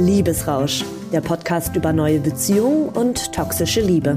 Liebesrausch, 0.00 0.84
der 1.12 1.20
Podcast 1.20 1.76
über 1.76 1.92
neue 1.92 2.20
Beziehungen 2.20 2.88
und 2.88 3.32
toxische 3.32 3.80
Liebe. 3.80 4.16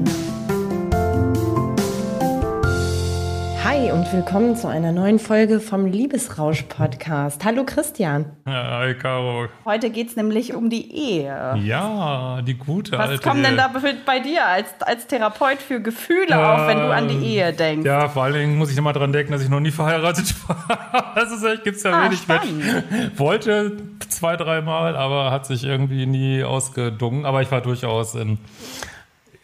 Hi 3.83 3.91
und 3.91 4.13
willkommen 4.13 4.55
zu 4.55 4.69
einer 4.69 4.93
neuen 4.93 5.19
Folge 5.19 5.59
vom 5.59 5.85
Liebesrausch-Podcast. 5.85 7.43
Hallo 7.43 7.65
Christian. 7.65 8.27
Hi 8.47 8.93
Caro. 8.93 9.49
Heute 9.65 9.89
geht 9.89 10.07
es 10.07 10.15
nämlich 10.15 10.53
um 10.53 10.69
die 10.69 10.89
Ehe. 10.95 11.57
Ja, 11.61 12.41
die 12.43 12.53
gute 12.53 12.93
Was 12.93 13.09
alte 13.09 13.21
kommen 13.21 13.43
denn 13.43 13.57
da 13.57 13.69
bei 14.05 14.21
dir 14.21 14.47
als, 14.47 14.69
als 14.79 15.07
Therapeut 15.07 15.57
für 15.61 15.81
Gefühle 15.81 16.37
auf, 16.37 16.65
wenn 16.65 16.77
du 16.77 16.93
an 16.93 17.09
die 17.09 17.25
Ehe 17.25 17.51
denkst? 17.51 17.85
Ja, 17.85 18.07
vor 18.07 18.23
allen 18.23 18.35
Dingen 18.35 18.57
muss 18.57 18.71
ich 18.71 18.77
immer 18.77 18.93
dran 18.93 19.11
denken, 19.11 19.33
dass 19.33 19.43
ich 19.43 19.49
noch 19.49 19.59
nie 19.59 19.71
verheiratet 19.71 20.33
war. 20.47 21.11
Das 21.15 21.33
ist 21.33 21.43
echt, 21.43 21.65
gibt's 21.65 21.83
ja 21.83 21.91
Ah, 21.91 22.05
wenig 22.05 22.25
mit. 22.25 23.19
Wollte 23.19 23.75
zwei, 24.07 24.37
dreimal, 24.37 24.95
aber 24.95 25.29
hat 25.31 25.45
sich 25.45 25.65
irgendwie 25.65 26.05
nie 26.05 26.41
ausgedungen. 26.41 27.25
Aber 27.25 27.41
ich 27.41 27.51
war 27.51 27.59
durchaus 27.59 28.15
in 28.15 28.37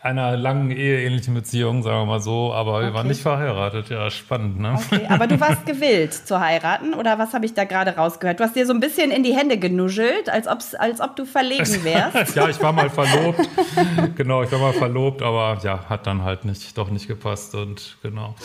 einer 0.01 0.37
langen 0.37 0.71
eheähnlichen 0.71 1.33
Beziehung, 1.33 1.83
sagen 1.83 1.99
wir 1.99 2.05
mal 2.05 2.19
so, 2.21 2.53
aber 2.53 2.79
wir 2.81 2.93
waren 2.93 2.99
Okay. 2.99 3.07
nicht 3.09 3.21
verheiratet. 3.21 3.89
Ja, 3.89 4.09
spannend, 4.09 4.57
ne? 4.59 4.75
Okay, 4.75 5.05
aber 5.09 5.27
du 5.27 5.39
warst 5.41 5.65
gewillt 5.65 6.13
zu 6.13 6.39
heiraten 6.39 6.93
oder 6.93 7.19
was 7.19 7.33
habe 7.33 7.45
ich 7.45 7.53
da 7.53 7.65
gerade 7.65 7.95
rausgehört? 7.97 8.39
Du 8.39 8.45
hast 8.45 8.55
dir 8.55 8.65
so 8.65 8.73
ein 8.73 8.79
bisschen 8.79 9.11
in 9.11 9.23
die 9.23 9.35
Hände 9.35 9.57
genuschelt, 9.57 10.29
als, 10.29 10.47
ob's, 10.47 10.73
als 10.73 11.01
ob 11.01 11.17
du 11.17 11.25
verlegen 11.25 11.65
wärst. 11.83 12.33
ja, 12.35 12.47
ich 12.47 12.61
war 12.61 12.71
mal 12.71 12.89
verlobt. 12.89 13.41
genau, 14.15 14.41
ich 14.43 14.51
war 14.53 14.59
mal 14.59 14.73
verlobt, 14.73 15.21
aber 15.21 15.57
ja, 15.63 15.79
hat 15.89 16.07
dann 16.07 16.23
halt 16.23 16.45
nicht, 16.45 16.77
doch 16.77 16.89
nicht 16.89 17.07
gepasst 17.07 17.53
und 17.55 17.97
genau. 18.01 18.35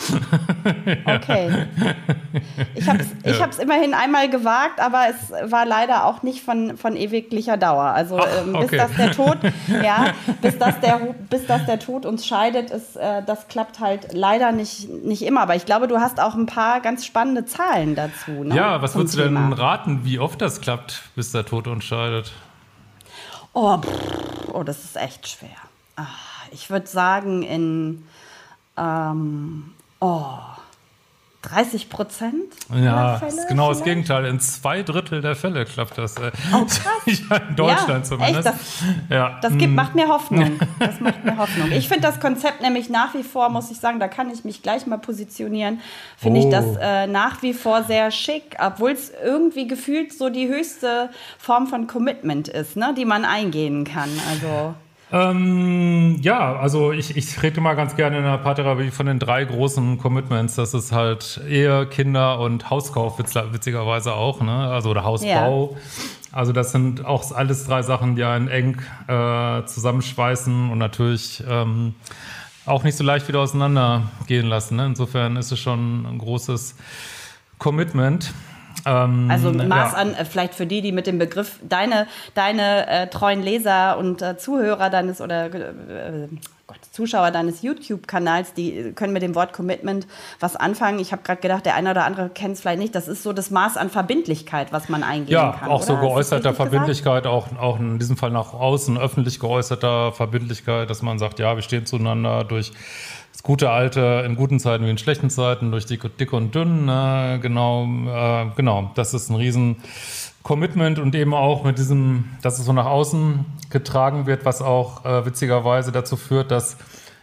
Okay. 1.05 1.67
Ich 2.73 2.89
habe 2.89 2.99
es 2.99 3.07
ich 3.23 3.41
hab's 3.41 3.59
immerhin 3.59 3.93
einmal 3.93 4.29
gewagt, 4.29 4.79
aber 4.81 5.05
es 5.09 5.51
war 5.51 5.65
leider 5.65 6.05
auch 6.05 6.21
nicht 6.21 6.43
von, 6.43 6.75
von 6.77 6.97
ewiglicher 6.97 7.55
Dauer. 7.55 7.83
Also 7.83 8.19
Ach, 8.19 8.27
ähm, 8.41 8.53
bis 8.53 8.63
okay. 8.65 8.77
das 8.77 8.91
der 8.95 9.11
Tod, 9.11 9.37
ja, 9.83 10.07
bis 10.41 10.57
das 10.57 10.79
der, 10.81 10.99
bis 11.29 11.44
das 11.49 11.65
der 11.65 11.79
Tod 11.79 12.05
uns 12.05 12.25
scheidet, 12.25 12.71
ist, 12.71 12.95
äh, 12.95 13.23
das 13.25 13.47
klappt 13.47 13.79
halt 13.79 14.13
leider 14.13 14.51
nicht, 14.51 14.89
nicht 14.89 15.21
immer. 15.23 15.41
Aber 15.41 15.55
ich 15.55 15.65
glaube, 15.65 15.87
du 15.87 15.99
hast 15.99 16.19
auch 16.19 16.35
ein 16.35 16.45
paar 16.45 16.81
ganz 16.81 17.05
spannende 17.05 17.45
Zahlen 17.45 17.95
dazu. 17.95 18.31
Ne, 18.31 18.55
Ja, 18.55 18.81
was 18.81 18.95
würdest 18.95 19.15
du 19.15 19.23
denn 19.23 19.53
raten, 19.53 20.01
wie 20.03 20.19
oft 20.19 20.41
das 20.41 20.61
klappt, 20.61 21.03
bis 21.15 21.31
der 21.31 21.45
Tod 21.45 21.67
uns 21.67 21.83
scheidet? 21.83 22.31
Oh, 23.53 23.77
pff, 23.77 24.49
oh, 24.53 24.63
das 24.63 24.83
ist 24.83 24.97
echt 24.97 25.27
schwer. 25.27 25.49
Ah, 25.95 26.05
Ich 26.51 26.69
würde 26.69 26.87
sagen, 26.87 27.43
in 27.43 28.03
ähm, 28.77 29.71
oh, 30.01 30.27
30 31.49 31.89
Prozent 31.89 32.35
Ja, 32.75 33.15
ist 33.17 33.47
genau 33.47 33.69
das 33.69 33.77
vielleicht? 33.81 33.85
Gegenteil. 33.85 34.25
In 34.25 34.39
zwei 34.39 34.83
Drittel 34.83 35.21
der 35.21 35.35
Fälle 35.35 35.65
klappt 35.65 35.97
das. 35.97 36.15
äh. 36.17 36.31
Oh, 36.53 36.65
krass. 36.65 36.73
ja, 37.29 37.37
in 37.37 37.55
Deutschland 37.55 37.89
Ja, 37.99 38.03
zumindest. 38.03 38.47
echt, 38.47 38.55
ja. 39.09 39.37
Das 39.41 39.57
gibt, 39.57 39.73
macht 39.73 39.95
mir 39.95 40.07
Hoffnung. 40.07 40.59
Das 40.79 40.99
macht 40.99 41.23
mir 41.23 41.37
Hoffnung. 41.37 41.71
Ich 41.71 41.87
finde 41.87 42.01
das 42.07 42.19
Konzept 42.19 42.61
nämlich 42.61 42.89
nach 42.89 43.13
wie 43.13 43.23
vor, 43.23 43.49
muss 43.49 43.71
ich 43.71 43.79
sagen, 43.79 43.99
da 43.99 44.07
kann 44.07 44.29
ich 44.31 44.43
mich 44.43 44.61
gleich 44.61 44.85
mal 44.87 44.97
positionieren, 44.97 45.79
finde 46.17 46.39
ich 46.39 46.45
Oh. 46.47 46.51
das 46.51 46.65
äh, 46.79 47.07
nach 47.07 47.41
wie 47.41 47.53
vor 47.53 47.83
sehr 47.83 48.11
schick, 48.11 48.55
obwohl 48.59 48.91
es 48.91 49.11
irgendwie 49.23 49.67
gefühlt 49.67 50.13
so 50.13 50.29
die 50.29 50.47
höchste 50.47 51.09
Form 51.37 51.67
von 51.67 51.87
Commitment 51.87 52.47
ist, 52.47 52.75
ne, 52.75 52.93
die 52.97 53.05
man 53.05 53.25
eingehen 53.25 53.83
kann. 53.85 54.09
Also 54.29 54.73
Ähm, 55.15 56.17
ja, 56.21 56.57
also 56.57 56.91
ich, 56.91 57.15
ich 57.15 57.41
rede 57.41 57.61
mal 57.61 57.75
ganz 57.75 57.95
gerne 57.95 58.17
in 58.17 58.23
der 58.23 58.37
Paartherapie 58.37 58.91
von 58.91 59.05
den 59.05 59.17
drei 59.17 59.45
großen 59.45 59.97
Commitments. 59.97 60.55
Das 60.55 60.73
ist 60.73 60.91
halt 60.91 61.39
Ehe, 61.47 61.85
Kinder 61.85 62.39
und 62.39 62.69
Hauskauf, 62.69 63.17
witz- 63.17 63.53
witzigerweise 63.53 64.13
auch, 64.13 64.41
ne? 64.41 64.51
Also 64.51 64.89
oder 64.89 65.05
Hausbau. 65.05 65.77
Also 66.33 66.51
das 66.51 66.73
sind 66.73 67.05
auch 67.05 67.31
alles 67.31 67.65
drei 67.65 67.81
Sachen, 67.81 68.17
die 68.17 68.25
einen 68.25 68.49
eng 68.49 68.81
äh, 69.07 69.63
zusammenschweißen 69.65 70.69
und 70.69 70.77
natürlich 70.79 71.41
ähm, 71.49 71.95
auch 72.65 72.83
nicht 72.83 72.97
so 72.97 73.05
leicht 73.05 73.29
wieder 73.29 73.39
auseinandergehen 73.39 74.47
lassen. 74.47 74.75
Ne? 74.75 74.85
Insofern 74.87 75.37
ist 75.37 75.53
es 75.53 75.59
schon 75.59 76.05
ein 76.05 76.17
großes 76.17 76.75
Commitment. 77.57 78.33
Ähm, 78.85 79.29
Also 79.31 79.51
Maß 79.51 79.93
ja. 79.93 79.97
an, 79.97 80.13
äh, 80.13 80.25
vielleicht 80.25 80.53
für 80.55 80.65
die, 80.65 80.81
die 80.81 80.91
mit 80.91 81.07
dem 81.07 81.17
Begriff, 81.19 81.59
deine, 81.67 82.07
deine 82.33 82.87
äh, 82.87 83.07
treuen 83.07 83.41
Leser 83.41 83.97
und 83.97 84.21
äh, 84.21 84.37
Zuhörer 84.37 84.89
deines 84.89 85.21
oder 85.21 85.45
äh, 85.45 86.27
Gott, 86.67 86.79
Zuschauer 86.91 87.29
deines 87.29 87.61
YouTube-Kanals, 87.61 88.53
die 88.53 88.91
können 88.95 89.13
mit 89.13 89.21
dem 89.21 89.35
Wort 89.35 89.53
Commitment 89.53 90.07
was 90.39 90.55
anfangen. 90.55 90.97
Ich 90.97 91.11
habe 91.11 91.21
gerade 91.21 91.39
gedacht, 91.39 91.63
der 91.65 91.75
eine 91.75 91.91
oder 91.91 92.05
andere 92.05 92.29
kennt 92.29 92.55
es 92.55 92.61
vielleicht 92.61 92.79
nicht. 92.79 92.95
Das 92.95 93.07
ist 93.07 93.21
so 93.21 93.33
das 93.33 93.51
Maß 93.51 93.77
an 93.77 93.91
Verbindlichkeit, 93.91 94.73
was 94.73 94.89
man 94.89 95.03
eingehen 95.03 95.31
Ja, 95.33 95.51
kann. 95.59 95.69
auch 95.69 95.83
so 95.83 95.93
oder? 95.93 96.01
Das 96.01 96.09
geäußerter? 96.09 96.53
Verbindlichkeit, 96.55 97.27
auch, 97.27 97.55
auch 97.59 97.79
in 97.79 97.99
diesem 97.99 98.17
Fall 98.17 98.31
nach 98.31 98.53
außen, 98.53 98.97
öffentlich 98.97 99.39
geäußerter 99.39 100.11
Verbindlichkeit, 100.13 100.89
dass 100.89 101.03
man 101.03 101.19
sagt, 101.19 101.37
ja, 101.37 101.55
wir 101.55 101.61
stehen 101.61 101.85
zueinander 101.85 102.43
durch 102.43 102.71
das 103.35 103.43
gute 103.43 103.69
Alte 103.69 104.23
in 104.25 104.35
guten 104.37 104.61
Zeiten 104.61 104.85
wie 104.85 104.89
in 104.89 104.97
schlechten 104.97 105.29
Zeiten, 105.29 105.69
durch 105.69 105.85
dick, 105.85 106.17
dick 106.17 106.31
und 106.31 106.55
dünn, 106.55 106.85
ne? 106.85 107.37
genau, 107.41 107.83
äh, 107.83 108.45
genau, 108.55 108.91
das 108.95 109.13
ist 109.13 109.29
ein 109.29 109.35
riesen 109.35 109.75
Commitment 110.41 110.99
und 110.99 111.13
eben 111.15 111.33
auch 111.33 111.65
mit 111.65 111.77
diesem, 111.77 112.29
dass 112.41 112.59
es 112.59 112.65
so 112.65 112.71
nach 112.71 112.85
außen 112.85 113.43
getragen 113.71 114.25
wird, 114.25 114.45
was 114.45 114.61
auch 114.61 115.03
äh, 115.03 115.25
witzigerweise 115.25 115.91
dazu 115.91 116.15
führt, 116.15 116.49
dass 116.49 116.77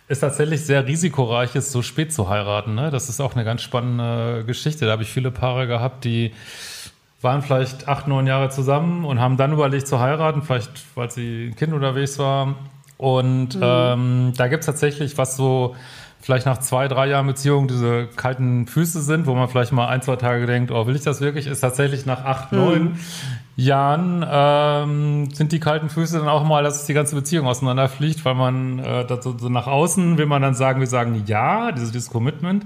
es 0.06 0.20
tatsächlich 0.20 0.66
sehr 0.66 0.86
risikoreich 0.86 1.54
ist, 1.54 1.72
so 1.72 1.80
spät 1.80 2.12
zu 2.12 2.28
heiraten. 2.28 2.74
Ne? 2.74 2.90
Das 2.90 3.08
ist 3.08 3.18
auch 3.20 3.34
eine 3.34 3.44
ganz 3.44 3.62
spannende 3.62 4.44
Geschichte. 4.44 4.84
Da 4.84 4.92
habe 4.92 5.04
ich 5.04 5.08
viele 5.08 5.30
Paare 5.30 5.66
gehabt, 5.66 6.04
die 6.04 6.32
waren 7.22 7.40
vielleicht 7.40 7.88
acht, 7.88 8.06
neun 8.06 8.26
Jahre 8.26 8.50
zusammen 8.50 9.06
und 9.06 9.18
haben 9.18 9.38
dann 9.38 9.52
überlegt 9.52 9.86
zu 9.86 9.98
heiraten, 9.98 10.42
vielleicht 10.42 10.72
weil 10.94 11.10
sie 11.10 11.46
ein 11.46 11.56
Kind 11.56 11.72
unterwegs 11.72 12.18
war. 12.18 12.56
Und 12.98 13.58
ähm, 13.60 14.32
da 14.36 14.48
gibt 14.48 14.60
es 14.60 14.66
tatsächlich, 14.66 15.16
was 15.16 15.36
so 15.36 15.74
vielleicht 16.22 16.46
nach 16.46 16.58
zwei, 16.58 16.88
drei 16.88 17.08
Jahren 17.08 17.26
Beziehung 17.26 17.66
diese 17.66 18.06
kalten 18.16 18.66
Füße 18.66 19.02
sind, 19.02 19.26
wo 19.26 19.34
man 19.34 19.48
vielleicht 19.48 19.72
mal 19.72 19.88
ein, 19.88 20.02
zwei 20.02 20.16
Tage 20.16 20.46
denkt, 20.46 20.70
oh, 20.70 20.86
will 20.86 20.94
ich 20.94 21.02
das 21.02 21.20
wirklich? 21.20 21.48
Ist 21.48 21.60
tatsächlich 21.60 22.06
nach 22.06 22.24
acht, 22.24 22.52
neun 22.52 22.98
Jahren 23.56 24.24
ähm, 24.26 25.30
sind 25.34 25.52
die 25.52 25.60
kalten 25.60 25.90
Füße 25.90 26.18
dann 26.18 26.28
auch 26.28 26.44
mal, 26.44 26.62
dass 26.62 26.86
die 26.86 26.94
ganze 26.94 27.16
Beziehung 27.16 27.46
auseinanderfliegt, 27.46 28.24
weil 28.24 28.34
man 28.34 28.78
äh, 28.78 29.06
so, 29.20 29.36
so 29.36 29.48
nach 29.48 29.66
außen 29.66 30.16
will 30.16 30.26
man 30.26 30.40
dann 30.42 30.54
sagen, 30.54 30.80
wir 30.80 30.86
sagen 30.86 31.24
ja, 31.26 31.72
dieses, 31.72 31.90
dieses 31.90 32.08
Commitment. 32.08 32.64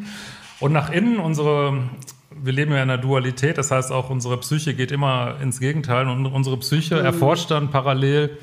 Und 0.61 0.73
nach 0.73 0.91
innen 0.91 1.19
unsere, 1.19 1.79
wir 2.31 2.53
leben 2.53 2.73
ja 2.73 2.83
in 2.83 2.91
einer 2.91 2.99
Dualität, 2.99 3.57
das 3.57 3.71
heißt 3.71 3.91
auch 3.91 4.11
unsere 4.11 4.37
Psyche 4.37 4.75
geht 4.75 4.93
immer 4.93 5.37
ins 5.43 5.61
Gegenteil 5.61 6.09
und 6.09 6.27
unsere 6.27 6.59
Psyche 6.59 7.01
erforscht 7.01 7.51
dann 7.51 7.71
parallel 7.71 8.39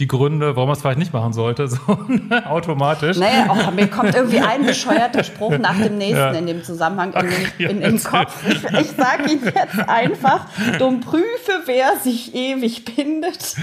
die 0.00 0.08
Gründe, 0.08 0.56
warum 0.56 0.68
man 0.68 0.76
es 0.76 0.82
vielleicht 0.82 0.98
nicht 0.98 1.12
machen 1.12 1.32
sollte, 1.32 1.68
so 1.68 1.78
ne, 2.08 2.44
automatisch. 2.50 3.16
Naja, 3.18 3.46
auch, 3.48 3.70
mir 3.72 3.86
kommt 3.86 4.14
irgendwie 4.14 4.40
ein 4.40 4.64
bescheuerter 4.66 5.22
Spruch 5.22 5.56
nach 5.58 5.76
dem 5.80 5.98
nächsten 5.98 6.16
Ja. 6.16 6.30
in 6.32 6.46
dem 6.46 6.64
Zusammenhang 6.64 7.12
in, 7.12 7.20
den, 7.26 7.32
Ja, 7.58 7.68
in, 7.68 7.82
in 7.82 7.96
den. 7.96 8.02
Kopf. 8.02 8.34
Ich, 8.48 8.64
ich 8.64 8.90
sage 8.92 9.30
Ihnen 9.30 9.44
jetzt 9.44 9.88
einfach, 9.88 10.46
dumm 10.78 11.00
prüfe, 11.00 11.22
wer 11.66 11.96
sich 12.02 12.34
ewig 12.34 12.84
bindet. 12.84 13.56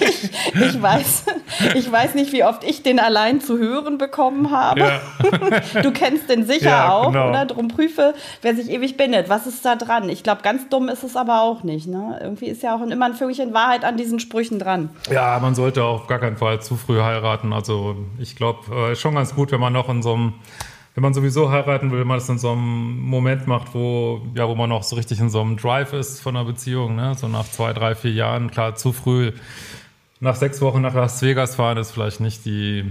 Ich, 0.00 0.30
ich, 0.60 0.82
weiß, 0.82 1.24
ich 1.74 1.90
weiß 1.90 2.14
nicht, 2.14 2.32
wie 2.32 2.44
oft 2.44 2.64
ich 2.64 2.82
den 2.82 2.98
allein 2.98 3.40
zu 3.40 3.58
hören 3.58 3.96
bekommen 3.98 4.50
habe. 4.50 4.80
Ja. 4.80 5.00
Du 5.82 5.92
kennst 5.92 6.28
den 6.28 6.44
sicher 6.46 6.66
Ja, 6.70 6.90
auch, 6.92 7.12
genau. 7.12 7.28
oder? 7.30 7.46
Drum 7.46 7.68
prüfe, 7.68 8.14
wer 8.42 8.54
sich 8.54 8.70
ewig 8.70 8.96
bindet. 8.96 9.28
Was 9.28 9.46
ist 9.46 9.64
da 9.64 9.76
dran? 9.76 10.08
Ich 10.08 10.22
glaube, 10.22 10.42
ganz 10.42 10.68
dumm 10.68 10.88
ist 10.88 11.02
es 11.04 11.16
aber 11.16 11.40
auch 11.42 11.62
nicht. 11.62 11.86
Ne? 11.86 12.18
Irgendwie 12.22 12.46
ist 12.46 12.62
ja 12.62 12.74
auch 12.74 12.82
immer 12.82 13.06
ein 13.06 13.14
Fünkchen 13.14 13.54
Wahrheit 13.54 13.84
an 13.84 13.96
diesen 13.96 14.18
Sprüchen 14.20 14.58
dran. 14.58 14.90
Ja, 15.10 15.38
man 15.40 15.54
sollte 15.54 15.75
auf 15.84 16.06
gar 16.06 16.18
keinen 16.18 16.36
Fall 16.36 16.60
zu 16.60 16.76
früh 16.76 17.00
heiraten. 17.00 17.52
Also 17.52 17.96
ich 18.18 18.36
glaube, 18.36 18.60
äh, 18.74 18.92
ist 18.92 19.00
schon 19.00 19.14
ganz 19.14 19.34
gut, 19.34 19.52
wenn 19.52 19.60
man 19.60 19.72
noch 19.72 19.88
in 19.88 20.02
so 20.02 20.14
einem, 20.14 20.34
wenn 20.94 21.02
man 21.02 21.14
sowieso 21.14 21.50
heiraten 21.50 21.90
will, 21.90 22.00
wenn 22.00 22.06
man 22.06 22.18
das 22.18 22.28
in 22.28 22.38
so 22.38 22.52
einem 22.52 23.00
Moment 23.00 23.46
macht, 23.46 23.74
wo, 23.74 24.22
ja, 24.34 24.48
wo 24.48 24.54
man 24.54 24.70
noch 24.70 24.82
so 24.82 24.96
richtig 24.96 25.20
in 25.20 25.30
so 25.30 25.40
einem 25.40 25.56
Drive 25.56 25.92
ist 25.92 26.20
von 26.20 26.36
einer 26.36 26.44
Beziehung, 26.44 26.96
ne? 26.96 27.14
So 27.16 27.28
nach 27.28 27.44
zwei, 27.44 27.72
drei, 27.72 27.94
vier 27.94 28.12
Jahren, 28.12 28.50
klar, 28.50 28.74
zu 28.74 28.92
früh 28.92 29.32
nach 30.20 30.34
sechs 30.36 30.60
Wochen 30.62 30.80
nach 30.80 30.94
Las 30.94 31.20
Vegas 31.22 31.56
fahren 31.56 31.76
ist 31.76 31.90
vielleicht 31.90 32.20
nicht 32.20 32.46
die 32.46 32.84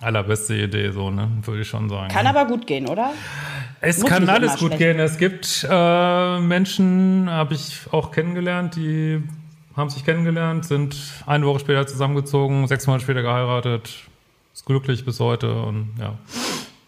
allerbeste 0.00 0.54
Idee, 0.54 0.90
so, 0.92 1.10
ne? 1.10 1.28
Würde 1.42 1.60
ich 1.60 1.68
schon 1.68 1.88
sagen. 1.90 2.08
Kann 2.08 2.26
aber 2.26 2.46
gut 2.46 2.66
gehen, 2.66 2.86
oder? 2.86 3.12
Es 3.82 4.00
Muss 4.00 4.10
kann 4.10 4.28
alles 4.28 4.52
gut 4.52 4.68
schlecht. 4.74 4.78
gehen. 4.78 4.98
Es 4.98 5.18
gibt 5.18 5.66
äh, 5.70 6.38
Menschen, 6.40 7.28
habe 7.30 7.54
ich 7.54 7.80
auch 7.90 8.10
kennengelernt, 8.10 8.76
die 8.76 9.22
haben 9.76 9.90
sich 9.90 10.04
kennengelernt, 10.04 10.64
sind 10.64 10.96
eine 11.26 11.46
Woche 11.46 11.60
später 11.60 11.86
zusammengezogen, 11.86 12.66
sechs 12.66 12.86
Monate 12.86 13.04
später 13.04 13.22
geheiratet, 13.22 13.90
ist 14.52 14.66
glücklich 14.66 15.04
bis 15.04 15.20
heute 15.20 15.62
und 15.62 15.90
ja, 15.98 16.18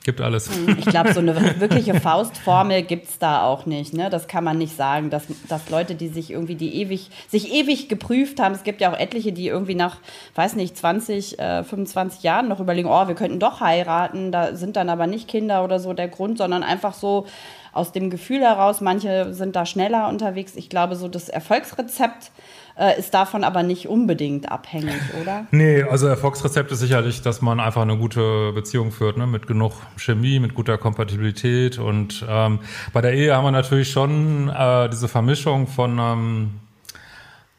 gibt 0.05 0.21
alles. 0.21 0.51
Ich 0.79 0.87
glaube, 0.87 1.13
so 1.13 1.21
eine 1.21 1.35
wirkliche 1.61 2.01
Faustformel 2.01 2.83
gibt 2.83 3.09
es 3.09 3.19
da 3.19 3.45
auch 3.45 3.67
nicht. 3.67 3.95
Ne? 3.95 4.11
Das 4.11 4.29
kann 4.29 4.45
man 4.45 4.59
nicht 4.59 4.77
sagen, 4.77 5.11
dass, 5.11 5.25
dass 5.49 5.71
Leute, 5.71 5.95
die 5.95 6.09
sich 6.09 6.31
irgendwie, 6.31 6.55
die 6.55 6.75
ewig, 6.81 7.11
sich 7.29 7.53
ewig 7.53 7.89
geprüft 7.89 8.41
haben, 8.41 8.55
es 8.55 8.65
gibt 8.65 8.81
ja 8.81 8.93
auch 8.93 8.99
etliche, 8.99 9.33
die 9.33 9.47
irgendwie 9.47 9.75
nach, 9.75 9.99
weiß 10.35 10.57
nicht, 10.57 10.77
20, 10.77 11.39
äh, 11.39 11.65
25 11.65 12.23
Jahren 12.23 12.49
noch 12.49 12.61
überlegen, 12.61 12.89
oh, 12.89 13.09
wir 13.09 13.15
könnten 13.15 13.39
doch 13.39 13.61
heiraten, 13.61 14.33
da 14.33 14.55
sind 14.55 14.77
dann 14.77 14.89
aber 14.89 15.07
nicht 15.07 15.29
Kinder 15.29 15.65
oder 15.65 15.79
so 15.79 15.93
der 15.93 16.09
Grund, 16.09 16.39
sondern 16.39 16.63
einfach 16.63 16.95
so 16.95 17.27
aus 17.73 17.93
dem 17.93 18.11
Gefühl 18.11 18.41
heraus, 18.41 18.81
manche 18.81 19.33
sind 19.33 19.57
da 19.57 19.65
schneller 19.65 20.09
unterwegs. 20.09 20.57
Ich 20.57 20.69
glaube, 20.69 20.95
so 20.95 21.09
das 21.09 21.31
Erfolgsrezept 21.31 22.31
äh, 22.79 22.99
ist 22.99 23.15
davon 23.15 23.45
aber 23.45 23.63
nicht 23.63 23.89
unbedingt 23.89 24.51
abhängig, 24.51 25.01
oder? 25.21 25.47
Nee, 25.51 25.83
also 25.83 26.07
Erfolgsrezept 26.07 26.73
ist 26.73 26.81
sicherlich, 26.81 27.23
dass 27.23 27.43
man 27.43 27.61
einfach 27.61 27.83
eine 27.83 27.97
gute 27.97 28.53
Beziehung 28.53 28.91
führt, 28.91 29.19
ne? 29.19 29.27
mit 29.27 29.47
genug 29.47 29.73
Chemie, 29.97 30.41
mit 30.41 30.55
guter 30.55 30.79
Kompatibilität. 30.79 31.79
Und 31.79 32.25
ähm, 32.29 32.61
bei 32.93 33.01
der 33.01 33.15
Ehe 33.15 33.35
haben 33.35 33.45
wir 33.45 33.51
natürlich 33.51 33.91
schon 33.91 34.49
äh, 34.49 34.89
diese 34.89 35.09
Vermischung 35.09 35.67
von 35.67 35.99
ähm, 35.99 36.51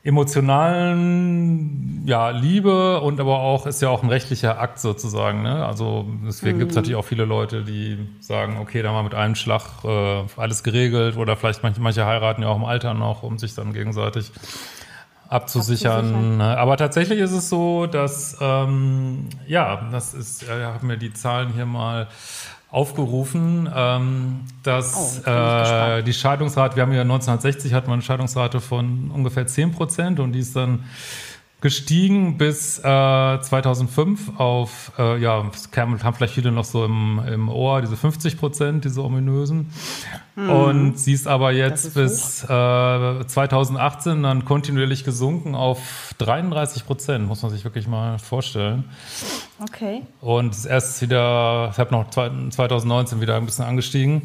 emotionalen 0.04 2.04
ja, 2.06 2.30
Liebe 2.30 3.00
und 3.00 3.22
aber 3.22 3.40
auch 3.40 3.66
ist 3.66 3.82
ja 3.82 3.90
auch 3.90 4.04
ein 4.04 4.10
rechtlicher 4.10 4.60
Akt 4.60 4.80
sozusagen. 4.80 5.44
Ne? 5.44 5.66
Also 5.66 6.06
deswegen 6.26 6.58
mhm. 6.58 6.60
gibt 6.60 6.72
es 6.72 6.76
natürlich 6.76 6.98
auch 6.98 7.06
viele 7.06 7.24
Leute, 7.24 7.64
die 7.64 7.98
sagen, 8.20 8.58
okay, 8.60 8.82
da 8.82 8.92
mal 8.92 9.04
mit 9.04 9.16
einem 9.16 9.36
Schlag 9.36 9.62
äh, 9.86 10.24
alles 10.36 10.64
geregelt 10.64 11.16
oder 11.16 11.38
vielleicht 11.38 11.64
manche, 11.64 11.80
manche 11.80 12.06
heiraten 12.06 12.42
ja 12.42 12.50
auch 12.50 12.58
im 12.58 12.66
Alter 12.66 12.94
noch, 12.94 13.24
um 13.24 13.38
sich 13.38 13.56
dann 13.56 13.72
gegenseitig 13.72 14.30
abzusichern. 15.34 16.06
abzusichern. 16.06 16.38
Ne? 16.38 16.58
Aber 16.58 16.78
tatsächlich 16.78 17.20
ist 17.20 17.32
es 17.32 17.50
so, 17.50 17.88
dass 17.88 18.38
ähm, 18.40 19.28
ja, 19.48 19.90
das 19.92 20.14
ist, 20.14 20.44
ja, 20.44 20.58
ich 20.58 20.66
habe 20.66 20.86
mir 20.86 20.98
die 20.98 21.14
Zahlen 21.14 21.54
hier 21.54 21.66
mal 21.66 22.08
aufgerufen, 22.70 23.70
ähm, 23.74 24.42
dass 24.64 25.22
oh, 25.26 25.30
äh, 25.30 26.02
die 26.02 26.14
Scheidungsrate, 26.14 26.76
wir 26.76 26.82
haben 26.82 26.94
ja 26.94 27.02
1960 27.02 27.74
hatten 27.74 27.88
wir 27.88 27.94
eine 27.94 28.02
Scheidungsrate 28.02 28.62
von 28.62 29.12
ungefähr 29.12 29.46
10 29.46 29.74
Prozent 29.74 30.20
und 30.20 30.32
die 30.32 30.40
ist 30.40 30.56
dann 30.56 30.86
gestiegen 31.64 32.38
bis 32.38 32.78
äh, 32.80 32.82
2005 32.84 34.38
auf, 34.38 34.92
äh, 35.00 35.18
ja, 35.18 35.50
das 35.50 35.70
haben 35.74 35.98
vielleicht 36.14 36.34
viele 36.34 36.52
noch 36.52 36.66
so 36.66 36.84
im, 36.84 37.22
im 37.26 37.48
Ohr, 37.48 37.80
diese 37.80 37.96
50 37.96 38.38
Prozent, 38.38 38.84
diese 38.84 39.02
ominösen. 39.02 39.72
Hm. 40.36 40.50
Und 40.50 41.00
sie 41.00 41.14
ist 41.14 41.26
aber 41.26 41.54
jetzt 41.54 41.94
bis 41.94 42.44
äh, 42.44 42.48
2018 42.48 44.24
dann 44.24 44.44
kontinuierlich 44.44 45.06
gesunken 45.06 45.56
auf 45.56 46.14
33 46.18 46.86
Prozent, 46.86 47.28
muss 47.30 47.42
man 47.44 47.52
sich 47.52 47.64
wirklich 47.64 47.88
mal 47.88 48.20
vorstellen. 48.20 48.84
Okay. 49.62 50.02
Und 50.20 50.52
es 50.52 50.60
ist 50.60 50.66
erst 50.66 51.02
wieder, 51.02 51.70
ich 51.72 51.78
habe 51.78 51.92
noch 51.92 52.10
2019 52.10 53.22
wieder 53.22 53.38
ein 53.38 53.46
bisschen 53.46 53.64
angestiegen. 53.64 54.24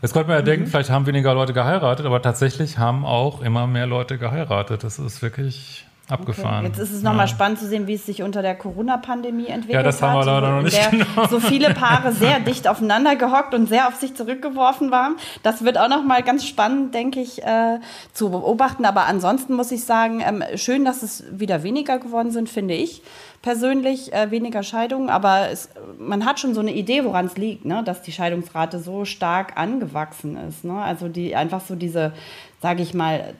Jetzt 0.00 0.14
könnte 0.14 0.26
man 0.26 0.38
ja 0.38 0.42
mhm. 0.42 0.46
denken, 0.46 0.66
vielleicht 0.66 0.90
haben 0.90 1.06
weniger 1.06 1.32
Leute 1.32 1.52
geheiratet, 1.52 2.06
aber 2.06 2.20
tatsächlich 2.20 2.78
haben 2.78 3.04
auch 3.04 3.40
immer 3.40 3.68
mehr 3.68 3.86
Leute 3.86 4.18
geheiratet. 4.18 4.82
Das 4.82 4.98
ist 4.98 5.22
wirklich 5.22 5.86
abgefahren. 6.08 6.58
Okay. 6.58 6.66
Jetzt 6.66 6.78
ist 6.78 6.92
es 6.92 7.02
nochmal 7.02 7.26
ja. 7.26 7.32
spannend 7.32 7.58
zu 7.58 7.66
sehen, 7.66 7.86
wie 7.86 7.94
es 7.94 8.04
sich 8.04 8.22
unter 8.22 8.42
der 8.42 8.54
Corona-Pandemie 8.54 9.46
entwickelt 9.46 9.68
hat. 9.68 9.72
Ja, 9.72 9.82
das 9.82 10.02
haben 10.02 10.18
wir 10.18 10.24
leider 10.24 10.50
noch 10.50 10.62
nicht 10.62 10.90
genau. 10.90 11.26
So 11.28 11.40
viele 11.40 11.74
Paare 11.74 12.12
sehr 12.12 12.40
dicht 12.40 12.68
aufeinander 12.68 13.16
gehockt 13.16 13.54
und 13.54 13.68
sehr 13.68 13.88
auf 13.88 13.96
sich 13.96 14.14
zurückgeworfen 14.14 14.90
waren. 14.90 15.16
Das 15.42 15.64
wird 15.64 15.78
auch 15.78 15.88
nochmal 15.88 16.22
ganz 16.22 16.44
spannend, 16.44 16.94
denke 16.94 17.20
ich, 17.20 17.42
äh, 17.42 17.78
zu 18.12 18.30
beobachten. 18.30 18.84
Aber 18.84 19.06
ansonsten 19.06 19.54
muss 19.54 19.70
ich 19.72 19.84
sagen, 19.84 20.22
ähm, 20.24 20.42
schön, 20.56 20.84
dass 20.84 21.02
es 21.02 21.24
wieder 21.30 21.62
weniger 21.62 21.98
geworden 21.98 22.30
sind, 22.30 22.48
finde 22.48 22.74
ich 22.74 23.02
persönlich 23.42 24.12
äh, 24.12 24.30
weniger 24.30 24.62
Scheidungen, 24.62 25.10
aber 25.10 25.50
es, 25.50 25.68
man 25.98 26.24
hat 26.24 26.38
schon 26.38 26.54
so 26.54 26.60
eine 26.60 26.72
Idee, 26.72 27.04
woran 27.04 27.26
es 27.26 27.36
liegt, 27.36 27.64
ne? 27.64 27.82
dass 27.84 28.00
die 28.00 28.12
Scheidungsrate 28.12 28.78
so 28.78 29.04
stark 29.04 29.56
angewachsen 29.56 30.36
ist. 30.36 30.64
Ne? 30.64 30.80
Also 30.80 31.08
die 31.08 31.34
einfach 31.34 31.60
so 31.60 31.74
diese, 31.74 32.12
sage 32.60 32.82
ich 32.82 32.94
mal, 32.94 33.34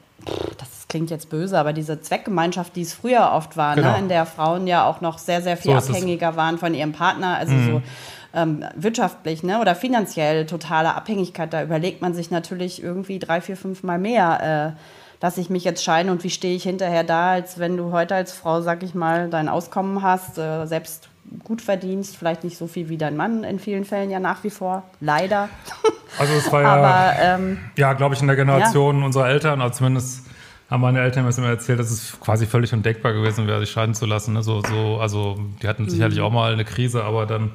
das 0.58 0.81
klingt 0.93 1.11
jetzt 1.11 1.31
böse, 1.31 1.59
aber 1.59 1.73
diese 1.73 2.03
Zweckgemeinschaft, 2.03 2.77
die 2.77 2.83
es 2.83 2.93
früher 2.93 3.33
oft 3.33 3.56
war, 3.56 3.75
ne, 3.75 3.81
genau. 3.81 3.94
ne, 3.94 3.99
in 4.00 4.09
der 4.11 4.27
Frauen 4.27 4.67
ja 4.67 4.87
auch 4.87 5.00
noch 5.00 5.17
sehr, 5.17 5.41
sehr 5.41 5.56
viel 5.56 5.71
so 5.81 5.91
abhängiger 5.91 6.37
waren 6.37 6.59
von 6.59 6.75
ihrem 6.75 6.93
Partner, 6.93 7.39
also 7.39 7.55
mhm. 7.55 7.67
so 7.67 7.83
ähm, 8.35 8.65
wirtschaftlich 8.77 9.43
ne, 9.43 9.59
oder 9.59 9.75
finanziell 9.75 10.44
totale 10.44 10.94
Abhängigkeit, 10.94 11.50
da 11.50 11.62
überlegt 11.62 12.03
man 12.03 12.12
sich 12.12 12.31
natürlich 12.31 12.83
irgendwie 12.83 13.19
drei, 13.19 13.41
vier, 13.41 13.56
fünf 13.56 13.83
Mal 13.83 13.99
mehr, 13.99 14.75
äh, 14.77 14.81
dass 15.19 15.39
ich 15.39 15.49
mich 15.49 15.65
jetzt 15.65 15.83
scheine 15.83 16.12
und 16.12 16.25
wie 16.25 16.31
stehe 16.31 16.55
ich 16.55 16.65
hinterher 16.65 17.05
da, 17.05 17.31
als 17.31 17.59
wenn 17.59 17.79
du 17.79 17.91
heute 17.91 18.15
als 18.15 18.33
Frau, 18.33 18.61
sag 18.61 18.83
ich 18.83 18.94
mal, 18.94 19.31
dein 19.31 19.49
Auskommen 19.49 20.03
hast, 20.03 20.37
äh, 20.37 20.67
selbst 20.67 21.09
gut 21.43 21.62
verdienst, 21.62 22.19
vielleicht 22.19 22.44
nicht 22.44 22.59
so 22.59 22.67
viel 22.67 22.91
wie 22.91 22.99
dein 22.99 23.17
Mann 23.17 23.44
in 23.44 23.59
vielen 23.59 23.87
Fällen 23.87 24.11
ja 24.11 24.21
nach 24.21 24.44
wie 24.44 24.50
vor, 24.50 24.83
leider. 25.00 25.49
Also 26.19 26.35
es 26.35 26.53
war 26.53 26.61
ja, 26.62 26.75
Aber, 26.75 27.19
ähm, 27.19 27.61
ja, 27.79 27.94
glaube 27.94 28.15
ich, 28.15 28.21
in 28.21 28.27
der 28.27 28.37
Generation 28.37 28.99
ja. 28.99 29.06
unserer 29.06 29.31
Eltern, 29.31 29.62
also 29.62 29.79
zumindest 29.79 30.27
haben 30.72 30.80
meine 30.80 31.00
Eltern 31.00 31.26
mir 31.26 31.36
immer 31.36 31.48
erzählt, 31.48 31.78
dass 31.78 31.90
es 31.90 32.19
quasi 32.19 32.46
völlig 32.46 32.72
undenkbar 32.72 33.12
gewesen 33.12 33.46
wäre, 33.46 33.60
sich 33.60 33.70
scheiden 33.70 33.94
zu 33.94 34.06
lassen. 34.06 34.32
Ne? 34.32 34.42
So, 34.42 34.62
so, 34.62 34.98
also 34.98 35.38
die 35.62 35.69
hatten 35.69 35.88
sicherlich 35.88 36.19
mhm. 36.19 36.24
auch 36.24 36.32
mal 36.32 36.52
eine 36.52 36.64
Krise, 36.64 37.04
aber 37.04 37.26
dann 37.26 37.50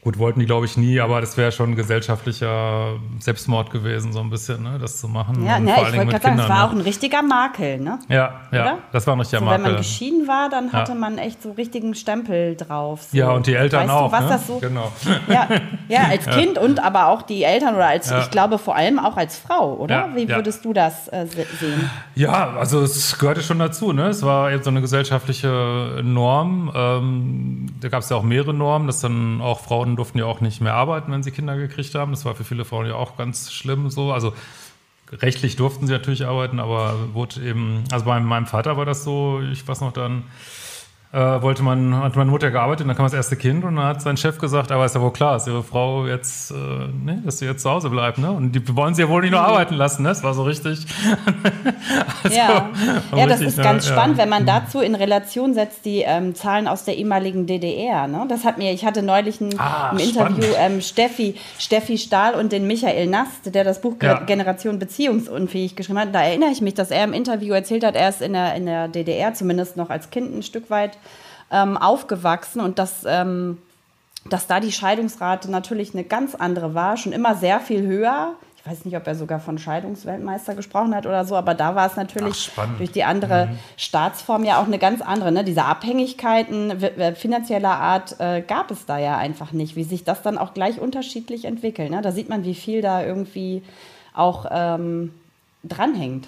Gut, 0.00 0.16
wollten 0.16 0.38
die, 0.38 0.46
glaube 0.46 0.64
ich, 0.64 0.76
nie, 0.76 1.00
aber 1.00 1.20
das 1.20 1.36
wäre 1.36 1.50
schon 1.50 1.70
ein 1.70 1.74
gesellschaftlicher 1.74 3.00
Selbstmord 3.18 3.72
gewesen, 3.72 4.12
so 4.12 4.20
ein 4.20 4.30
bisschen, 4.30 4.62
ne, 4.62 4.78
das 4.80 5.00
zu 5.00 5.08
machen. 5.08 5.44
Ja, 5.44 5.58
ne, 5.58 5.72
ich 5.72 5.96
wollte 5.96 6.06
gerade 6.06 6.22
sagen, 6.22 6.38
es 6.38 6.48
war 6.48 6.58
ne? 6.58 6.64
auch 6.64 6.70
ein 6.70 6.80
richtiger 6.80 7.20
Makel, 7.20 7.80
ne? 7.80 7.98
Ja, 8.08 8.42
ja, 8.52 8.62
Oder? 8.62 8.78
das 8.92 9.08
war 9.08 9.16
ein 9.16 9.18
richtiger 9.18 9.40
so, 9.40 9.46
Makel. 9.46 9.64
Wenn 9.64 9.72
man 9.72 9.78
geschieden 9.78 10.28
war, 10.28 10.50
dann 10.50 10.72
hatte 10.72 10.92
ja. 10.92 10.98
man 10.98 11.18
echt 11.18 11.42
so 11.42 11.50
richtigen 11.50 11.96
Stempel 11.96 12.54
drauf. 12.54 13.08
So. 13.10 13.16
Ja, 13.16 13.32
und 13.32 13.48
die 13.48 13.54
Eltern 13.54 13.88
weißt 13.88 13.92
auch. 13.92 14.06
Du, 14.06 14.12
was 14.12 14.22
ne? 14.22 14.28
das 14.28 14.46
so, 14.46 14.58
genau. 14.60 14.92
Ja, 15.28 15.48
ja 15.88 16.04
als 16.04 16.26
Kind 16.26 16.56
ja. 16.56 16.62
und 16.62 16.78
aber 16.78 17.08
auch 17.08 17.22
die 17.22 17.42
Eltern 17.42 17.74
oder 17.74 17.88
als, 17.88 18.08
ich 18.08 18.30
glaube, 18.30 18.58
vor 18.58 18.76
allem 18.76 19.00
auch 19.00 19.16
als 19.16 19.36
Frau, 19.36 19.74
oder? 19.74 20.10
Wie 20.14 20.28
würdest 20.28 20.64
du 20.64 20.72
das 20.72 21.08
äh, 21.08 21.26
sehen? 21.26 21.90
Ja, 22.14 22.54
also 22.56 22.82
es 22.82 23.18
gehörte 23.18 23.42
schon 23.42 23.58
dazu, 23.58 23.92
ne? 23.92 24.06
Es 24.06 24.22
war 24.22 24.52
eben 24.52 24.62
so 24.62 24.70
eine 24.70 24.80
gesellschaftliche 24.80 26.02
Norm. 26.04 26.70
Ähm, 26.72 27.66
da 27.80 27.88
gab 27.88 28.02
es 28.02 28.10
ja 28.10 28.16
auch 28.16 28.22
mehrere 28.22 28.54
Normen, 28.54 28.86
dass 28.86 29.00
dann 29.00 29.40
auch 29.40 29.58
Frauen 29.58 29.87
durften 29.96 30.18
ja 30.18 30.26
auch 30.26 30.40
nicht 30.40 30.60
mehr 30.60 30.68
mehr 30.68 30.74
arbeiten, 30.74 31.10
wenn 31.12 31.22
sie 31.22 31.30
Kinder 31.30 31.56
gekriegt 31.56 31.94
haben. 31.94 32.12
Das 32.12 32.24
war 32.24 32.34
für 32.34 32.44
viele 32.44 32.64
Frauen 32.64 32.86
ja 32.86 32.94
auch 32.94 33.16
ganz 33.16 33.52
schlimm 33.52 33.88
so. 33.88 34.12
Also 34.12 34.34
rechtlich 35.10 35.56
durften 35.56 35.86
sie 35.86 35.92
natürlich 35.92 36.26
arbeiten, 36.26 36.60
aber 36.60 37.14
wurde 37.14 37.40
eben, 37.40 37.84
also 37.90 38.04
bei 38.04 38.20
meinem 38.20 38.46
Vater 38.46 38.76
war 38.76 38.84
das 38.84 39.04
so, 39.04 39.40
ich 39.50 39.66
weiß 39.66 39.80
noch 39.80 39.92
dann, 39.92 40.24
äh, 41.10 41.18
wollte 41.40 41.62
man, 41.62 41.96
hat 41.96 42.16
meine 42.16 42.30
Mutter 42.30 42.50
gearbeitet, 42.50 42.86
dann 42.86 42.94
kam 42.94 43.06
das 43.06 43.14
erste 43.14 43.36
Kind 43.36 43.64
und 43.64 43.76
dann 43.76 43.86
hat 43.86 44.02
sein 44.02 44.18
Chef 44.18 44.36
gesagt, 44.36 44.70
aber 44.70 44.84
ist 44.84 44.94
ja 44.94 45.00
wohl 45.00 45.12
klar, 45.12 45.32
dass 45.32 45.46
ihre 45.46 45.62
Frau 45.62 46.06
jetzt, 46.06 46.50
äh, 46.50 46.54
ne, 46.54 47.22
dass 47.24 47.38
sie 47.38 47.46
jetzt 47.46 47.62
zu 47.62 47.70
Hause 47.70 47.88
bleibt, 47.88 48.18
ne? 48.18 48.30
Und 48.30 48.52
die 48.52 48.76
wollen 48.76 48.94
sie 48.94 49.02
ja 49.02 49.08
wohl 49.08 49.22
nicht 49.22 49.30
nur 49.30 49.40
mhm. 49.40 49.46
arbeiten 49.46 49.74
lassen, 49.74 50.02
ne? 50.02 50.10
Das 50.10 50.22
war 50.22 50.34
so 50.34 50.42
richtig. 50.42 50.80
also, 52.22 52.36
ja, 52.36 52.68
ja 53.16 53.26
das 53.26 53.40
ist 53.40 53.56
ganz 53.56 53.88
ja. 53.88 53.94
spannend, 53.94 54.18
wenn 54.18 54.28
man 54.28 54.44
dazu 54.44 54.80
in 54.80 54.94
Relation 54.94 55.54
setzt, 55.54 55.86
die 55.86 56.02
ähm, 56.06 56.34
Zahlen 56.34 56.68
aus 56.68 56.84
der 56.84 56.98
ehemaligen 56.98 57.46
DDR, 57.46 58.06
ne? 58.06 58.26
Das 58.28 58.44
hat 58.44 58.58
mir, 58.58 58.72
ich 58.72 58.84
hatte 58.84 59.02
neulich 59.02 59.40
ein, 59.40 59.58
ah, 59.58 59.92
im 59.92 59.98
Interview 59.98 60.44
ähm, 60.58 60.82
Steffi, 60.82 61.36
Steffi 61.58 61.96
Stahl 61.96 62.34
und 62.34 62.52
den 62.52 62.66
Michael 62.66 63.06
Nast, 63.06 63.54
der 63.54 63.64
das 63.64 63.80
Buch 63.80 63.94
ja. 64.02 64.20
Generation 64.20 64.78
Beziehungsunfähig 64.78 65.74
geschrieben 65.74 66.00
hat. 66.00 66.14
Da 66.14 66.22
erinnere 66.22 66.50
ich 66.50 66.60
mich, 66.60 66.74
dass 66.74 66.90
er 66.90 67.04
im 67.04 67.14
Interview 67.14 67.54
erzählt 67.54 67.82
hat, 67.82 67.96
er 67.96 68.10
ist 68.10 68.20
in 68.20 68.34
der, 68.34 68.54
in 68.56 68.66
der 68.66 68.88
DDR 68.88 69.32
zumindest 69.32 69.78
noch 69.78 69.88
als 69.88 70.10
Kind 70.10 70.36
ein 70.36 70.42
Stück 70.42 70.68
weit 70.68 70.97
ähm, 71.50 71.76
aufgewachsen 71.76 72.60
und 72.60 72.78
dass, 72.78 73.04
ähm, 73.06 73.58
dass 74.28 74.46
da 74.46 74.60
die 74.60 74.72
Scheidungsrate 74.72 75.50
natürlich 75.50 75.94
eine 75.94 76.04
ganz 76.04 76.34
andere 76.34 76.74
war, 76.74 76.96
schon 76.96 77.12
immer 77.12 77.34
sehr 77.34 77.60
viel 77.60 77.86
höher. 77.86 78.34
Ich 78.56 78.70
weiß 78.70 78.84
nicht, 78.84 78.96
ob 78.96 79.06
er 79.06 79.14
sogar 79.14 79.40
von 79.40 79.56
Scheidungsweltmeister 79.56 80.54
gesprochen 80.54 80.94
hat 80.94 81.06
oder 81.06 81.24
so, 81.24 81.36
aber 81.36 81.54
da 81.54 81.74
war 81.74 81.86
es 81.86 81.96
natürlich 81.96 82.50
Ach, 82.56 82.68
durch 82.76 82.92
die 82.92 83.04
andere 83.04 83.46
mhm. 83.46 83.58
Staatsform 83.76 84.44
ja 84.44 84.60
auch 84.60 84.66
eine 84.66 84.78
ganz 84.78 85.00
andere. 85.00 85.32
Ne? 85.32 85.44
Diese 85.44 85.64
Abhängigkeiten 85.64 86.74
finanzieller 87.14 87.70
Art 87.70 88.16
äh, 88.18 88.42
gab 88.42 88.70
es 88.70 88.84
da 88.84 88.98
ja 88.98 89.16
einfach 89.16 89.52
nicht, 89.52 89.76
wie 89.76 89.84
sich 89.84 90.04
das 90.04 90.22
dann 90.22 90.36
auch 90.36 90.52
gleich 90.52 90.80
unterschiedlich 90.80 91.46
entwickelt. 91.46 91.90
Ne? 91.90 92.02
Da 92.02 92.12
sieht 92.12 92.28
man, 92.28 92.44
wie 92.44 92.54
viel 92.54 92.82
da 92.82 93.02
irgendwie 93.02 93.62
auch 94.12 94.46
ähm, 94.50 95.14
dranhängt. 95.64 96.26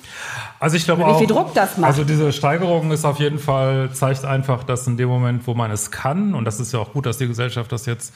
Also 0.58 0.76
ich 0.76 0.84
glaube 0.84 1.06
auch. 1.06 1.14
Wie 1.14 1.26
viel 1.26 1.34
Druck 1.34 1.54
das 1.54 1.78
macht. 1.78 1.88
Also 1.88 2.04
diese 2.04 2.32
Steigerung 2.32 2.90
ist 2.90 3.04
auf 3.04 3.18
jeden 3.18 3.38
Fall, 3.38 3.90
zeigt 3.92 4.24
einfach, 4.24 4.64
dass 4.64 4.86
in 4.86 4.96
dem 4.96 5.08
Moment, 5.08 5.46
wo 5.46 5.54
man 5.54 5.70
es 5.70 5.90
kann, 5.90 6.34
und 6.34 6.44
das 6.44 6.60
ist 6.60 6.72
ja 6.72 6.80
auch 6.80 6.92
gut, 6.92 7.06
dass 7.06 7.18
die 7.18 7.28
Gesellschaft 7.28 7.70
das 7.70 7.86
jetzt 7.86 8.14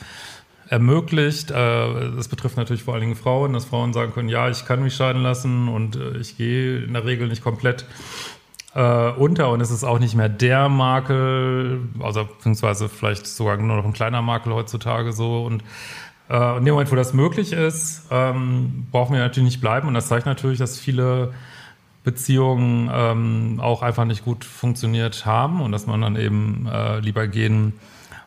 ermöglicht. 0.68 1.50
Äh, 1.50 1.54
das 2.16 2.28
betrifft 2.28 2.56
natürlich 2.56 2.82
vor 2.82 2.94
allen 2.94 3.02
Dingen 3.02 3.16
Frauen, 3.16 3.52
dass 3.52 3.64
Frauen 3.64 3.92
sagen 3.92 4.12
können, 4.12 4.28
ja, 4.28 4.48
ich 4.48 4.64
kann 4.64 4.82
mich 4.82 4.94
scheiden 4.94 5.22
lassen 5.22 5.68
und 5.68 5.96
äh, 5.96 6.18
ich 6.18 6.36
gehe 6.36 6.84
in 6.84 6.92
der 6.92 7.04
Regel 7.04 7.28
nicht 7.28 7.42
komplett 7.42 7.84
äh, 8.74 9.10
unter 9.10 9.50
und 9.50 9.60
es 9.60 9.70
ist 9.70 9.84
auch 9.84 9.98
nicht 9.98 10.14
mehr 10.14 10.28
der 10.28 10.68
Makel, 10.68 11.82
also 12.00 12.24
beziehungsweise 12.24 12.88
vielleicht 12.88 13.26
sogar 13.26 13.56
nur 13.56 13.76
noch 13.76 13.84
ein 13.84 13.92
kleiner 13.92 14.22
Makel 14.22 14.52
heutzutage 14.52 15.12
so 15.12 15.44
und 15.44 15.62
äh, 16.30 16.58
in 16.58 16.64
dem 16.64 16.74
Moment, 16.74 16.90
wo 16.90 16.96
das 16.96 17.12
möglich 17.12 17.52
ist, 17.52 18.06
ähm, 18.10 18.86
brauchen 18.90 19.12
wir 19.12 19.20
natürlich 19.20 19.48
nicht 19.48 19.60
bleiben. 19.60 19.88
Und 19.88 19.94
das 19.94 20.08
zeigt 20.08 20.26
natürlich, 20.26 20.58
dass 20.58 20.78
viele 20.78 21.32
Beziehungen 22.04 22.90
ähm, 22.92 23.60
auch 23.60 23.82
einfach 23.82 24.04
nicht 24.04 24.24
gut 24.24 24.44
funktioniert 24.44 25.26
haben 25.26 25.60
und 25.60 25.72
dass 25.72 25.86
man 25.86 26.00
dann 26.00 26.16
eben 26.16 26.68
äh, 26.70 27.00
lieber 27.00 27.26
gehen 27.26 27.72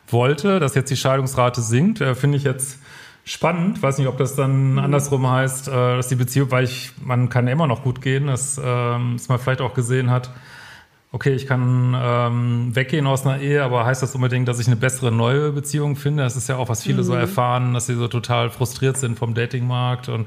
wollte. 0.08 0.58
Dass 0.60 0.74
jetzt 0.74 0.90
die 0.90 0.96
Scheidungsrate 0.96 1.60
sinkt, 1.60 2.00
äh, 2.00 2.14
finde 2.14 2.38
ich 2.38 2.44
jetzt 2.44 2.78
spannend. 3.24 3.82
Weiß 3.82 3.98
nicht, 3.98 4.08
ob 4.08 4.18
das 4.18 4.34
dann 4.34 4.72
mhm. 4.72 4.78
andersrum 4.78 5.28
heißt, 5.30 5.68
äh, 5.68 5.96
dass 5.96 6.08
die 6.08 6.16
Beziehung, 6.16 6.50
weil 6.50 6.64
ich, 6.64 6.92
man 7.04 7.28
kann 7.28 7.46
immer 7.46 7.66
noch 7.66 7.82
gut 7.82 8.00
gehen, 8.00 8.26
dass, 8.26 8.60
ähm, 8.62 9.14
dass 9.16 9.28
man 9.28 9.38
vielleicht 9.38 9.60
auch 9.60 9.74
gesehen 9.74 10.10
hat, 10.10 10.30
okay, 11.12 11.34
ich 11.34 11.46
kann 11.46 11.96
ähm, 11.98 12.76
weggehen 12.76 13.06
aus 13.06 13.26
einer 13.26 13.40
Ehe, 13.40 13.62
aber 13.62 13.86
heißt 13.86 14.02
das 14.02 14.14
unbedingt, 14.14 14.48
dass 14.48 14.58
ich 14.60 14.66
eine 14.66 14.76
bessere 14.76 15.10
neue 15.10 15.52
Beziehung 15.52 15.96
finde? 15.96 16.22
Das 16.22 16.36
ist 16.36 16.48
ja 16.48 16.56
auch, 16.56 16.68
was 16.68 16.82
viele 16.82 16.98
mhm. 16.98 17.06
so 17.06 17.14
erfahren, 17.14 17.74
dass 17.74 17.86
sie 17.86 17.94
so 17.94 18.08
total 18.08 18.50
frustriert 18.50 18.96
sind 18.96 19.18
vom 19.18 19.34
Datingmarkt 19.34 20.08
und 20.08 20.26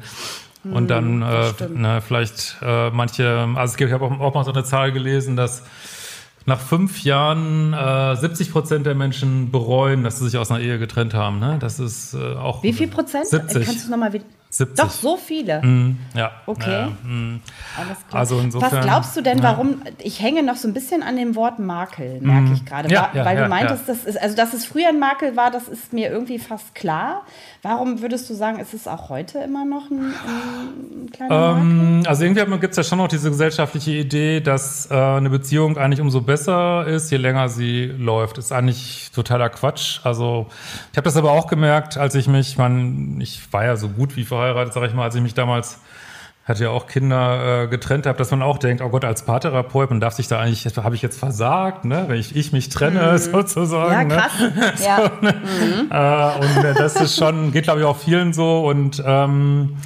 Und 0.64 0.90
dann 0.90 1.22
äh, 1.24 1.54
ne, 1.74 2.02
vielleicht 2.02 2.58
äh, 2.62 2.92
manche, 2.92 3.50
also 3.56 3.84
ich 3.84 3.92
habe 3.92 4.06
auch, 4.06 4.20
auch 4.20 4.34
mal 4.36 4.44
so 4.44 4.52
eine 4.52 4.64
Zahl 4.64 4.92
gelesen, 4.92 5.36
dass 5.36 5.64
nach 6.46 6.60
fünf 6.60 7.04
Jahren 7.04 7.74
äh, 7.74 8.16
70 8.16 8.52
Prozent 8.52 8.86
der 8.86 8.96
Menschen 8.96 9.52
bereuen, 9.52 10.04
dass 10.04 10.20
sie 10.20 10.26
sich 10.26 10.38
aus 10.38 10.52
einer 10.52 10.60
Ehe 10.60 10.80
getrennt 10.80 11.14
haben. 11.14 11.40
Ne? 11.40 11.58
Das 11.60 11.80
ist 11.80 12.14
äh, 12.14 12.36
auch. 12.36 12.64
Wie 12.64 12.74
viel 12.74 12.88
Prozent? 12.88 13.28
70. 13.28 13.66
Kannst 13.66 13.88
du 13.88 13.92
nochmal 13.92 14.14
wieder. 14.14 14.26
70. 14.54 14.86
Doch, 14.86 14.92
so 14.92 15.16
viele. 15.16 15.62
Mm, 15.62 15.98
ja. 16.14 16.32
Okay. 16.46 16.72
Ja, 16.72 16.88
mm. 16.88 17.40
Alles 17.78 17.98
klar. 18.10 18.20
Also 18.20 18.40
insofern, 18.40 18.72
Was 18.72 18.86
glaubst 18.86 19.16
du 19.16 19.22
denn, 19.22 19.38
ja. 19.38 19.44
warum? 19.46 19.82
Ich 20.00 20.22
hänge 20.22 20.44
noch 20.44 20.58
so 20.58 20.68
ein 20.68 20.74
bisschen 20.74 21.04
an 21.04 21.16
dem 21.16 21.38
Wort 21.38 21.60
Makel, 21.60 22.20
merke 22.20 22.52
ich 22.54 22.66
gerade. 22.66 22.90
Ja, 22.90 23.10
ja, 23.14 23.24
weil 23.24 23.38
ja, 23.38 23.44
du 23.44 23.50
meintest, 23.50 23.88
das 23.88 24.04
ist, 24.04 24.22
also 24.22 24.36
dass 24.36 24.54
es 24.54 24.66
früher 24.66 24.90
ein 24.90 25.00
Makel 25.00 25.38
war, 25.38 25.52
das 25.52 25.70
ist 25.70 25.94
mir 25.94 26.10
irgendwie 26.10 26.38
fast 26.38 26.76
klar. 26.76 27.24
Warum 27.62 28.02
würdest 28.02 28.30
du 28.30 28.34
sagen, 28.34 28.60
ist 28.60 28.74
es 28.74 28.88
auch 28.88 29.10
heute 29.10 29.40
immer 29.40 29.64
noch 29.64 29.90
ein, 29.90 30.14
ein 31.06 31.10
kleiner 31.12 31.54
Makel? 31.54 31.62
Ähm, 31.62 32.04
also 32.06 32.24
irgendwie 32.26 32.60
gibt 32.60 32.72
es 32.72 32.78
ja 32.78 32.84
schon 32.84 32.98
noch 32.98 33.08
diese 33.08 33.30
gesellschaftliche 33.30 33.92
Idee, 33.92 34.42
dass 34.42 34.92
äh, 34.92 34.96
eine 34.96 35.30
Beziehung 35.30 35.78
eigentlich 35.78 36.02
umso 36.02 36.20
besser 36.20 36.86
ist, 36.88 37.10
je 37.10 37.18
länger 37.18 37.48
sie 37.48 37.86
läuft. 37.86 38.38
Ist 38.38 38.52
eigentlich 38.52 39.12
totaler 39.16 39.50
Quatsch. 39.50 40.02
Also 40.04 40.48
ich 40.92 40.98
habe 40.98 41.06
das 41.06 41.16
aber 41.16 41.32
auch 41.32 41.48
gemerkt, 41.48 41.98
als 41.98 42.16
ich 42.16 42.28
mich, 42.28 42.58
man, 42.58 43.22
ich 43.22 43.54
war 43.54 43.64
ja 43.64 43.78
so 43.78 43.88
gut 43.88 44.18
wie 44.18 44.26
verheiratet, 44.42 44.74
sage 44.74 44.88
ich 44.88 44.94
mal, 44.94 45.04
als 45.04 45.16
ich 45.16 45.22
mich 45.22 45.34
damals 45.34 45.80
hatte 46.44 46.64
ja 46.64 46.70
auch 46.72 46.88
Kinder 46.88 47.64
äh, 47.64 47.68
getrennt 47.68 48.08
habe, 48.08 48.18
dass 48.18 48.32
man 48.32 48.42
auch 48.42 48.58
denkt, 48.58 48.82
oh 48.82 48.90
Gott, 48.90 49.06
als 49.06 49.26
Paartherapeut, 49.26 49.92
man 49.92 50.00
darf 50.00 50.14
sich 50.14 50.28
da 50.28 50.40
eigentlich, 50.40 50.66
habe 50.76 50.96
ich 50.96 51.02
jetzt 51.02 51.20
versagt, 51.20 51.86
ne? 51.86 52.06
wenn 52.08 52.20
ich, 52.20 52.36
ich 52.36 52.52
mich 52.52 52.70
trenne 52.70 53.18
sozusagen. 53.20 54.08
Mhm. 54.08 54.12
Ja, 54.12 54.18
ne? 54.18 54.64
krass. 54.64 54.86
Ja. 55.92 56.36
Äh, 56.36 56.40
und 56.40 56.66
äh, 56.66 56.74
das 56.74 56.96
ist 56.96 57.16
schon, 57.16 57.52
geht 57.52 57.66
glaube 57.66 57.82
ich 57.82 57.86
auch 57.86 57.98
vielen 57.98 58.34
so. 58.34 58.66
Und 58.68 59.02
ähm, 59.06 59.78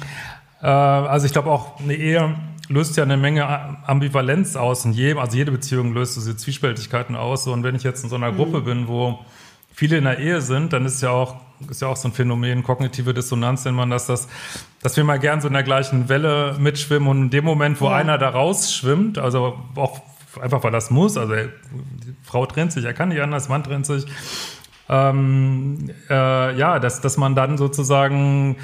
äh, 0.62 0.66
also 0.66 1.26
ich 1.26 1.32
glaube 1.32 1.50
auch, 1.50 1.78
eine 1.78 1.94
Ehe 1.94 2.34
löst 2.68 2.96
ja 2.96 3.04
eine 3.04 3.18
Menge 3.18 3.46
Ambivalenz 3.86 4.56
aus 4.56 4.84
in 4.84 4.92
jedem, 4.92 5.18
also 5.18 5.36
jede 5.36 5.52
Beziehung 5.52 5.92
löst 5.92 6.16
diese 6.16 6.36
Zwiespältigkeiten 6.36 7.16
aus. 7.16 7.46
Und 7.46 7.64
wenn 7.64 7.74
ich 7.74 7.82
jetzt 7.82 8.02
in 8.02 8.08
so 8.08 8.16
einer 8.16 8.32
Gruppe 8.32 8.62
bin, 8.62 8.88
wo 8.88 9.20
viele 9.76 9.98
in 9.98 10.04
der 10.04 10.18
Ehe 10.18 10.40
sind, 10.40 10.72
dann 10.72 10.86
ist 10.86 11.02
ja 11.02 11.10
auch, 11.10 11.36
ist 11.70 11.82
ja 11.82 11.88
auch 11.88 11.96
so 11.96 12.08
ein 12.08 12.12
Phänomen, 12.12 12.62
kognitive 12.62 13.12
Dissonanz 13.14 13.64
nennt 13.64 13.76
man 13.76 13.90
das, 13.90 14.06
dass, 14.06 14.26
dass 14.82 14.96
wir 14.96 15.04
mal 15.04 15.18
gern 15.18 15.40
so 15.40 15.48
in 15.48 15.54
der 15.54 15.62
gleichen 15.62 16.08
Welle 16.08 16.56
mitschwimmen 16.58 17.08
und 17.08 17.22
in 17.24 17.30
dem 17.30 17.44
Moment, 17.44 17.80
wo 17.80 17.86
Ja. 17.86 17.96
einer 17.96 18.16
da 18.18 18.30
rausschwimmt, 18.30 19.18
also 19.18 19.58
auch 19.76 20.00
einfach 20.40 20.64
weil 20.64 20.72
das 20.72 20.90
muss, 20.90 21.16
also 21.16 21.34
die 21.34 22.14
Frau 22.24 22.46
trennt 22.46 22.72
sich, 22.72 22.84
er 22.84 22.94
kann 22.94 23.10
nicht 23.10 23.20
anders, 23.20 23.48
Mann 23.48 23.62
trennt 23.64 23.86
sich, 23.86 24.06
ähm, 24.88 25.90
äh, 26.08 26.56
ja, 26.58 26.78
dass, 26.78 27.00
dass 27.02 27.16
man 27.16 27.34
dann 27.34 27.58
sozusagen 27.58 28.56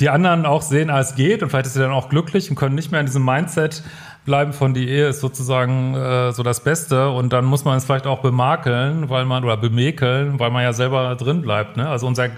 die 0.00 0.08
anderen 0.08 0.46
auch 0.46 0.62
sehen, 0.62 0.88
als 0.90 1.14
geht 1.14 1.42
und 1.42 1.50
vielleicht 1.50 1.66
ist 1.66 1.74
sie 1.74 1.80
dann 1.80 1.90
auch 1.92 2.08
glücklich 2.08 2.48
und 2.50 2.56
können 2.56 2.74
nicht 2.74 2.90
mehr 2.90 3.00
in 3.00 3.06
diesem 3.06 3.24
Mindset 3.24 3.82
bleiben 4.28 4.52
von 4.52 4.74
die 4.74 4.86
Ehe 4.90 5.08
ist 5.08 5.20
sozusagen 5.20 5.94
äh, 5.94 6.32
so 6.32 6.42
das 6.42 6.60
Beste 6.60 7.08
und 7.08 7.32
dann 7.32 7.46
muss 7.46 7.64
man 7.64 7.78
es 7.78 7.86
vielleicht 7.86 8.06
auch 8.06 8.20
bemakeln, 8.20 9.08
weil 9.08 9.24
man 9.24 9.42
oder 9.42 9.56
bemäkeln, 9.56 10.38
weil 10.38 10.50
man 10.50 10.62
ja 10.62 10.74
selber 10.74 11.16
drin 11.16 11.40
bleibt. 11.40 11.78
Ne? 11.78 11.88
Also 11.88 12.06
unser 12.06 12.28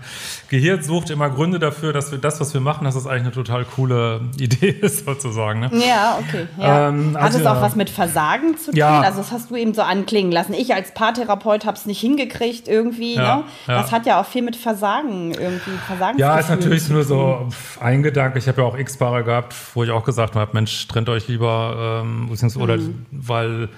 Gehirn 0.49 0.85
sucht 0.85 1.11
immer 1.11 1.29
Gründe 1.31 1.59
dafür, 1.59 1.93
dass 1.93 2.13
wir 2.13 2.19
das, 2.19 2.41
was 2.41 2.55
wir 2.55 2.61
machen, 2.61 2.85
dass 2.85 2.95
das 2.95 3.09
eigentlich 3.09 3.23
eine 3.23 3.33
total 3.33 3.65
coole 3.65 4.21
Idee 4.39 4.69
ist 4.69 5.05
sozusagen. 5.05 5.61
Ne? 5.61 5.71
Ja, 5.85 6.19
okay. 6.21 6.47
Ja. 6.59 6.89
Ähm, 6.89 7.17
Hat 7.17 7.25
also, 7.25 7.41
es 7.41 7.47
auch 7.47 7.61
was 7.61 7.75
mit 7.75 7.91
Versagen 7.91 8.57
zu 8.57 8.71
tun? 8.71 8.77
Ja. 8.77 9.01
Also 9.01 9.19
das 9.19 9.33
hast 9.33 9.51
du 9.51 9.57
eben 9.57 9.75
so 9.75 9.83
anklingen 9.83 10.31
lassen. 10.31 10.55
Ich 10.55 10.73
als 10.73 10.95
Paartherapeut 10.95 11.67
habe 11.67 11.77
es 11.77 11.87
nicht 11.87 12.01
hingekriegt 12.01 12.69
irgendwie. 12.69 13.17
Ja, 13.17 13.39
ne? 13.39 13.45
ja. 13.67 13.83
Das 13.83 13.91
hat 13.91 14.07
ja 14.07 14.21
auch 14.21 14.27
viel 14.27 14.43
mit 14.43 14.55
Versagen 14.55 15.33
irgendwie, 15.33 15.77
Versagen 15.89 16.19
Ja, 16.19 16.39
ist 16.39 16.51
natürlich 16.51 16.89
nur 16.89 17.03
so 17.03 17.49
ein 17.81 18.05
Gedanke. 18.05 18.39
Ich 18.39 18.47
habe 18.47 18.63
ja 18.63 18.69
auch 18.69 18.79
X-Paare 18.79 19.25
gehabt, 19.25 19.57
wo 19.75 19.83
ich 19.83 19.91
auch 19.91 20.05
gesagt 20.05 20.37
habe, 20.37 20.53
Mensch, 20.55 20.87
trennt 20.87 21.09
euch 21.09 21.27
lieber, 21.27 21.80
ähm, 21.81 22.29
beziehungsweise, 22.29 22.63
oder 22.63 22.79
weil, 23.11 23.69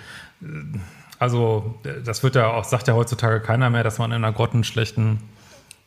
äh, 0.42 0.47
also 1.18 1.78
das 2.04 2.23
wird 2.23 2.35
ja 2.35 2.49
auch, 2.49 2.64
sagt 2.64 2.88
ja 2.88 2.94
heutzutage 2.94 3.40
keiner 3.40 3.71
mehr, 3.71 3.85
dass 3.85 3.99
man 3.99 4.11
in 4.11 4.16
einer 4.25 4.32
grottenschlechten 4.32 5.21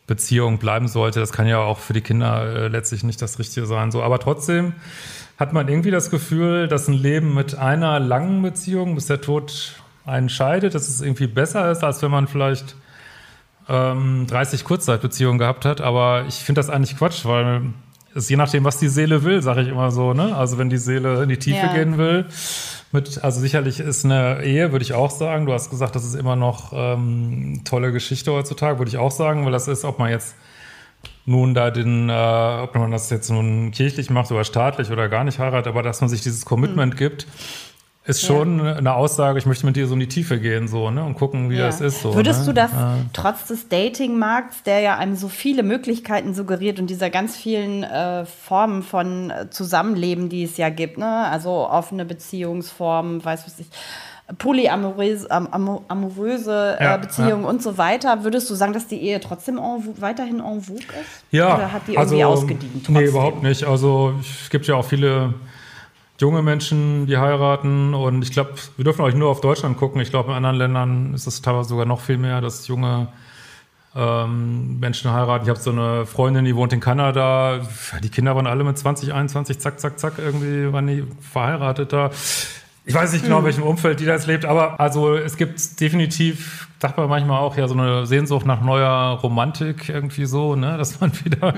Beziehung 0.08 0.60
bleiben 0.60 0.88
sollte. 0.88 1.20
Das 1.20 1.32
kann 1.32 1.48
ja 1.48 1.60
auch 1.60 1.80
für 1.80 1.94
die 1.94 2.02
Kinder 2.02 2.46
äh, 2.46 2.68
letztlich 2.68 3.04
nicht 3.04 3.22
das 3.22 3.40
Richtige 3.40 3.66
sein. 3.66 3.92
So, 3.92 4.04
aber 4.04 4.20
trotzdem 4.20 4.74
hat 5.38 5.52
man 5.52 5.68
irgendwie 5.68 5.92
das 5.92 6.10
Gefühl, 6.10 6.68
dass 6.68 6.88
ein 6.88 6.94
Leben 6.94 7.34
mit 7.34 7.56
einer 7.56 8.00
langen 8.00 8.42
Beziehung, 8.42 8.96
bis 8.96 9.08
der 9.08 9.22
Tod 9.22 9.74
einen 10.06 10.30
scheidet, 10.30 10.76
dass 10.76 10.88
es 10.88 11.02
irgendwie 11.02 11.28
besser 11.28 11.72
ist, 11.72 11.84
als 11.84 12.02
wenn 12.02 12.12
man 12.12 12.28
vielleicht 12.28 12.76
ähm, 13.68 14.28
30 14.28 14.64
Kurzzeitbeziehungen 14.64 15.40
gehabt 15.40 15.66
hat, 15.66 15.82
aber 15.82 16.26
ich 16.28 16.36
finde 16.36 16.60
das 16.60 16.70
eigentlich 16.70 16.98
Quatsch, 16.98 17.26
weil 17.26 17.74
es 18.16 18.30
je 18.30 18.38
nachdem, 18.38 18.64
was 18.64 18.78
die 18.80 18.88
Seele 18.88 19.24
will, 19.24 19.42
sage 19.42 19.62
ich 19.62 19.68
immer 19.68 19.92
so, 19.92 20.14
ne? 20.14 20.36
Also 20.36 20.58
wenn 20.58 20.70
die 20.70 20.78
Seele 20.78 21.22
in 21.24 21.30
die 21.30 21.38
Tiefe 21.38 21.66
Ja. 21.68 21.74
gehen 21.74 21.98
will, 21.98 22.26
mit, 22.92 23.24
also 23.24 23.42
sicherlich 23.42 23.80
ist 23.82 24.06
eine 24.06 24.42
Ehe, 24.44 24.72
würde 24.72 24.84
ich 24.84 24.94
auch 24.94 25.12
sagen. 25.12 25.46
Du 25.46 25.54
hast 25.54 25.70
gesagt, 25.70 25.96
das 25.96 26.06
ist 26.06 26.16
immer 26.16 26.38
noch 26.38 26.72
ähm, 26.74 27.62
tolle 27.66 27.92
Geschichte 27.92 28.32
heutzutage, 28.32 28.80
würde 28.80 28.90
ich 28.90 28.98
auch 28.98 29.12
sagen, 29.12 29.44
weil 29.46 29.52
das 29.52 29.68
ist, 29.68 29.84
ob 29.84 30.00
man 30.00 30.10
jetzt 30.10 30.36
nun 31.26 31.54
da 31.54 31.72
den, 31.72 32.10
äh, 32.10 32.14
ob 32.64 32.74
man 32.76 32.92
das 32.92 33.10
jetzt 33.10 33.30
nun 33.30 33.72
kirchlich 33.72 34.10
macht 34.10 34.32
oder 34.32 34.44
staatlich 34.46 34.92
oder 34.92 35.10
gar 35.10 35.24
nicht 35.26 35.40
heiratet, 35.40 35.68
aber 35.68 35.84
dass 35.84 36.00
man 36.00 36.10
sich 36.10 36.22
dieses 36.22 36.46
Commitment 36.46 36.96
gibt, 36.98 37.28
ist 38.08 38.22
Mhm. 38.24 38.36
Ja. 38.36 38.38
schon 38.40 38.62
eine 38.68 38.94
Aussage, 38.94 39.40
ich 39.40 39.46
möchte 39.46 39.66
mit 39.66 39.76
dir 39.76 39.88
so 39.88 39.94
in 39.96 40.00
die 40.00 40.08
Tiefe 40.08 40.40
gehen, 40.40 40.68
so, 40.68 40.92
ne? 40.92 41.04
Und 41.04 41.16
gucken, 41.16 41.50
wie 41.50 41.56
Ja. 41.58 41.66
das 41.66 41.82
ist. 41.82 42.02
So, 42.02 42.14
Würdest 42.14 42.42
ne? 42.42 42.46
du 42.48 42.54
das 42.54 42.72
Ja. 42.72 42.98
trotz 43.14 43.48
des 43.48 43.68
Datingmarkts, 43.68 44.64
der 44.64 44.80
ja 44.82 44.98
einem 44.98 45.16
so 45.16 45.28
viele 45.28 45.64
Möglichkeiten 45.64 46.34
suggeriert 46.36 46.80
und 46.80 46.90
dieser 46.90 47.10
ganz 47.10 47.36
vielen 47.36 47.84
äh, 47.84 48.26
Formen 48.26 48.84
von 48.84 49.32
äh, 49.32 49.50
Zusammenleben, 49.50 50.30
die 50.30 50.44
es 50.44 50.58
ja 50.58 50.70
gibt, 50.70 50.98
ne? 51.00 51.28
also 51.30 51.50
offene 51.70 52.06
Beziehungsformen, 52.06 53.26
weiß 53.26 53.46
was 53.48 53.60
ich, 53.60 53.68
polyamoröse 54.40 55.30
am, 55.30 55.48
amo- 55.48 55.84
amoröse 55.88 56.78
Ja, 56.80 56.96
äh, 56.96 56.98
Beziehungen 57.00 57.46
und 57.46 57.62
so 57.62 57.78
weiter, 57.78 58.24
würdest 58.24 58.50
du 58.50 58.56
sagen, 58.56 58.74
dass 58.74 58.88
die 58.88 59.02
Ehe 59.02 59.20
trotzdem 59.20 59.58
en, 59.58 59.84
weiterhin 60.02 60.40
en 60.40 60.62
vogue 60.62 60.80
ist? 60.80 61.24
Ja, 61.32 61.56
Oder 61.56 61.72
hat 61.72 61.82
die 61.88 61.94
irgendwie 61.94 62.24
ausgedient? 62.24 62.74
Nee, 62.76 62.82
trotzdem? 62.86 63.06
überhaupt 63.08 63.44
nicht. 63.44 63.64
Also 63.66 64.14
es 64.20 64.50
gibt 64.50 64.66
ja 64.68 64.76
auch 64.76 64.86
viele 64.86 65.34
junge 66.20 66.42
Menschen, 66.42 67.08
die 67.08 67.18
heiraten 67.18 67.94
und 67.94 68.22
ich 68.22 68.32
glaube, 68.32 68.52
wir 68.78 68.86
dürfen 68.86 69.02
euch 69.02 69.16
nur 69.16 69.30
auf 69.30 69.42
Deutschland 69.42 69.78
gucken. 69.78 70.02
Ich 70.02 70.10
glaube, 70.10 70.32
in 70.32 70.36
anderen 70.38 70.58
Ländern 70.58 71.14
ist 71.14 71.28
es 71.28 71.42
teilweise 71.42 71.70
sogar 71.70 71.86
noch 71.86 72.00
viel 72.00 72.18
mehr, 72.18 72.42
dass 72.42 72.68
junge 72.68 73.10
ähm, 73.96 74.80
Menschen 74.80 75.12
heiraten. 75.12 75.46
Ich 75.46 75.50
habe 75.50 75.60
so 75.60 75.72
eine 75.72 76.06
Freundin, 76.06 76.46
die 76.46 76.56
wohnt 76.56 76.74
in 76.74 76.80
Kanada. 76.80 77.62
Die 78.04 78.10
Kinder 78.10 78.36
waren 78.36 78.48
alle 78.48 78.64
mit 78.64 78.78
20, 78.78 79.14
21, 79.14 79.60
zack, 79.60 79.80
zack, 79.80 80.00
zack, 80.00 80.14
irgendwie 80.18 80.72
waren 80.72 80.88
die 80.88 81.04
verheiratet 81.20 81.94
da. 81.94 82.12
Ich 82.88 82.94
weiß 82.94 83.14
nicht 83.14 83.26
genau, 83.26 83.40
in 83.40 83.46
welchem 83.46 83.64
Umfeld 83.64 84.00
die 84.00 84.06
da 84.06 84.14
jetzt 84.14 84.28
lebt, 84.28 84.46
aber 84.46 84.80
also 84.80 85.16
es 85.16 85.38
gibt 85.38 85.82
definitiv, 85.82 86.68
sagt 86.80 86.98
man 86.98 87.10
manchmal 87.10 87.40
auch, 87.40 87.58
ja, 87.58 87.68
so 87.68 87.74
eine 87.74 88.06
Sehnsucht 88.06 88.46
nach 88.46 88.62
neuer 88.62 89.20
Romantik 89.24 89.90
irgendwie 89.90 90.26
so, 90.26 90.56
ne, 90.56 90.78
dass 90.78 91.02
man 91.02 91.12
wieder 91.26 91.56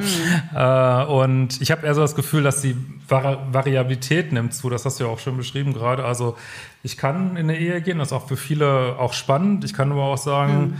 äh, 0.55 1.11
und 1.11 1.61
ich 1.61 1.69
habe 1.71 1.85
eher 1.85 1.93
so 1.95 2.01
das 2.01 2.15
Gefühl, 2.15 2.43
dass 2.43 2.61
die 2.61 2.77
Vari 3.09 3.37
Variabilität 3.51 4.31
nimmt 4.31 4.53
zu, 4.53 4.69
das 4.69 4.85
hast 4.85 5.01
du 5.01 5.03
ja 5.03 5.09
auch 5.09 5.19
schon 5.19 5.35
beschrieben 5.35 5.73
gerade. 5.73 6.05
Also 6.05 6.37
ich 6.81 6.95
kann 6.95 7.31
in 7.31 7.49
eine 7.49 7.57
Ehe 7.57 7.81
gehen, 7.81 7.99
das 7.99 8.09
ist 8.09 8.13
auch 8.13 8.29
für 8.29 8.37
viele 8.37 8.95
auch 8.97 9.11
spannend. 9.11 9.65
Ich 9.65 9.73
kann 9.73 9.91
aber 9.91 10.03
auch 10.03 10.17
sagen, 10.17 10.79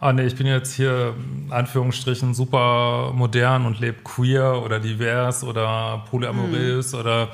ah 0.00 0.12
nee, 0.12 0.24
ich 0.24 0.34
bin 0.34 0.48
jetzt 0.48 0.74
hier 0.74 1.14
Anführungsstrichen 1.50 2.34
super 2.34 3.12
modern 3.14 3.64
und 3.64 3.78
lebe 3.78 4.02
queer 4.02 4.60
oder 4.64 4.80
divers 4.80 5.44
oder 5.44 6.04
polyamorös 6.10 6.94
oder 6.94 7.28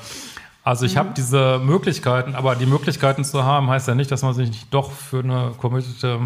also 0.62 0.84
ich 0.84 0.96
habe 0.96 1.10
diese 1.16 1.58
Möglichkeiten, 1.58 2.34
aber 2.34 2.54
die 2.54 2.66
Möglichkeiten 2.66 3.24
zu 3.24 3.44
haben, 3.44 3.70
heißt 3.70 3.88
ja 3.88 3.94
nicht, 3.94 4.10
dass 4.10 4.22
man 4.22 4.34
sich 4.34 4.50
nicht 4.50 4.74
doch 4.74 4.92
für 4.92 5.20
eine 5.20 5.52
committed 5.58 6.20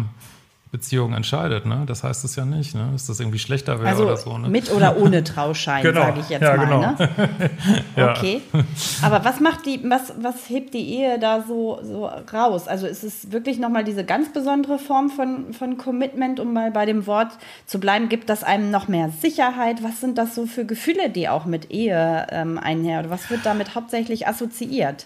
Beziehung 0.75 1.13
entscheidet. 1.13 1.65
Ne? 1.65 1.83
Das 1.85 2.03
heißt 2.03 2.25
es 2.25 2.35
ja 2.35 2.43
nicht, 2.43 2.75
ne? 2.75 2.89
dass 2.91 3.05
das 3.07 3.21
irgendwie 3.21 3.39
schlechter 3.39 3.79
wäre 3.79 3.87
Also 3.89 4.03
oder 4.03 4.17
so. 4.17 4.37
Ne? 4.37 4.49
mit 4.49 4.69
oder 4.73 4.97
ohne 4.97 5.23
Trauschein, 5.23 5.83
Genau. 5.83 6.01
sage 6.01 6.19
ich 6.19 6.29
jetzt 6.29 6.41
Ja, 6.41 6.57
mal. 6.57 6.65
genau. 6.65 6.79
Ne? 6.81 6.95
Ja. 7.95 8.11
Okay. 8.11 8.41
Aber 9.01 9.23
was 9.23 9.39
macht 9.39 9.65
die, 9.65 9.79
was, 9.89 10.13
was 10.19 10.49
hebt 10.49 10.73
die 10.73 10.95
Ehe 10.97 11.17
da 11.17 11.43
so, 11.47 11.79
so 11.81 12.07
raus? 12.33 12.67
Also 12.67 12.87
ist 12.87 13.03
es 13.03 13.31
wirklich 13.31 13.57
nochmal 13.57 13.85
diese 13.85 14.03
ganz 14.03 14.33
besondere 14.33 14.79
Form 14.79 15.09
von, 15.09 15.53
von 15.53 15.77
Commitment, 15.77 16.39
um 16.41 16.51
mal 16.51 16.71
bei 16.71 16.85
dem 16.85 17.07
Wort 17.07 17.29
zu 17.65 17.79
bleiben? 17.79 18.09
Gibt 18.09 18.29
das 18.29 18.43
einem 18.43 18.69
noch 18.69 18.89
mehr 18.89 19.09
Sicherheit? 19.21 19.81
Was 19.83 20.01
sind 20.01 20.17
das 20.17 20.35
so 20.35 20.45
für 20.45 20.65
Gefühle, 20.65 21.09
die 21.09 21.29
auch 21.29 21.45
mit 21.45 21.71
Ehe 21.71 22.27
ähm, 22.31 22.57
einher? 22.57 22.99
Oder 22.99 23.09
was 23.11 23.29
wird 23.29 23.45
damit 23.45 23.75
hauptsächlich 23.75 24.27
assoziiert? 24.27 25.05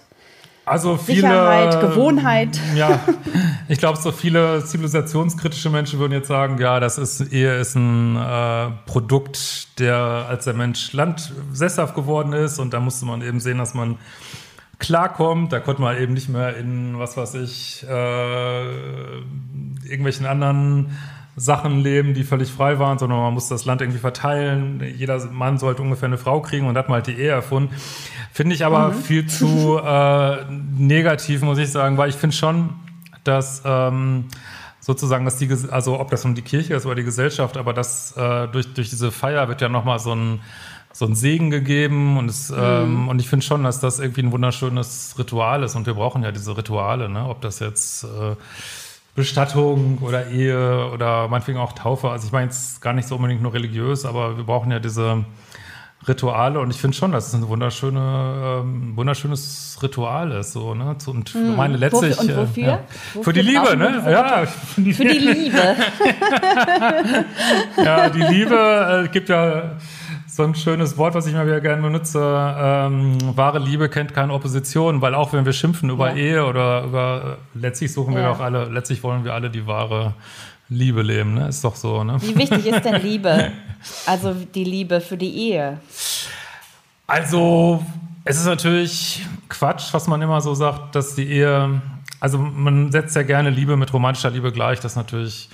Also 0.69 0.97
viele, 0.97 1.21
Sicherheit, 1.21 1.81
Gewohnheit. 1.81 2.59
Ja, 2.75 2.99
ich 3.67 3.79
glaube, 3.79 3.97
so 3.97 4.11
viele 4.11 4.63
zivilisationskritische 4.63 5.71
Menschen 5.71 5.97
würden 5.97 6.13
jetzt 6.13 6.27
sagen, 6.27 6.59
ja, 6.59 6.79
das 6.79 6.99
ist 6.99 7.33
Ehe 7.33 7.55
ist 7.55 7.73
ein 7.73 8.15
äh, 8.15 8.69
Produkt, 8.85 9.79
der 9.79 9.95
als 10.29 10.45
der 10.45 10.53
Mensch 10.53 10.93
landsesshaft 10.93 11.95
geworden 11.95 12.33
ist 12.33 12.59
und 12.59 12.71
da 12.71 12.79
musste 12.79 13.07
man 13.07 13.23
eben 13.23 13.39
sehen, 13.39 13.57
dass 13.57 13.73
man 13.73 13.97
klarkommt. 14.77 15.51
Da 15.53 15.59
konnte 15.59 15.81
man 15.81 15.97
eben 15.97 16.13
nicht 16.13 16.29
mehr 16.29 16.55
in, 16.55 16.99
was 16.99 17.17
weiß 17.17 17.33
ich, 17.33 17.83
äh, 17.89 18.63
irgendwelchen 19.85 20.27
anderen 20.27 20.95
Sachen 21.39 21.79
leben, 21.79 22.13
die 22.13 22.23
völlig 22.23 22.51
frei 22.51 22.79
waren, 22.79 22.99
sondern 22.99 23.19
man 23.19 23.33
muss 23.33 23.47
das 23.47 23.63
Land 23.63 23.81
irgendwie 23.81 23.99
verteilen. 23.99 24.83
Jeder 24.97 25.25
Mann 25.31 25.57
sollte 25.57 25.81
ungefähr 25.81 26.07
eine 26.07 26.17
Frau 26.17 26.41
kriegen 26.41 26.67
und 26.67 26.77
hat 26.77 26.89
mal 26.89 26.95
halt 26.95 27.07
die 27.07 27.13
Ehe 27.13 27.29
erfunden. 27.29 27.73
Finde 28.33 28.55
ich 28.55 28.65
aber 28.65 28.89
mhm. 28.89 28.93
viel 28.95 29.25
zu 29.25 29.79
äh, 29.79 30.43
negativ, 30.77 31.41
muss 31.41 31.57
ich 31.57 31.71
sagen, 31.71 31.97
weil 31.97 32.09
ich 32.09 32.15
finde 32.15 32.35
schon, 32.35 32.71
dass 33.23 33.61
ähm, 33.63 34.25
sozusagen, 34.81 35.23
dass 35.23 35.37
die, 35.37 35.49
also 35.71 35.99
ob 35.99 36.11
das 36.11 36.25
um 36.25 36.35
die 36.35 36.41
Kirche 36.41 36.73
ist 36.73 36.85
oder 36.85 36.95
die 36.95 37.03
Gesellschaft, 37.03 37.55
aber 37.55 37.71
dass 37.71 38.15
äh, 38.17 38.47
durch, 38.49 38.73
durch 38.73 38.89
diese 38.89 39.09
Feier 39.11 39.47
wird 39.47 39.61
ja 39.61 39.69
nochmal 39.69 39.99
so 39.99 40.13
ein 40.13 40.41
so 40.91 41.05
ein 41.05 41.13
Segen 41.13 41.51
gegeben 41.51 42.17
und 42.17 42.29
es, 42.29 42.49
mhm. 42.49 42.57
ähm, 42.59 43.09
und 43.09 43.19
ich 43.21 43.29
finde 43.29 43.45
schon, 43.45 43.63
dass 43.63 43.79
das 43.79 43.99
irgendwie 43.99 44.23
ein 44.23 44.31
wunderschönes 44.31 45.15
Ritual 45.17 45.63
ist 45.63 45.75
und 45.75 45.85
wir 45.85 45.93
brauchen 45.93 46.23
ja 46.23 46.31
diese 46.31 46.57
Rituale, 46.57 47.07
ne? 47.07 47.29
Ob 47.29 47.41
das 47.41 47.59
jetzt 47.59 48.03
äh, 48.03 48.35
Bestattung 49.15 49.97
oder 50.01 50.27
Ehe 50.27 50.89
oder 50.91 51.27
meinetwegen 51.27 51.59
auch 51.59 51.73
Taufe. 51.73 52.09
Also 52.09 52.27
ich 52.27 52.31
meine 52.31 52.45
jetzt 52.45 52.81
gar 52.81 52.93
nicht 52.93 53.07
so 53.07 53.15
unbedingt 53.15 53.41
nur 53.41 53.53
religiös, 53.53 54.05
aber 54.05 54.37
wir 54.37 54.43
brauchen 54.43 54.71
ja 54.71 54.79
diese 54.79 55.25
Rituale 56.07 56.59
und 56.61 56.69
ich 56.71 56.77
finde 56.77 56.95
schon, 56.95 57.11
dass 57.11 57.27
es 57.27 57.33
ein 57.33 57.47
wunderschöne, 57.47 58.61
ähm, 58.61 58.95
wunderschönes 58.95 59.77
Ritual 59.83 60.31
ist. 60.31 60.53
So, 60.53 60.73
ne? 60.73 60.95
Und 61.05 61.29
hm. 61.29 61.55
meine 61.57 61.75
letztlich. 61.75 62.17
Und 62.17 62.37
wofür? 62.37 62.63
Ja. 62.63 62.79
wofür 63.13 63.23
für 63.25 63.33
die 63.33 63.41
Liebe, 63.41 63.75
ne? 63.75 64.03
Ja, 64.09 64.45
für 64.45 64.81
die, 64.81 64.93
für 64.93 65.03
die 65.03 65.17
Liebe. 65.17 65.75
ja, 67.83 68.09
die 68.09 68.21
Liebe 68.21 69.03
äh, 69.05 69.09
gibt 69.09 69.27
ja 69.27 69.75
so 70.39 70.45
ein 70.45 70.55
schönes 70.55 70.97
Wort, 70.97 71.15
was 71.15 71.27
ich 71.27 71.33
mal 71.33 71.45
wieder 71.45 71.59
gerne 71.59 71.81
benutze. 71.81 72.21
Ähm, 72.21 73.17
wahre 73.35 73.59
Liebe 73.59 73.89
kennt 73.89 74.13
keine 74.13 74.31
Opposition, 74.31 75.01
weil 75.01 75.13
auch 75.13 75.33
wenn 75.33 75.43
wir 75.43 75.51
schimpfen 75.51 75.89
über 75.89 76.11
ja. 76.11 76.15
Ehe 76.15 76.45
oder 76.45 76.83
über, 76.83 77.37
letztlich 77.53 77.91
suchen 77.91 78.15
wir 78.15 78.21
ja. 78.21 78.31
auch 78.31 78.39
alle, 78.39 78.63
letztlich 78.69 79.03
wollen 79.03 79.25
wir 79.25 79.33
alle 79.33 79.49
die 79.49 79.67
wahre 79.67 80.13
Liebe 80.69 81.01
leben, 81.01 81.33
ne? 81.33 81.49
Ist 81.49 81.61
doch 81.65 81.75
so, 81.75 82.05
ne? 82.05 82.21
Wie 82.21 82.37
wichtig 82.37 82.65
ist 82.65 82.85
denn 82.85 83.01
Liebe? 83.01 83.51
Also 84.05 84.33
die 84.33 84.65
Liebe 84.65 84.99
für 84.99 85.15
die 85.15 85.51
Ehe? 85.51 85.77
Also, 87.07 87.81
es 88.25 88.37
ist 88.37 88.45
natürlich 88.45 89.25
Quatsch, 89.47 89.93
was 89.93 90.07
man 90.07 90.21
immer 90.21 90.41
so 90.41 90.53
sagt, 90.53 90.95
dass 90.95 91.15
die 91.15 91.29
Ehe, 91.29 91.81
also 92.19 92.37
man 92.37 92.91
setzt 92.91 93.15
ja 93.15 93.23
gerne 93.23 93.49
Liebe 93.49 93.77
mit 93.77 93.93
romantischer 93.93 94.31
Liebe 94.31 94.51
gleich, 94.51 94.81
das 94.81 94.93
ist 94.93 94.97
natürlich 94.97 95.49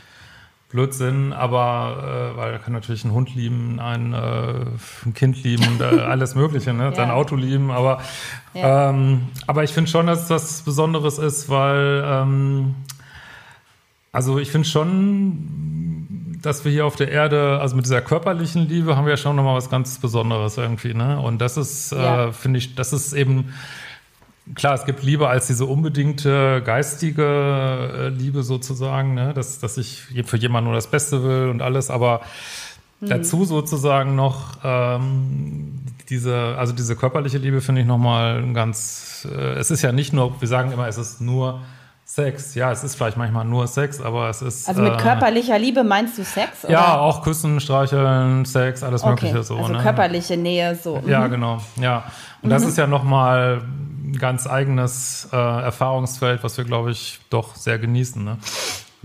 Blödsinn, 0.76 1.32
aber 1.32 2.34
äh, 2.34 2.38
weil 2.38 2.52
er 2.52 2.60
kann 2.60 2.74
natürlich 2.74 3.06
einen 3.06 3.14
Hund 3.14 3.34
lieben, 3.34 3.80
ein, 3.80 4.14
äh, 4.14 4.66
ein 5.06 5.14
Kind 5.14 5.42
lieben 5.42 5.66
und 5.68 5.82
äh, 5.98 6.02
alles 6.02 6.36
Mögliche, 6.36 6.74
ne? 6.74 6.94
sein 6.94 7.12
Auto 7.12 7.38
lieben, 7.38 7.72
aber, 7.72 8.02
ja. 8.54 8.90
ähm, 8.90 9.30
aber 9.48 9.64
ich 9.64 9.72
finde 9.72 9.90
schon, 9.90 10.08
dass 10.08 10.28
das 10.28 10.64
Besonderes 10.64 11.18
ist, 11.18 11.48
weil 11.48 12.04
ähm, 12.06 12.76
also 14.12 14.38
ich 14.38 14.52
finde 14.52 14.68
schon, 14.68 16.38
dass 16.42 16.66
wir 16.66 16.72
hier 16.72 16.86
auf 16.86 16.98
der 16.98 17.10
Erde, 17.10 17.60
also 17.62 17.76
mit 17.78 17.86
dieser 17.86 18.02
körperlichen 18.02 18.68
Liebe 18.68 18.98
haben 18.98 19.06
wir 19.06 19.12
ja 19.12 19.18
schon 19.18 19.38
nochmal 19.38 19.56
was 19.56 19.70
ganz 19.70 19.98
Besonderes 20.00 20.58
irgendwie, 20.58 20.94
ne? 20.94 21.20
Und 21.20 21.40
das 21.40 21.58
ist, 21.58 21.92
äh, 21.92 21.96
ja. 21.98 22.32
finde 22.32 22.60
ich, 22.60 22.76
das 22.76 22.94
ist 22.94 23.14
eben 23.14 23.54
Klar, 24.54 24.76
es 24.76 24.86
gibt 24.86 25.02
Liebe 25.02 25.28
als 25.28 25.48
diese 25.48 25.66
unbedingte 25.66 26.62
geistige 26.64 27.24
äh, 27.24 28.08
Liebe 28.10 28.44
sozusagen, 28.44 29.16
ne? 29.16 29.34
dass, 29.34 29.58
dass 29.58 29.78
ich 29.78 30.04
für 30.24 30.38
jemanden 30.38 30.66
nur 30.66 30.76
das 30.76 30.88
Beste 30.88 31.24
will 31.24 31.50
und 31.50 31.64
alles, 31.64 31.90
aber 31.90 32.22
mhm. 33.02 33.08
dazu 33.08 33.46
sozusagen 33.46 34.16
noch 34.16 34.58
ähm, 34.64 35.80
diese, 36.10 36.56
also 36.60 36.74
diese 36.74 36.96
körperliche 36.96 37.40
Liebe 37.40 37.60
finde 37.62 37.82
ich 37.82 37.88
nochmal 37.88 38.54
ganz, 38.54 39.28
äh, 39.32 39.54
es 39.54 39.72
ist 39.72 39.82
ja 39.82 39.92
nicht 39.92 40.14
nur, 40.14 40.40
wir 40.40 40.48
sagen 40.48 40.72
immer, 40.72 40.88
es 40.88 41.00
ist 41.00 41.22
nur 41.22 41.62
Sex, 42.08 42.54
ja, 42.54 42.72
es 42.72 42.84
ist 42.84 42.96
vielleicht 42.96 43.18
manchmal 43.18 43.46
nur 43.46 43.66
Sex, 43.66 44.00
aber 44.00 44.30
es 44.30 44.44
ist. 44.44 44.70
Also 44.70 44.84
mit 44.84 44.94
äh, 44.94 44.98
körperlicher 44.98 45.58
Liebe 45.58 45.84
meinst 45.84 46.20
du 46.20 46.24
Sex? 46.24 46.64
Oder? 46.64 46.74
Ja, 46.74 47.00
auch 47.00 47.24
Küssen, 47.24 47.60
Streicheln, 47.60 48.46
Sex, 48.46 48.84
alles 48.84 49.02
okay. 49.02 49.26
Mögliche 49.26 49.42
so. 49.42 49.58
Also 49.58 49.74
ne? 49.74 49.80
körperliche 49.80 50.38
Nähe 50.38 50.76
so. 50.76 51.02
Ja, 51.08 51.22
mhm. 51.22 51.32
genau, 51.32 51.62
ja. 51.78 52.04
Und 52.44 52.50
mhm. 52.50 52.54
das 52.54 52.64
ist 52.64 52.78
ja 52.78 52.86
nochmal 52.86 53.64
ganz 54.20 54.48
eigenes 54.48 55.30
äh, 55.32 55.36
Erfahrungsfeld, 55.36 56.44
was 56.44 56.58
wir, 56.58 56.66
glaube 56.66 56.92
ich, 56.92 57.20
doch 57.30 57.56
sehr 57.56 57.80
genießen, 57.80 58.24
ne? 58.24 58.38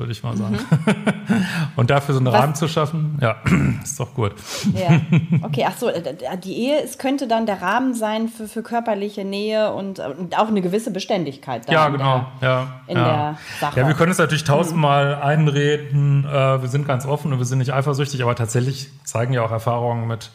würde 0.00 0.12
ich 0.12 0.23
mal 0.23 0.37
sagen. 0.37 0.59
Mhm. 0.59 1.47
Und 1.76 1.91
dafür 1.91 2.15
so 2.15 2.21
einen 2.21 2.26
was? 2.26 2.35
Rahmen 2.35 2.54
zu 2.54 2.67
schaffen, 2.67 3.19
ja, 3.21 3.37
ist 3.85 4.00
doch 4.00 4.13
gut. 4.15 4.32
Ja, 4.75 5.00
okay, 5.43 5.67
ach 5.69 5.76
so, 5.76 5.89
äh, 5.89 6.17
die 6.43 6.56
Ehe, 6.56 6.82
es 6.82 6.99
könnte 6.99 7.28
dann 7.28 7.47
der 7.47 7.63
Rahmen 7.63 7.95
sein 7.95 8.28
für, 8.28 8.49
für 8.49 8.63
körperliche 8.63 9.25
Nähe 9.25 9.73
und, 9.73 10.00
und 10.00 10.37
auch 10.39 10.49
eine 10.49 10.63
gewisse 10.63 10.91
Beständigkeit. 10.91 11.71
ja, 11.71 11.89
genau, 11.89 12.26
der, 12.41 12.49
ja. 12.49 12.80
In 12.87 12.97
ja. 12.97 13.04
der 13.04 13.39
Sache. 13.61 13.80
Ja, 13.80 13.87
wir 13.87 13.95
können 13.95 14.11
es 14.11 14.19
natürlich 14.19 14.45
tausendmal 14.45 15.17
mhm. 15.17 15.23
einreden, 15.23 16.25
äh, 16.25 16.63
wir 16.63 16.69
sind 16.69 16.89
ganz 16.89 17.06
offen 17.06 17.32
und 17.32 17.39
wir 17.39 17.47
sind 17.47 17.58
nicht 17.58 17.73
eifersüchtig, 17.73 18.23
aber 18.23 18.35
tatsächlich 18.35 18.89
zeigen 19.04 19.32
ja 19.32 19.43
auch 19.43 19.52
Erfahrungen 19.52 20.08
mit 20.08 20.30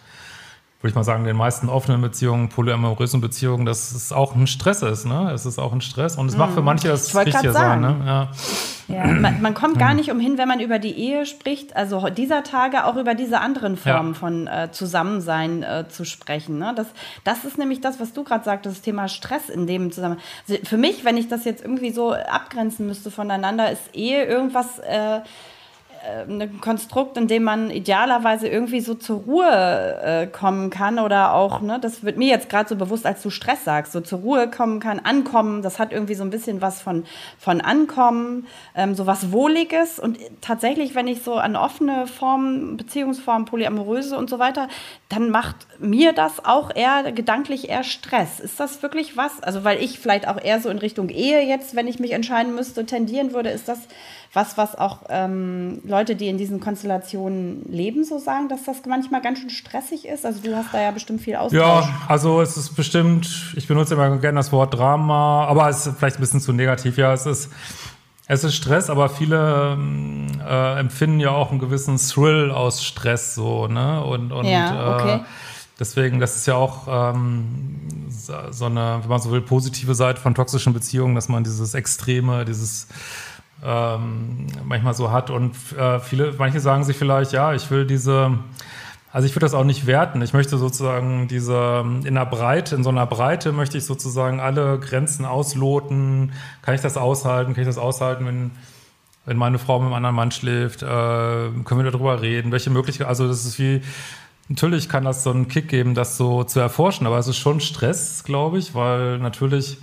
würde 0.86 0.92
ich 0.92 0.96
mal 0.96 1.04
sagen, 1.04 1.24
den 1.24 1.36
meisten 1.36 1.68
offenen 1.68 2.00
Beziehungen, 2.00 2.48
polyamorösen 2.50 3.20
Beziehungen, 3.20 3.66
dass 3.66 3.92
es 3.92 4.14
auch 4.14 4.36
ein 4.36 4.46
Stress 4.46 4.84
ist. 4.84 5.06
Ne? 5.06 5.32
Es 5.34 5.48
ist 5.48 5.58
auch 5.58 5.74
ein 5.74 5.82
Stress 5.82 6.16
und 6.16 6.28
es 6.28 6.38
macht 6.38 6.54
für 6.54 6.60
mhm. 6.60 6.66
manche 6.68 6.90
das 6.90 7.16
Richtige 7.16 7.52
sein. 7.52 7.82
Ne? 7.82 7.96
Ja. 8.06 8.30
Ja, 8.88 9.08
man, 9.08 9.42
man, 9.42 9.56
kommt 9.56 9.80
gar 9.80 9.90
hm. 9.90 9.98
nicht 9.98 10.12
umhin, 10.12 10.38
wenn 10.38 10.48
man 10.48 10.60
über 10.60 10.78
die 10.78 10.96
Ehe 10.96 11.26
spricht, 11.26 11.76
also 11.76 12.08
dieser 12.12 12.44
Tage 12.44 12.86
auch 12.86 12.98
über 12.98 13.16
diese 13.16 13.40
anderen 13.40 13.78
Formen 13.78 14.14
ja. 14.14 14.20
von 14.20 14.46
äh, 14.46 14.70
Zusammensein 14.72 15.64
äh, 15.64 15.86
zu 15.90 16.06
sprechen. 16.06 16.60
Ne? 16.60 16.72
Das, 16.76 16.86
das 17.24 17.46
ist 17.46 17.58
nämlich 17.58 17.82
das, 17.82 18.00
was 18.00 18.14
du 18.14 18.24
gerade 18.24 18.44
sagtest, 18.44 18.76
das 18.76 18.84
Thema 18.84 19.08
Stress 19.08 19.50
in 19.50 19.66
dem 19.66 19.92
Zusammenhang. 19.92 20.22
Also 20.48 20.64
für 20.66 20.78
mich, 20.78 21.04
wenn 21.04 21.18
ich 21.18 21.28
das 21.28 21.46
jetzt 21.46 21.64
irgendwie 21.64 21.90
so 21.90 22.14
abgrenzen 22.14 22.86
müsste 22.86 23.10
voneinander, 23.10 23.72
ist 23.72 23.96
Ehe 23.96 24.24
irgendwas. 24.24 24.78
Äh, 24.78 25.22
ein 26.28 26.62
Konstrukt, 26.62 27.18
in 27.18 27.28
dem 27.28 27.44
man 27.44 27.72
idealerweise 27.72 28.48
irgendwie 28.48 28.80
so 28.80 28.94
zur 28.94 29.22
Ruhe 29.22 30.02
äh, 30.04 30.28
kommen 30.28 30.70
kann 30.70 31.00
oder 31.00 31.34
auch, 31.34 31.62
ne, 31.62 31.80
das 31.80 32.04
wird 32.04 32.18
mir 32.18 32.28
jetzt 32.28 32.50
gerade 32.50 32.70
so 32.70 32.76
bewusst, 32.76 33.06
als 33.06 33.22
du 33.22 33.30
Stress 33.30 33.64
sagst, 33.64 33.92
so 33.92 34.02
zur 34.02 34.20
Ruhe 34.20 34.50
kommen 34.50 34.80
kann, 34.80 35.00
ankommen, 35.00 35.62
das 35.62 35.80
hat 35.80 35.92
irgendwie 35.92 36.16
so 36.16 36.24
ein 36.24 36.30
bisschen 36.30 36.62
was 36.62 36.82
von, 36.82 37.06
von 37.40 37.62
Ankommen, 37.62 38.48
ähm, 38.76 38.96
so 38.96 39.08
was 39.08 39.32
Wohliges 39.32 40.00
und 40.00 40.20
tatsächlich, 40.42 40.96
wenn 40.96 41.08
ich 41.08 41.24
so 41.24 41.36
an 41.36 41.56
offene 41.56 42.08
Formen, 42.08 42.78
Beziehungsformen, 42.78 43.46
polyamoröse 43.46 44.18
und 44.18 44.30
so 44.30 44.40
weiter, 44.40 44.68
dann 45.10 45.30
macht 45.30 45.68
mir 45.80 46.14
das 46.14 46.44
auch 46.46 46.76
eher 46.76 47.12
gedanklich 47.12 47.70
eher 47.70 47.84
Stress. 47.84 48.40
Ist 48.40 48.60
das 48.60 48.84
wirklich 48.84 49.18
was? 49.18 49.42
Also 49.42 49.64
weil 49.64 49.82
ich 49.82 50.00
vielleicht 50.00 50.28
auch 50.28 50.42
eher 50.42 50.60
so 50.60 50.70
in 50.70 50.78
Richtung 50.78 51.10
Ehe 51.10 51.42
jetzt, 51.42 51.76
wenn 51.76 51.88
ich 51.88 52.00
mich 52.00 52.12
entscheiden 52.12 52.56
müsste, 52.56 52.86
tendieren 52.86 53.34
würde, 53.34 53.50
ist 53.50 53.68
das 53.68 53.80
was, 54.36 54.58
was 54.58 54.78
auch 54.78 55.00
ähm, 55.10 55.82
Leute, 55.86 56.16
die 56.16 56.28
in 56.28 56.38
diesen 56.38 56.60
Konstellationen 56.60 57.64
leben, 57.72 58.04
so 58.04 58.20
sagen, 58.20 58.50
dass 58.50 58.64
das 58.64 58.78
manchmal 58.88 59.22
ganz 59.22 59.40
schön 59.40 59.50
stressig 59.50 60.06
ist? 60.06 60.26
Also 60.26 60.42
du 60.42 60.56
hast 60.56 60.74
da 60.74 60.82
ja 60.82 60.92
bestimmt 60.92 61.22
viel 61.22 61.36
Austausch. 61.36 61.86
Ja, 61.86 62.02
also 62.08 62.42
es 62.42 62.58
ist 62.58 62.76
bestimmt, 62.76 63.54
ich 63.56 63.68
benutze 63.68 63.94
immer 63.94 64.18
gerne 64.18 64.40
das 64.40 64.52
Wort 64.52 64.74
Drama, 64.74 65.46
aber 65.46 65.70
es 65.70 65.88
ist 65.88 65.98
vielleicht 65.98 66.18
ein 66.18 66.22
bisschen 66.22 66.42
zu 66.42 66.52
negativ. 66.52 66.98
Ja, 66.98 67.14
es 67.14 67.26
ist, 67.26 67.50
es 68.28 68.44
ist 68.44 68.56
Stress, 68.56 68.90
aber 68.90 69.10
viele 69.10 69.78
äh, 70.46 70.80
empfinden 70.80 71.20
ja 71.20 71.30
auch 71.30 71.52
einen 71.52 71.60
gewissen 71.60 71.98
Thrill 71.98 72.52
aus 72.52 72.84
Stress 72.84 73.36
so, 73.36 73.68
ne? 73.68 74.04
Und, 74.04 74.32
und 74.32 74.46
ja, 74.46 74.96
okay. 74.98 75.16
äh, 75.16 75.20
Deswegen, 75.78 76.22
das 76.22 76.38
ist 76.38 76.46
ja 76.46 76.56
auch 76.56 76.88
ähm, 76.88 78.08
so 78.08 78.66
eine, 78.66 79.00
wenn 79.02 79.10
man 79.10 79.20
so 79.20 79.32
will, 79.32 79.42
positive 79.42 79.94
Seite 79.94 80.22
von 80.22 80.34
toxischen 80.34 80.72
Beziehungen, 80.72 81.16
dass 81.16 81.28
man 81.28 81.44
dieses 81.44 81.74
Extreme, 81.74 82.46
dieses 82.46 82.88
ähm, 83.66 84.48
manchmal 84.64 84.94
so 84.94 85.12
hat. 85.12 85.30
Und 85.30 85.56
äh, 85.78 86.00
viele, 86.00 86.34
manche 86.38 86.60
sagen 86.60 86.84
sich 86.84 86.98
vielleicht, 86.98 87.32
ja, 87.32 87.54
ich 87.54 87.70
will 87.72 87.86
diese, 87.86 88.38
also 89.12 89.26
ich 89.26 89.34
würde 89.34 89.46
das 89.46 89.54
auch 89.54 89.64
nicht 89.64 89.88
werten. 89.88 90.22
Ich 90.22 90.34
möchte 90.34 90.58
sozusagen 90.58 91.28
diese, 91.28 91.84
in 92.04 92.16
der 92.16 92.26
Breite, 92.26 92.76
in 92.76 92.84
so 92.84 92.90
einer 92.90 93.06
Breite 93.06 93.52
möchte 93.52 93.78
ich 93.78 93.86
sozusagen 93.86 94.40
alle 94.40 94.80
Grenzen 94.80 95.26
ausloten. 95.26 96.34
Kann 96.62 96.76
ich 96.76 96.82
das 96.82 96.98
aushalten? 96.98 97.54
Kann 97.54 97.62
ich 97.62 97.68
das 97.68 97.78
aushalten, 97.78 98.26
wenn, 98.26 98.52
wenn 99.26 99.38
meine 99.38 99.58
Frau 99.58 99.80
mit 99.80 99.88
einem 99.88 99.96
anderen 99.96 100.16
Mann 100.16 100.32
schläft? 100.32 100.84
Äh, 100.84 100.86
können 100.86 101.84
wir 101.84 101.92
darüber 101.92 102.22
reden? 102.22 102.52
Welche 102.52 102.70
Möglichkeiten? 102.70 103.10
Also 103.10 103.28
das 103.28 103.46
ist 103.46 103.58
wie, 103.58 103.82
natürlich 104.48 104.90
kann 104.90 105.04
das 105.04 105.24
so 105.24 105.32
einen 105.32 105.48
Kick 105.48 105.70
geben, 105.70 105.96
das 105.96 106.18
so 106.18 106.44
zu 106.44 106.60
erforschen, 106.60 107.08
aber 107.08 107.18
es 107.18 107.28
ist 107.28 107.38
schon 107.38 107.60
Stress, 107.60 108.24
glaube 108.24 108.60
ich, 108.60 108.76
weil 108.76 109.18
natürlich 109.18 109.80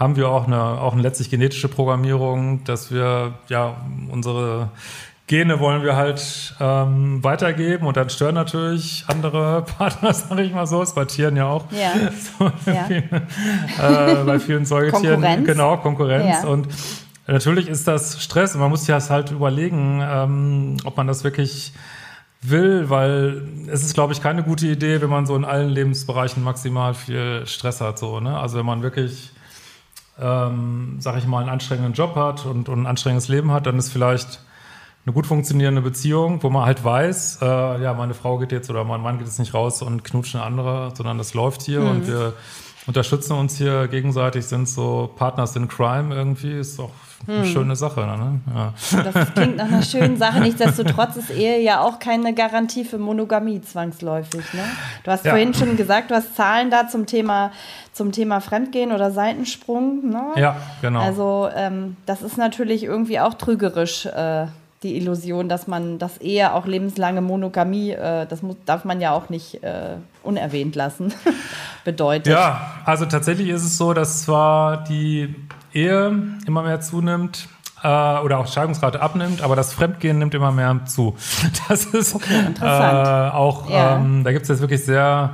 haben 0.00 0.16
wir 0.16 0.30
auch 0.30 0.46
eine, 0.46 0.58
auch 0.58 0.94
eine 0.94 1.02
letztlich 1.02 1.28
genetische 1.28 1.68
Programmierung, 1.68 2.64
dass 2.64 2.90
wir 2.90 3.34
ja 3.48 3.76
unsere 4.10 4.70
Gene 5.26 5.60
wollen 5.60 5.84
wir 5.84 5.94
halt 5.94 6.56
ähm, 6.58 7.22
weitergeben 7.22 7.86
und 7.86 7.96
dann 7.96 8.10
stören 8.10 8.34
natürlich 8.34 9.04
andere 9.06 9.62
Partner, 9.78 10.12
sage 10.12 10.42
ich 10.42 10.52
mal 10.52 10.66
so, 10.66 10.82
ist 10.82 10.96
bei 10.96 11.04
Tieren 11.04 11.36
ja 11.36 11.46
auch. 11.46 11.66
Ja. 11.70 11.92
So, 12.38 12.50
ja. 12.70 12.88
äh, 14.20 14.24
bei 14.24 14.40
vielen 14.40 14.64
Säugetieren. 14.64 15.20
Konkurrenz. 15.20 15.46
Genau, 15.46 15.76
Konkurrenz. 15.76 16.42
Ja. 16.42 16.48
Und 16.48 16.66
natürlich 17.28 17.68
ist 17.68 17.86
das 17.86 18.20
Stress 18.20 18.54
und 18.54 18.60
man 18.60 18.70
muss 18.70 18.80
sich 18.80 18.88
das 18.88 19.10
halt 19.10 19.30
überlegen, 19.30 20.02
ähm, 20.02 20.78
ob 20.84 20.96
man 20.96 21.06
das 21.06 21.22
wirklich 21.22 21.74
will, 22.42 22.90
weil 22.90 23.42
es 23.68 23.84
ist, 23.84 23.94
glaube 23.94 24.12
ich, 24.12 24.22
keine 24.22 24.42
gute 24.42 24.66
Idee, 24.66 25.00
wenn 25.00 25.10
man 25.10 25.26
so 25.26 25.36
in 25.36 25.44
allen 25.44 25.68
Lebensbereichen 25.68 26.42
maximal 26.42 26.94
viel 26.94 27.46
Stress 27.46 27.80
hat. 27.80 28.00
So, 28.00 28.18
ne? 28.18 28.36
Also 28.36 28.58
wenn 28.58 28.66
man 28.66 28.82
wirklich 28.82 29.30
ähm, 30.20 30.96
sag 30.98 31.16
ich 31.18 31.26
mal, 31.26 31.40
einen 31.40 31.48
anstrengenden 31.48 31.94
Job 31.94 32.14
hat 32.16 32.46
und, 32.46 32.68
und 32.68 32.82
ein 32.82 32.86
anstrengendes 32.86 33.28
Leben 33.28 33.52
hat, 33.52 33.66
dann 33.66 33.78
ist 33.78 33.90
vielleicht 33.90 34.40
eine 35.06 35.14
gut 35.14 35.26
funktionierende 35.26 35.80
Beziehung, 35.80 36.42
wo 36.42 36.50
man 36.50 36.66
halt 36.66 36.84
weiß, 36.84 37.38
äh, 37.40 37.82
ja, 37.82 37.94
meine 37.94 38.14
Frau 38.14 38.38
geht 38.38 38.52
jetzt 38.52 38.68
oder 38.68 38.84
mein 38.84 39.00
Mann 39.00 39.18
geht 39.18 39.26
jetzt 39.26 39.38
nicht 39.38 39.54
raus 39.54 39.82
und 39.82 40.04
knutscht 40.04 40.34
eine 40.34 40.44
andere, 40.44 40.92
sondern 40.94 41.16
das 41.18 41.32
läuft 41.34 41.62
hier 41.62 41.80
und 41.80 42.06
wir 42.06 42.34
unterstützen 42.86 43.34
uns 43.34 43.56
hier 43.56 43.88
gegenseitig, 43.88 44.46
sind 44.46 44.68
so 44.68 45.10
Partners 45.16 45.54
in 45.56 45.68
Crime 45.68 46.14
irgendwie, 46.14 46.58
ist 46.58 46.78
doch 46.78 46.90
eine 47.28 47.44
schöne 47.44 47.76
Sache. 47.76 48.00
Ne? 48.00 48.40
Ja. 48.54 49.02
Das 49.02 49.34
klingt 49.34 49.56
nach 49.56 49.66
einer 49.66 49.82
schönen 49.82 50.16
Sache. 50.16 50.40
Nichtsdestotrotz 50.40 51.16
ist 51.16 51.30
Ehe 51.30 51.60
ja 51.62 51.80
auch 51.82 51.98
keine 51.98 52.32
Garantie 52.34 52.84
für 52.84 52.96
Monogamie 52.96 53.60
zwangsläufig. 53.60 54.54
Ne? 54.54 54.62
Du 55.04 55.10
hast 55.10 55.26
Ja. 55.26 55.32
vorhin 55.32 55.52
schon 55.52 55.76
gesagt, 55.76 56.10
du 56.10 56.14
hast 56.14 56.34
Zahlen 56.34 56.70
da 56.70 56.88
zum 56.88 57.04
Thema, 57.04 57.52
zum 57.92 58.10
Thema 58.12 58.40
Fremdgehen 58.40 58.90
oder 58.90 59.10
Seitensprung. 59.10 60.08
Ne? 60.08 60.22
ja, 60.36 60.56
genau. 60.80 61.00
Also 61.00 61.48
ähm, 61.54 61.96
das 62.06 62.22
ist 62.22 62.38
natürlich 62.38 62.84
irgendwie 62.84 63.20
auch 63.20 63.34
trügerisch, 63.34 64.06
äh, 64.06 64.46
die 64.82 64.96
Illusion, 64.96 65.48
dass 65.48 65.66
man 65.66 65.98
das 65.98 66.18
Ehe 66.18 66.54
auch 66.54 66.66
lebenslange 66.66 67.20
Monogamie, 67.20 67.90
äh, 67.90 68.26
das 68.26 68.40
muss, 68.42 68.56
darf 68.64 68.84
man 68.84 69.00
ja 69.00 69.12
auch 69.12 69.28
nicht 69.28 69.62
äh, 69.62 69.96
unerwähnt 70.22 70.74
lassen, 70.74 71.12
bedeutet. 71.84 72.32
Ja, 72.32 72.60
also 72.84 73.04
tatsächlich 73.04 73.48
ist 73.48 73.62
es 73.64 73.76
so, 73.76 73.92
dass 73.92 74.22
zwar 74.22 74.84
die 74.84 75.34
Ehe 75.74 76.16
immer 76.46 76.62
mehr 76.62 76.80
zunimmt 76.80 77.46
äh, 77.82 77.86
oder 77.88 78.38
auch 78.38 78.46
Scheidungsrate 78.46 79.02
abnimmt, 79.02 79.42
aber 79.42 79.54
das 79.54 79.72
Fremdgehen 79.74 80.18
nimmt 80.18 80.34
immer 80.34 80.50
mehr 80.52 80.80
zu. 80.86 81.14
Das 81.68 81.84
ist 81.84 82.14
interessant. 82.14 82.62
Äh, 82.62 83.36
auch, 83.36 83.68
Ja. 83.70 83.96
ähm, 83.96 84.24
da 84.24 84.32
gibt 84.32 84.44
es 84.44 84.48
jetzt 84.48 84.60
wirklich 84.60 84.84
sehr 84.84 85.30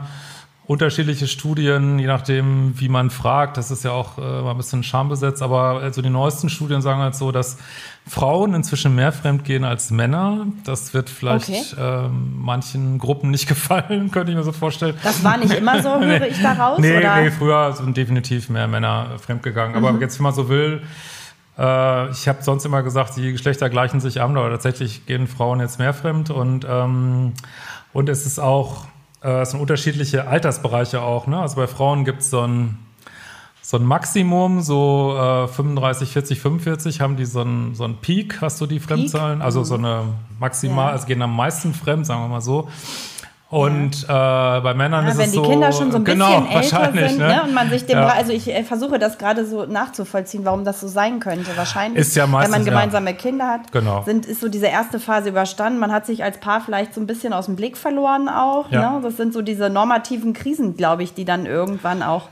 unterschiedliche 0.66 1.29
Studien, 1.29 1.98
je 2.00 2.09
nachdem, 2.09 2.79
wie 2.81 2.88
man 2.88 3.11
fragt. 3.11 3.57
Das 3.57 3.70
ist 3.70 3.85
ja 3.85 3.92
auch 3.92 4.18
äh, 4.18 4.20
mal 4.20 4.50
ein 4.50 4.57
bisschen 4.57 4.83
schambesetzt, 4.83 5.40
aber 5.40 5.81
also 5.81 6.02
die 6.02 6.11
neuesten 6.11 6.48
Studien 6.48 6.83
sagen 6.83 7.00
halt 7.00 7.14
so, 7.14 7.31
dass 7.31 7.59
Frauen 8.09 8.52
inzwischen 8.55 8.94
mehr 8.94 9.12
fremdgehen 9.12 9.64
als 9.64 9.90
Männer. 9.92 10.46
Das 10.64 10.92
wird 10.92 11.09
vielleicht 11.09 11.48
Okay. 11.48 11.62
ähm, 11.79 12.35
manchen 12.38 12.98
Gruppen 12.98 13.31
nicht 13.31 13.46
gefallen, 13.48 14.11
könnte 14.11 14.33
ich 14.33 14.37
mir 14.37 14.42
so 14.42 14.50
vorstellen. 14.52 14.96
Das 15.05 15.22
war 15.22 15.37
nicht 15.37 15.55
immer 15.55 15.81
so, 15.83 15.90
höre 16.00 16.26
ich 16.26 16.42
daraus? 16.42 16.81
Nee, 16.81 16.98
oder? 16.98 17.22
nee, 17.22 17.31
früher 17.31 17.72
sind 17.72 17.96
definitiv 17.96 18.48
mehr 18.48 18.66
Männer 18.66 19.11
fremdgegangen. 19.24 19.76
Aber 19.76 19.96
jetzt, 20.00 20.18
wenn 20.18 20.24
man 20.24 20.35
so 20.35 20.48
will, 20.48 20.83
äh, 21.59 22.11
ich 22.11 22.26
habe 22.26 22.42
sonst 22.42 22.64
immer 22.64 22.83
gesagt, 22.83 23.16
die 23.16 23.31
Geschlechter 23.31 23.70
gleichen 23.70 24.00
sich 24.00 24.20
an, 24.20 24.37
aber 24.37 24.50
tatsächlich 24.50 25.07
gehen 25.07 25.29
Frauen 25.29 25.61
jetzt 25.61 25.79
mehr 25.79 25.94
fremd 25.94 26.31
und, 26.31 26.66
ähm, 26.68 27.35
und 27.92 28.09
es 28.09 28.26
ist 28.26 28.40
auch, 28.40 28.87
äh, 29.27 29.41
es 29.43 29.51
sind 29.51 29.61
unterschiedliche 29.61 30.29
Altersbereiche 30.29 31.03
auch. 31.03 31.27
Ne? 31.27 31.39
Also 31.41 31.57
bei 31.57 31.67
Frauen 31.67 32.05
gibt 32.05 32.21
es 32.23 32.31
so 32.31 32.41
ein, 32.43 32.79
so 33.61 33.77
ein 33.77 33.85
Maximum, 33.85 34.61
so 34.62 35.17
äh, 35.19 35.49
35, 35.49 36.11
40, 36.11 36.41
45 36.41 37.01
haben 37.01 37.17
die 37.17 37.25
so 37.27 37.41
einen 37.41 37.75
so 37.75 37.85
einen 37.85 37.97
Peak, 37.97 38.41
hast 38.41 38.61
du 38.61 38.67
die 38.67 38.79
Fremdzahlen? 38.79 39.43
Also 39.43 39.65
so 39.65 39.75
eine 39.75 40.03
maximal, 40.39 40.87
Ja. 40.87 40.93
also 40.93 41.07
gehen 41.07 41.21
am 41.23 41.35
meisten 41.35 41.75
fremd, 41.75 42.07
sagen 42.07 42.23
wir 42.23 42.29
mal 42.29 42.41
so. 42.41 42.69
Und 43.48 44.02
äh, 44.02 44.06
bei 44.09 44.74
Männern 44.74 45.04
Ja, 45.04 45.12
ist 45.12 45.18
wenn 45.18 45.26
es 45.26 45.30
die 45.30 45.37
so, 45.37 45.42
Kinder 45.44 45.70
schon 45.70 45.92
so 45.92 45.98
ein 45.98 46.04
bisschen 46.04 46.18
genau, 46.18 46.38
älter 46.46 46.54
wahrscheinlich, 46.54 47.11
sind 47.11 47.18
ne? 47.20 47.28
ne? 47.28 47.42
und 47.44 47.54
man 47.54 47.70
sich 47.70 47.87
dem, 47.87 47.96
Ja. 47.96 48.09
also 48.09 48.32
ich 48.32 48.48
äh, 48.52 48.64
versuche 48.64 48.98
das 48.98 49.18
gerade 49.18 49.46
so 49.46 49.66
nachzuvollziehen, 49.66 50.44
warum 50.44 50.64
das 50.64 50.80
so 50.80 50.88
sein 50.88 51.20
könnte. 51.20 51.56
Wahrscheinlich, 51.56 52.00
Ist 52.00 52.16
ja 52.16 52.24
wenn 52.24 52.32
meistens, 52.32 52.56
man 52.56 52.66
ja. 52.66 52.72
gemeinsame 52.72 53.14
Kinder 53.14 53.46
hat, 53.46 53.70
Genau. 53.70 54.02
sind, 54.04 54.26
ist 54.26 54.40
so 54.40 54.48
diese 54.48 54.66
erste 54.66 54.98
Phase 54.98 55.28
überstanden. 55.28 55.78
Man 55.78 55.92
hat 55.92 56.06
sich 56.06 56.24
als 56.24 56.38
Paar 56.38 56.61
vielleicht 56.61 56.92
so 56.92 57.00
ein 57.00 57.06
bisschen 57.06 57.32
aus 57.32 57.46
dem 57.46 57.54
Blick 57.54 57.76
verloren 57.76 58.28
auch. 58.28 58.68
Ja. 58.72 58.94
Ne? 58.94 59.00
Das 59.02 59.16
sind 59.16 59.32
so 59.32 59.42
diese 59.42 59.70
normativen 59.70 60.32
Krisen, 60.32 60.76
glaube 60.76 61.04
ich, 61.04 61.14
die 61.14 61.24
dann 61.24 61.46
irgendwann 61.46 62.02
auch 62.02 62.28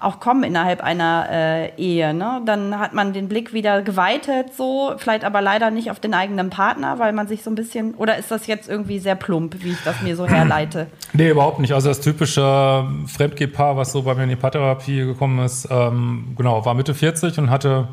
auch 0.00 0.20
kommen 0.20 0.44
innerhalb 0.44 0.82
einer 0.82 1.26
äh, 1.30 1.74
Ehe. 1.76 2.14
Ne? 2.14 2.40
Dann 2.46 2.78
hat 2.78 2.94
man 2.94 3.12
den 3.12 3.28
Blick 3.28 3.52
wieder 3.52 3.82
geweitet, 3.82 4.54
so, 4.56 4.94
vielleicht 4.96 5.24
aber 5.24 5.40
leider 5.40 5.70
nicht 5.70 5.90
auf 5.90 5.98
den 5.98 6.14
eigenen 6.14 6.50
Partner, 6.50 6.98
weil 6.98 7.12
man 7.12 7.26
sich 7.26 7.42
so 7.42 7.50
ein 7.50 7.56
bisschen, 7.56 7.94
oder 7.94 8.16
ist 8.16 8.30
das 8.30 8.46
jetzt 8.46 8.68
irgendwie 8.68 9.00
sehr 9.00 9.16
plump, 9.16 9.56
wie 9.62 9.70
ich 9.70 9.84
das 9.84 10.00
mir 10.02 10.14
so 10.16 10.26
herleite? 10.26 10.86
Nee, 11.14 11.30
überhaupt 11.30 11.58
nicht. 11.58 11.72
Also 11.72 11.88
das 11.88 12.00
typische 12.00 12.84
Fremdgehpaar, 13.06 13.76
was 13.76 13.92
so 13.92 14.02
bei 14.02 14.14
mir 14.14 14.24
in 14.24 14.28
die 14.28 14.36
Paartherapie 14.36 15.06
gekommen 15.06 15.44
ist, 15.44 15.66
ähm, 15.70 16.34
genau, 16.36 16.64
war 16.66 16.74
Mitte 16.74 16.94
40 16.94 17.38
und 17.38 17.50
hatte 17.50 17.88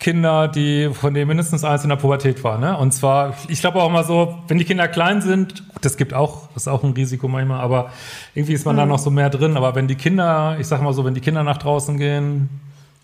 Kinder, 0.00 0.48
die 0.48 0.90
von 0.92 1.12
denen 1.12 1.28
mindestens 1.28 1.62
eins 1.62 1.82
in 1.82 1.90
der 1.90 1.96
Pubertät 1.96 2.42
war. 2.42 2.58
Ne? 2.58 2.76
Und 2.76 2.92
zwar, 2.92 3.34
ich 3.48 3.60
glaube 3.60 3.82
auch 3.82 3.90
mal 3.90 4.02
so, 4.02 4.38
wenn 4.48 4.56
die 4.58 4.64
Kinder 4.64 4.88
klein 4.88 5.20
sind, 5.20 5.62
das 5.82 5.98
gibt 5.98 6.14
auch, 6.14 6.48
das 6.54 6.64
ist 6.64 6.68
auch 6.68 6.82
ein 6.82 6.92
Risiko 6.92 7.28
manchmal, 7.28 7.60
aber 7.60 7.90
irgendwie 8.34 8.54
ist 8.54 8.64
man 8.64 8.76
da 8.76 8.86
noch 8.86 8.98
so 8.98 9.10
mehr 9.10 9.28
drin. 9.28 9.56
Aber 9.58 9.74
wenn 9.74 9.88
die 9.88 9.96
Kinder, 9.96 10.56
ich 10.58 10.66
sag 10.66 10.82
mal 10.82 10.94
so, 10.94 11.04
wenn 11.04 11.14
die 11.14 11.20
Kinder 11.20 11.42
nach 11.42 11.58
draußen 11.58 11.98
gehen, 11.98 12.48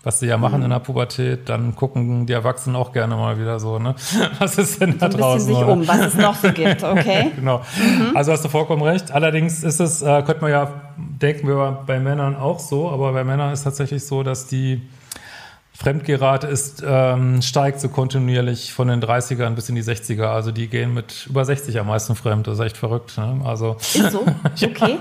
was 0.03 0.19
sie 0.21 0.27
ja 0.27 0.37
machen 0.37 0.63
in 0.63 0.69
der 0.69 0.79
Pubertät, 0.79 1.49
dann 1.49 1.75
gucken 1.75 2.25
die 2.25 2.33
Erwachsenen 2.33 2.75
auch 2.75 2.93
gerne 2.93 3.15
mal 3.15 3.39
wieder 3.39 3.59
so, 3.59 3.77
ne? 3.77 3.93
Was 4.39 4.57
ist 4.57 4.79
denn 4.79 4.97
da 4.97 5.11
So 5.11 5.17
bisschen 5.17 5.21
draußen? 5.21 5.47
sich 5.47 5.57
oder? 5.57 5.73
um, 5.73 5.87
was 5.87 5.99
es 5.99 6.15
noch 6.15 6.35
so 6.35 6.51
gibt, 6.51 6.83
okay? 6.83 7.31
genau. 7.35 7.61
Also 8.15 8.31
hast 8.31 8.45
du 8.45 8.49
vollkommen 8.49 8.83
recht. 8.83 9.11
Allerdings 9.11 9.63
ist 9.63 9.81
es, 9.81 10.01
äh, 10.01 10.23
könnte 10.23 10.41
man 10.41 10.51
ja, 10.51 10.71
denken 10.97 11.47
wir 11.47 11.79
bei 11.85 11.99
Männern 11.99 12.35
auch 12.37 12.59
so, 12.59 12.89
aber 12.89 13.11
bei 13.11 13.23
Männern 13.23 13.51
ist 13.51 13.63
tatsächlich 13.63 14.05
so, 14.05 14.23
dass 14.23 14.47
die 14.47 14.81
Fremdgerate 15.77 16.47
ist, 16.47 16.83
ähm, 16.85 17.43
steigt 17.43 17.79
so 17.79 17.89
kontinuierlich 17.89 18.73
von 18.73 18.87
den 18.87 18.99
30ern 18.99 19.51
bis 19.51 19.69
in 19.69 19.75
die 19.75 19.83
60er. 19.83 20.25
Also 20.25 20.51
die 20.51 20.67
gehen 20.69 20.91
mit 20.95 21.27
über 21.29 21.45
60 21.45 21.79
am 21.79 21.85
meisten 21.85 22.15
fremd. 22.15 22.47
Das 22.47 22.55
ist 22.55 22.65
echt 22.65 22.77
verrückt. 22.77 23.15
Ne? 23.17 23.41
Also, 23.45 23.75
Ist 23.79 24.11
so? 24.11 24.25
Okay. 24.63 24.97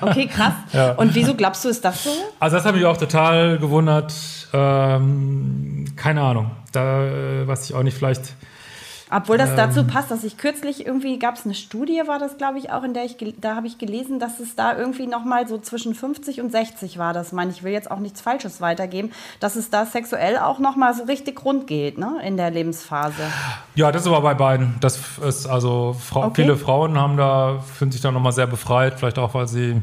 Okay, 0.00 0.26
krass. 0.26 0.54
Ja. 0.72 0.92
Und 0.92 1.14
wieso 1.14 1.34
glaubst 1.34 1.64
du, 1.66 1.68
ist 1.68 1.84
das 1.84 2.02
so? 2.04 2.10
also 2.40 2.56
das 2.56 2.64
habe 2.64 2.78
ich 2.78 2.86
auch 2.86 2.96
total 2.96 3.58
gewundert. 3.58 4.14
Ähm, 4.54 5.84
keine 5.96 6.22
Ahnung. 6.22 6.52
Da 6.72 7.04
äh, 7.04 7.46
weiß 7.46 7.68
ich 7.68 7.74
auch 7.74 7.82
nicht, 7.82 7.96
vielleicht. 7.96 8.34
Obwohl 9.14 9.38
das 9.38 9.50
Ähm. 9.50 9.56
dazu 9.56 9.84
passt, 9.84 10.10
dass 10.10 10.24
ich 10.24 10.38
kürzlich 10.38 10.86
irgendwie 10.86 11.18
gab 11.18 11.36
es 11.36 11.44
eine 11.44 11.54
Studie, 11.54 12.02
war 12.06 12.18
das 12.18 12.38
glaube 12.38 12.58
ich 12.58 12.70
auch, 12.70 12.82
in 12.82 12.94
der 12.94 13.04
ich 13.04 13.16
da 13.40 13.54
habe 13.56 13.66
ich 13.66 13.78
gelesen, 13.78 14.18
dass 14.18 14.40
es 14.40 14.54
da 14.56 14.76
irgendwie 14.76 15.06
noch 15.06 15.24
mal 15.24 15.46
so 15.46 15.58
zwischen 15.58 15.94
50 15.94 16.40
und 16.40 16.50
60 16.50 16.98
war. 16.98 17.12
Das 17.12 17.32
meine 17.32 17.50
ich 17.50 17.62
will 17.62 17.72
jetzt 17.72 17.90
auch 17.90 17.98
nichts 17.98 18.20
Falsches 18.20 18.60
weitergeben, 18.60 19.10
dass 19.40 19.56
es 19.56 19.70
da 19.70 19.84
sexuell 19.86 20.38
auch 20.38 20.58
noch 20.58 20.76
mal 20.76 20.94
so 20.94 21.04
richtig 21.04 21.44
rund 21.44 21.66
geht, 21.66 21.98
ne, 21.98 22.16
in 22.24 22.36
der 22.36 22.50
Lebensphase. 22.50 23.22
Ja, 23.74 23.92
das 23.92 24.02
ist 24.02 24.08
aber 24.08 24.20
bei 24.22 24.34
beiden. 24.34 24.76
Das 24.80 24.98
ist 25.26 25.46
also 25.46 25.94
Frau, 25.98 26.22
Okay. 26.26 26.42
viele 26.42 26.56
Frauen 26.56 26.98
haben 26.98 27.16
da 27.16 27.58
fühlen 27.60 27.92
sich 27.92 28.00
da 28.00 28.10
nochmal 28.10 28.32
sehr 28.32 28.46
befreit, 28.46 28.94
vielleicht 28.98 29.18
auch 29.18 29.34
weil 29.34 29.48
sie 29.48 29.82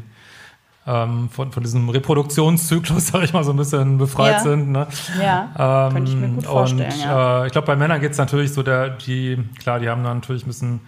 ähm, 0.90 1.28
von, 1.30 1.52
von 1.52 1.62
diesem 1.62 1.88
Reproduktionszyklus, 1.88 3.06
sag 3.12 3.22
ich 3.22 3.32
mal, 3.32 3.44
so 3.44 3.52
ein 3.52 3.56
bisschen 3.56 3.98
befreit 3.98 4.32
Ja. 4.32 4.38
sind. 4.40 4.70
Ne? 4.72 4.86
Ja, 5.22 5.86
Ähm, 5.88 5.92
könnte 5.94 6.10
ich 6.10 6.16
mir 6.16 6.28
gut 6.28 6.46
vorstellen. 6.46 6.92
Und 6.92 7.00
ja. 7.00 7.42
äh, 7.42 7.46
ich 7.46 7.52
glaube, 7.52 7.66
bei 7.66 7.76
Männern 7.76 8.00
geht 8.00 8.12
es 8.12 8.18
natürlich 8.18 8.52
so, 8.52 8.62
der, 8.62 8.90
die, 8.90 9.38
klar, 9.60 9.78
die 9.78 9.88
haben 9.88 10.02
dann 10.02 10.18
natürlich 10.18 10.44
ein 10.44 10.48
bisschen 10.48 10.80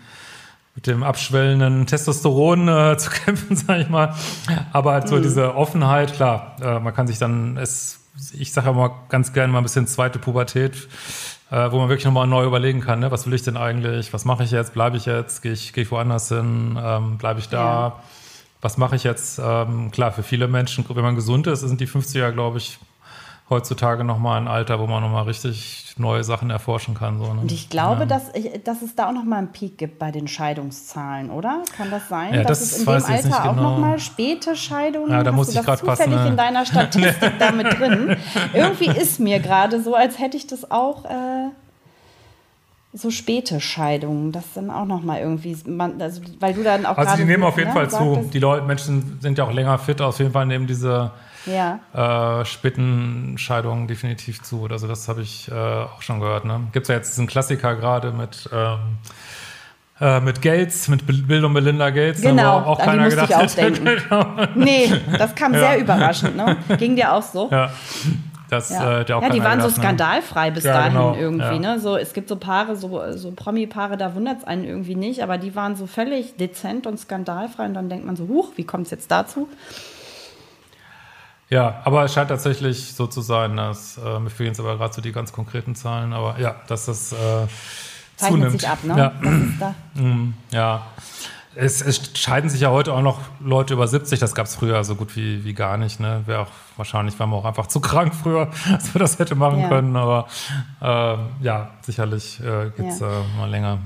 mit 0.75 0.87
dem 0.87 1.03
abschwellenden 1.03 1.87
Testosteron 1.87 2.67
äh, 2.69 2.97
zu 2.99 3.11
kämpfen, 3.11 3.55
sage 3.57 3.83
ich 3.83 3.89
mal. 3.91 4.15
Aber 4.73 4.93
halt 4.93 5.07
so 5.09 5.17
Mhm. 5.17 5.23
diese 5.23 5.55
Offenheit, 5.55 6.15
klar, 6.15 6.57
äh, 6.63 6.79
man 6.81 6.95
kann 6.95 7.07
sich 7.07 7.19
dann, 7.19 7.57
es, 7.59 8.01
ich 8.33 8.53
sage 8.53 8.69
ja 8.69 8.73
mal 8.73 8.91
ganz 9.09 9.33
gerne 9.33 9.53
mal 9.53 9.59
ein 9.61 9.65
bisschen 9.65 9.87
zweite 9.87 10.19
Pubertät, 10.19 10.89
äh, 11.51 11.71
wo 11.71 11.79
man 11.79 11.91
wirklich 11.91 12.07
nochmal 12.07 12.27
neu 12.27 12.45
überlegen 12.47 12.81
kann, 12.81 13.01
ne? 13.01 13.11
was 13.11 13.27
will 13.27 13.35
ich 13.35 13.43
denn 13.43 13.59
eigentlich, 13.59 14.15
was 14.15 14.25
mache 14.25 14.45
ich 14.45 14.51
jetzt, 14.51 14.73
bleibe 14.73 14.97
ich 14.97 15.05
jetzt, 15.05 15.43
gehe 15.43 15.53
ich, 15.53 15.75
geh 15.75 15.83
ich 15.83 15.91
woanders 15.91 16.29
hin, 16.29 16.79
ähm, 16.83 17.19
bleibe 17.19 17.39
ich 17.41 17.51
da, 17.51 17.59
Ja. 17.59 17.93
Was 18.63 18.79
mache 18.79 18.97
ich 18.97 19.05
jetzt? 19.05 19.41
Ähm, 19.45 19.91
klar, 19.91 20.13
für 20.13 20.23
viele 20.23 20.49
Menschen, 20.49 20.87
wenn 20.89 21.03
man 21.03 21.17
gesund 21.17 21.47
ist, 21.49 21.61
sind 21.61 21.81
die 21.81 21.89
50er, 21.89 22.31
glaube 22.31 22.59
ich, 22.59 22.79
heutzutage 23.51 24.05
nochmal 24.05 24.41
ein 24.41 24.49
Alter, 24.49 24.79
wo 24.79 24.87
man 24.87 25.03
nochmal 25.03 25.25
richtig 25.25 25.95
neue 25.99 26.25
Sachen 26.25 26.49
erforschen 26.49 26.95
kann. 26.95 27.19
So, 27.19 27.35
ne? 27.35 27.41
Und 27.43 27.53
ich 27.53 27.69
glaube, 27.69 28.07
dass, 28.07 28.35
ich, 28.35 28.63
dass 28.65 28.81
es 28.81 28.95
da 28.95 29.09
auch 29.09 29.13
noch 29.13 29.25
mal 29.25 29.39
einen 29.39 29.53
Peak 29.53 29.77
gibt 29.79 29.99
bei 29.99 30.11
den 30.11 30.29
Scheidungszahlen, 30.29 31.31
oder? 31.31 31.63
Kann 31.77 31.91
das 31.91 32.09
sein? 32.09 32.33
Ja, 32.33 32.45
dass 32.45 32.61
das 32.61 32.73
es 32.73 32.79
in 32.79 32.85
dem 32.87 33.05
Alter 33.05 33.51
auch 33.51 33.55
genau. 33.57 33.71
noch 33.71 33.79
mal 33.79 33.99
späte 33.99 34.57
Scheidungen 34.57 35.11
Ja, 35.11 35.23
da 35.23 35.33
muss 35.33 35.49
du 35.49 35.53
ich 35.53 35.57
das 35.59 35.67
grad 35.67 35.79
zufällig 35.81 36.15
passen, 36.15 36.25
ne? 36.25 36.31
in 36.31 36.37
deiner 36.37 36.65
Statistik 36.67 37.33
damit 37.39 37.79
drin? 37.79 38.17
Irgendwie 38.55 38.87
ist 38.87 39.21
mir 39.21 39.41
gerade 39.41 39.83
so, 39.83 39.95
als 39.97 40.19
hätte 40.19 40.37
ich 40.37 40.47
das 40.47 40.71
auch 40.71 41.05
äh, 41.05 41.49
so 42.95 43.11
späte 43.11 43.59
Scheidungen, 43.61 44.33
das 44.33 44.45
dann 44.55 44.71
auch 44.71 44.85
noch 44.85 45.03
mal 45.03 45.19
irgendwie, 45.19 45.57
man, 45.67 46.01
also, 46.03 46.21
weil 46.41 46.53
du 46.53 46.63
dann 46.63 46.85
auch 46.85 46.99
Also 46.99 47.17
die 47.17 47.25
nehmen 47.25 47.43
auf 47.43 47.57
jeden 47.57 47.69
ne, 47.71 47.75
Fall 47.75 47.89
zu. 47.89 47.97
sagtest- 48.15 48.35
Die 48.35 48.39
Leute, 48.39 48.67
Menschen 48.67 49.19
sind 49.21 49.39
ja 49.39 49.45
auch 49.45 49.53
länger 49.53 49.79
fit, 49.79 50.01
auf 50.03 50.19
jeden 50.19 50.33
Fall 50.33 50.45
nehmen 50.45 50.67
diese 50.67 51.11
Ja. 51.47 51.81
äh, 51.95 52.45
Spittenscheidungen 52.45 53.89
definitiv 53.89 54.43
zu. 54.43 54.67
Also 54.71 54.87
das 54.89 55.09
habe 55.09 55.23
ich 55.23 55.51
äh, 55.51 55.55
auch 55.55 56.03
schon 56.03 56.21
gehört. 56.21 56.45
Ne? 56.45 56.61
Gibt 56.73 56.85
es 56.85 56.89
ja 56.89 56.97
jetzt 56.97 57.13
diesen 57.13 57.27
Klassiker 57.27 57.77
gerade 57.77 58.13
mit 58.13 58.49
ähm, 58.53 58.79
äh, 60.01 60.21
mit 60.21 60.43
Gates, 60.43 60.89
mit 60.89 61.07
Bill 61.29 61.45
und 61.45 61.53
Melinda 61.53 61.91
Gates, 61.91 62.23
ne, 62.23 62.31
Genau, 62.31 62.63
wo 62.65 62.71
auch 62.71 62.79
an 62.79 62.85
die 62.85 62.91
keiner 62.91 63.09
ich 63.09 63.15
gedacht 63.15 63.35
auch 63.35 63.41
hätte. 63.43 63.73
denken. 63.73 64.49
Nee, 64.57 64.93
das 65.19 65.35
kam 65.35 65.53
sehr 65.55 65.79
überraschend, 65.79 66.37
ne? 66.37 66.57
Ging 66.79 66.97
dir 66.97 67.13
auch 67.13 67.23
so? 67.23 67.49
ja, 67.51 67.71
das 68.53 68.71
Ja, 68.71 69.01
äh, 69.01 69.05
der 69.05 69.17
auch 69.17 69.23
ja 69.23 69.31
die 69.31 69.43
waren 69.43 69.61
so 69.61 69.69
ne? 69.69 69.73
skandalfrei 69.73 70.51
bis 70.51 70.65
Ja, 70.65 70.75
dahin 70.75 70.93
genau, 70.93 71.15
irgendwie. 71.15 71.59
Ne? 71.59 71.81
So, 71.81 71.97
es 71.97 72.13
gibt 72.13 72.29
so 72.29 72.37
Paare, 72.37 72.77
so, 72.77 73.01
so 73.17 73.33
Promi-Paare, 73.33 73.97
da 73.97 74.15
wundert 74.15 74.39
es 74.41 74.45
einen 74.45 74.65
irgendwie 74.65 74.95
nicht, 74.95 75.23
aber 75.23 75.39
die 75.39 75.55
waren 75.55 75.77
so 75.77 75.87
völlig 75.87 76.37
dezent 76.37 76.87
und 76.87 76.99
skandalfrei 76.99 77.65
und 77.67 77.75
dann 77.75 77.89
denkt 77.89 78.05
man 78.07 78.17
so, 78.17 78.29
huch, 78.29 78.53
wie 78.57 78.65
kommt 78.65 78.85
es 78.87 78.91
jetzt 78.91 79.11
dazu? 79.11 79.49
Ja, 81.49 81.81
aber 81.85 82.05
es 82.05 82.15
scheint 82.15 82.29
tatsächlich 82.31 82.95
so 82.95 83.07
zu 83.07 83.21
sein, 83.21 83.57
dass, 83.57 83.99
äh, 83.99 84.19
mir 84.21 84.31
fehlen 84.31 84.49
jetzt 84.51 84.61
aber 84.61 84.77
gerade 84.79 84.95
so 84.95 85.03
die 85.03 85.13
ganz 85.13 85.33
konkreten 85.33 85.75
Zahlen, 85.75 86.13
aber 86.15 86.39
ja, 86.41 86.57
dass 86.67 86.87
das 86.87 87.13
äh, 87.13 87.17
zeichnet 88.17 88.41
zunimmt. 88.41 88.53
sich 88.53 88.69
ab, 88.69 88.79
ne? 88.85 89.13
Ja. 89.61 89.75
Mm, 89.95 90.33
ja. 90.51 90.87
Es, 91.55 91.83
es 91.83 92.11
scheiden 92.19 92.49
sich 92.49 92.61
ja 92.63 92.71
heute 92.71 92.95
auch 92.95 93.03
noch 93.03 93.21
Leute 93.41 93.75
über 93.75 93.87
70, 93.87 94.19
das 94.19 94.35
gab 94.35 94.47
es 94.47 94.55
früher 94.55 94.83
so 94.85 94.95
gut 94.95 95.15
wie, 95.17 95.45
wie 95.45 95.53
gar 95.53 95.77
nicht. 95.77 96.01
Ne? 96.01 96.23
Wäre 96.27 96.41
auch 96.41 96.49
wahrscheinlich 96.77 97.19
waren 97.21 97.31
wir 97.31 97.37
auch 97.37 97.45
einfach 97.45 97.67
zu 97.67 97.81
krank 97.81 98.15
früher, 98.15 98.51
dass 98.71 98.95
wir 98.95 98.99
das 98.99 99.19
hätte 99.19 99.35
machen 99.35 99.61
Ja. 99.61 99.69
können. 99.69 99.95
Aber 99.97 100.27
äh, 100.81 101.45
ja, 101.45 101.71
sicherlich 101.83 102.41
äh, 102.41 102.71
geht 102.77 102.89
es 102.89 103.01
Ja. 103.01 103.21
äh, 103.21 103.39
mal 103.39 103.51
länger. 103.51 103.79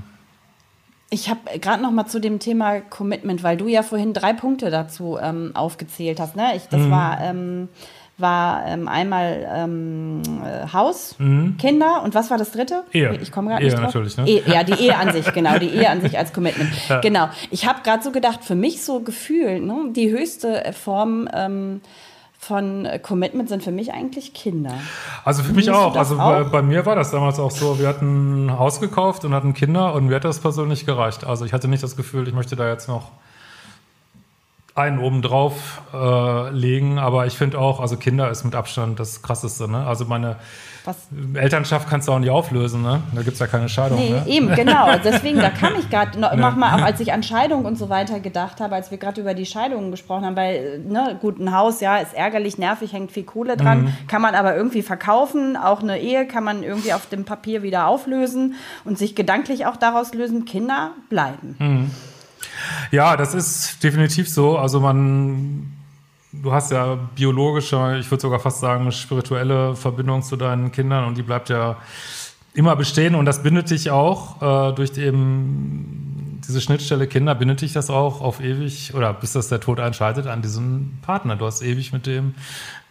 Ich 1.10 1.30
habe 1.30 1.58
gerade 1.60 1.82
noch 1.82 1.92
mal 1.92 2.06
zu 2.06 2.20
dem 2.20 2.40
Thema 2.40 2.80
Commitment, 2.80 3.42
weil 3.44 3.56
du 3.56 3.68
ja 3.68 3.82
vorhin 3.82 4.12
drei 4.12 4.32
Punkte 4.32 4.70
dazu 4.70 5.18
ähm, 5.20 5.52
aufgezählt 5.54 6.18
hast. 6.20 6.34
Ne? 6.36 6.56
Ich, 6.56 6.64
das 6.68 6.80
Mhm. 6.82 6.90
war, 6.90 7.20
ähm, 7.20 7.68
war 8.18 8.64
ähm, 8.66 8.88
einmal 8.88 9.46
ähm, 9.52 10.22
äh, 10.42 10.72
Haus, 10.72 11.16
Kinder 11.18 12.02
und 12.02 12.14
was 12.14 12.30
war 12.30 12.38
das 12.38 12.52
dritte? 12.52 12.84
Mhm. 12.92 12.98
Ehe. 12.98 13.18
Ich 13.20 13.30
komme 13.30 13.50
gerade 13.50 13.62
Ehe 13.62 13.70
nicht 13.70 13.76
drauf. 13.76 13.94
natürlich, 13.94 14.16
ne? 14.16 14.26
Ehe, 14.26 14.42
ja, 14.46 14.64
die 14.64 14.72
Ehe 14.72 14.96
an 14.96 15.12
sich, 15.12 15.30
genau, 15.34 15.58
die 15.58 15.68
Ehe 15.68 15.90
an 15.90 16.00
sich 16.00 16.16
als 16.18 16.32
Commitment. 16.32 16.70
Genau. 17.02 17.28
Ich 17.50 17.66
habe 17.66 17.82
gerade 17.82 18.02
so 18.02 18.10
gedacht, 18.10 18.42
für 18.42 18.54
mich 18.54 18.82
so 18.82 19.00
Gefühl, 19.00 19.60
ne, 19.60 19.90
die 19.90 20.10
höchste 20.10 20.64
äh, 20.64 20.72
Form 20.72 21.28
ähm, 21.32 21.80
von 22.38 22.86
äh, 22.86 22.98
Commitment 22.98 23.48
sind 23.48 23.62
für 23.62 23.70
mich 23.70 23.92
eigentlich 23.92 24.32
Kinder. 24.32 24.74
Also 25.24 25.42
für 25.42 25.52
mich 25.52 25.66
Findest 25.66 25.84
auch. 25.84 25.96
Also 25.96 26.16
bei, 26.16 26.42
auch? 26.42 26.50
bei 26.50 26.62
mir 26.62 26.86
war 26.86 26.96
das 26.96 27.10
damals 27.10 27.38
auch 27.38 27.50
so. 27.50 27.78
Wir 27.78 27.88
hatten 27.88 28.46
ein 28.46 28.58
Haus 28.58 28.80
gekauft 28.80 29.24
und 29.24 29.34
hatten 29.34 29.52
Kinder 29.52 29.94
und 29.94 30.06
mir 30.06 30.16
hat 30.16 30.24
das 30.24 30.40
persönlich 30.40 30.86
gereicht. 30.86 31.24
Also 31.24 31.44
ich 31.44 31.52
hatte 31.52 31.68
nicht 31.68 31.82
das 31.82 31.96
Gefühl, 31.96 32.26
ich 32.28 32.34
möchte 32.34 32.56
da 32.56 32.68
jetzt 32.68 32.88
noch 32.88 33.10
einen 34.76 34.98
obendrauf 34.98 35.80
äh, 35.94 36.50
legen, 36.50 36.98
aber 36.98 37.26
ich 37.26 37.36
finde 37.36 37.58
auch, 37.58 37.80
also 37.80 37.96
Kinder 37.96 38.30
ist 38.30 38.44
mit 38.44 38.54
Abstand 38.54 39.00
das 39.00 39.22
Krasseste. 39.22 39.70
Ne? 39.70 39.86
Also 39.86 40.04
meine 40.04 40.36
Was 40.84 41.08
Elternschaft 41.34 41.88
kannst 41.88 42.06
du 42.08 42.12
auch 42.12 42.18
nicht 42.18 42.28
auflösen, 42.30 42.82
ne? 42.82 43.02
Da 43.14 43.22
gibt 43.22 43.34
es 43.34 43.38
ja 43.40 43.46
keine 43.46 43.70
Scheidung. 43.70 43.98
Nee, 43.98 44.10
ne? 44.10 44.22
eben, 44.26 44.54
genau. 44.54 44.86
Deswegen, 45.02 45.38
da 45.40 45.48
kam 45.48 45.72
ich 45.78 45.88
gerade 45.88 46.20
noch 46.36 46.56
mal, 46.56 46.78
auch 46.78 46.84
als 46.84 47.00
ich 47.00 47.14
an 47.14 47.22
Scheidung 47.22 47.64
und 47.64 47.78
so 47.78 47.88
weiter 47.88 48.20
gedacht 48.20 48.60
habe, 48.60 48.74
als 48.74 48.90
wir 48.90 48.98
gerade 48.98 49.18
über 49.22 49.32
die 49.32 49.46
Scheidungen 49.46 49.90
gesprochen 49.90 50.26
haben, 50.26 50.36
weil, 50.36 50.80
ne, 50.80 51.16
gut, 51.22 51.38
ein 51.40 51.56
Haus, 51.56 51.80
ja, 51.80 51.96
ist 51.96 52.12
ärgerlich, 52.14 52.58
nervig, 52.58 52.92
hängt 52.92 53.10
viel 53.12 53.24
Kohle 53.24 53.56
dran, 53.56 53.84
Mhm. 53.84 53.92
kann 54.08 54.20
man 54.20 54.34
aber 54.34 54.54
irgendwie 54.56 54.82
verkaufen. 54.82 55.56
Auch 55.56 55.80
eine 55.82 55.98
Ehe 55.98 56.26
kann 56.26 56.44
man 56.44 56.62
irgendwie 56.62 56.92
auf 56.92 57.06
dem 57.08 57.24
Papier 57.24 57.62
wieder 57.62 57.86
auflösen 57.86 58.54
und 58.84 58.98
sich 58.98 59.14
gedanklich 59.14 59.64
auch 59.64 59.76
daraus 59.76 60.12
lösen. 60.12 60.44
Kinder 60.44 60.90
bleiben. 61.08 61.56
Mhm. 61.58 61.90
Ja, 62.90 63.16
das 63.16 63.34
ist 63.34 63.82
definitiv 63.82 64.28
so. 64.28 64.58
Also 64.58 64.80
man, 64.80 65.72
du 66.32 66.52
hast 66.52 66.70
ja 66.70 66.98
biologische, 67.14 67.96
ich 68.00 68.10
würde 68.10 68.22
sogar 68.22 68.40
fast 68.40 68.60
sagen, 68.60 68.90
spirituelle 68.92 69.74
Verbindung 69.76 70.22
zu 70.22 70.36
deinen 70.36 70.72
Kindern 70.72 71.04
und 71.04 71.16
die 71.16 71.22
bleibt 71.22 71.48
ja 71.48 71.76
immer 72.54 72.74
bestehen 72.74 73.14
und 73.14 73.26
das 73.26 73.42
bindet 73.42 73.70
dich 73.70 73.90
auch 73.90 74.70
äh, 74.70 74.74
durch 74.74 74.96
eben 74.96 76.40
diese 76.46 76.60
Schnittstelle 76.60 77.06
Kinder, 77.06 77.34
bindet 77.34 77.60
dich 77.60 77.72
das 77.72 77.90
auch 77.90 78.20
auf 78.20 78.40
ewig 78.40 78.94
oder 78.94 79.12
bis 79.12 79.32
das 79.32 79.48
der 79.48 79.60
Tod 79.60 79.80
einschaltet 79.80 80.26
an 80.26 80.42
diesen 80.42 80.98
Partner. 81.02 81.36
Du 81.36 81.44
hast 81.44 81.62
ewig 81.62 81.92
mit 81.92 82.06
dem 82.06 82.34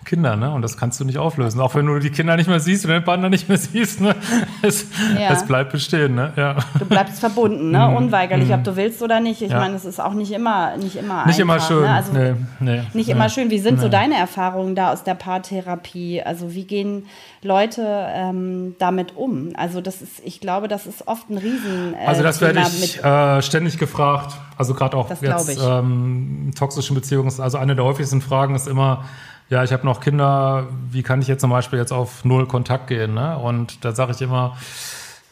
Kinder, 0.05 0.35
ne? 0.35 0.51
Und 0.51 0.61
das 0.61 0.77
kannst 0.77 0.99
du 0.99 1.05
nicht 1.05 1.17
auflösen. 1.17 1.59
Auch 1.59 1.75
wenn 1.75 1.85
du 1.87 1.99
die 1.99 2.09
Kinder 2.11 2.35
nicht 2.37 2.47
mehr 2.47 2.59
siehst 2.59 2.85
und 2.85 2.91
den 2.91 3.03
Partner 3.03 3.29
nicht 3.29 3.49
mehr 3.49 3.57
siehst, 3.59 3.99
ne? 4.01 4.15
Es, 4.61 4.85
Ja. 5.19 5.31
es 5.33 5.43
bleibt 5.45 5.71
bestehen, 5.71 6.15
ne? 6.15 6.31
Ja. 6.35 6.55
Du 6.79 6.85
bleibst 6.85 7.19
verbunden, 7.19 7.71
ne? 7.71 7.89
unweigerlich, 7.89 8.53
ob 8.53 8.63
du 8.63 8.75
willst 8.75 9.01
oder 9.01 9.19
nicht. 9.19 9.41
Ich 9.41 9.49
Mhm. 9.49 9.53
Ja. 9.55 9.59
meine, 9.59 9.75
es 9.75 9.85
ist 9.85 9.99
auch 9.99 10.13
nicht 10.13 10.31
immer, 10.31 10.77
nicht 10.77 10.95
immer 10.95 11.25
Nicht 11.25 11.39
immer 11.39 11.53
einfach, 11.55 11.67
schön. 11.67 11.81
Ne? 11.81 11.89
Also, 11.89 12.13
nee, 12.13 12.33
nee, 12.59 12.81
Nicht 12.93 13.07
nee. 13.07 13.11
immer 13.13 13.29
schön. 13.29 13.49
Wie 13.49 13.59
sind 13.59 13.79
so 13.81 13.89
deine 13.89 14.15
Erfahrungen 14.15 14.75
da 14.75 14.93
aus 14.93 15.03
der 15.03 15.15
Paartherapie? 15.15 16.21
Also 16.23 16.53
wie 16.53 16.65
gehen 16.65 17.05
Leute 17.41 17.81
ähm, 18.13 18.75
damit 18.79 19.15
um? 19.15 19.49
Also 19.57 19.81
das 19.81 20.01
ist, 20.01 20.21
ich 20.23 20.39
glaube, 20.39 20.67
das 20.67 20.85
ist 20.87 21.07
oft 21.07 21.29
ein 21.29 21.37
Riesen. 21.37 21.93
Äh, 21.93 22.05
Also 22.07 22.23
das 22.23 22.41
werde 22.41 22.59
ich 22.61 23.03
äh, 23.03 23.41
ständig 23.41 23.77
gefragt. 23.77 24.33
Also 24.57 24.73
gerade 24.73 24.95
auch 24.97 25.09
Das 25.09 25.21
jetzt 25.21 25.59
ähm, 25.61 26.51
toxischen 26.57 26.95
Beziehungen. 26.95 27.31
Also 27.39 27.57
eine 27.57 27.75
der 27.75 27.85
häufigsten 27.85 28.21
Fragen 28.21 28.55
ist 28.55 28.67
immer, 28.67 29.05
ja, 29.49 29.63
ich 29.63 29.71
habe 29.71 29.85
noch 29.85 29.99
Kinder, 30.01 30.67
wie 30.91 31.03
kann 31.03 31.21
ich 31.21 31.27
jetzt 31.27 31.41
zum 31.41 31.49
Beispiel 31.51 31.79
jetzt 31.79 31.91
auf 31.91 32.25
null 32.25 32.47
Kontakt 32.47 32.87
gehen? 32.87 33.13
Ne? 33.13 33.37
Und 33.37 33.83
da 33.85 33.91
sage 33.93 34.11
ich 34.13 34.21
immer, 34.21 34.55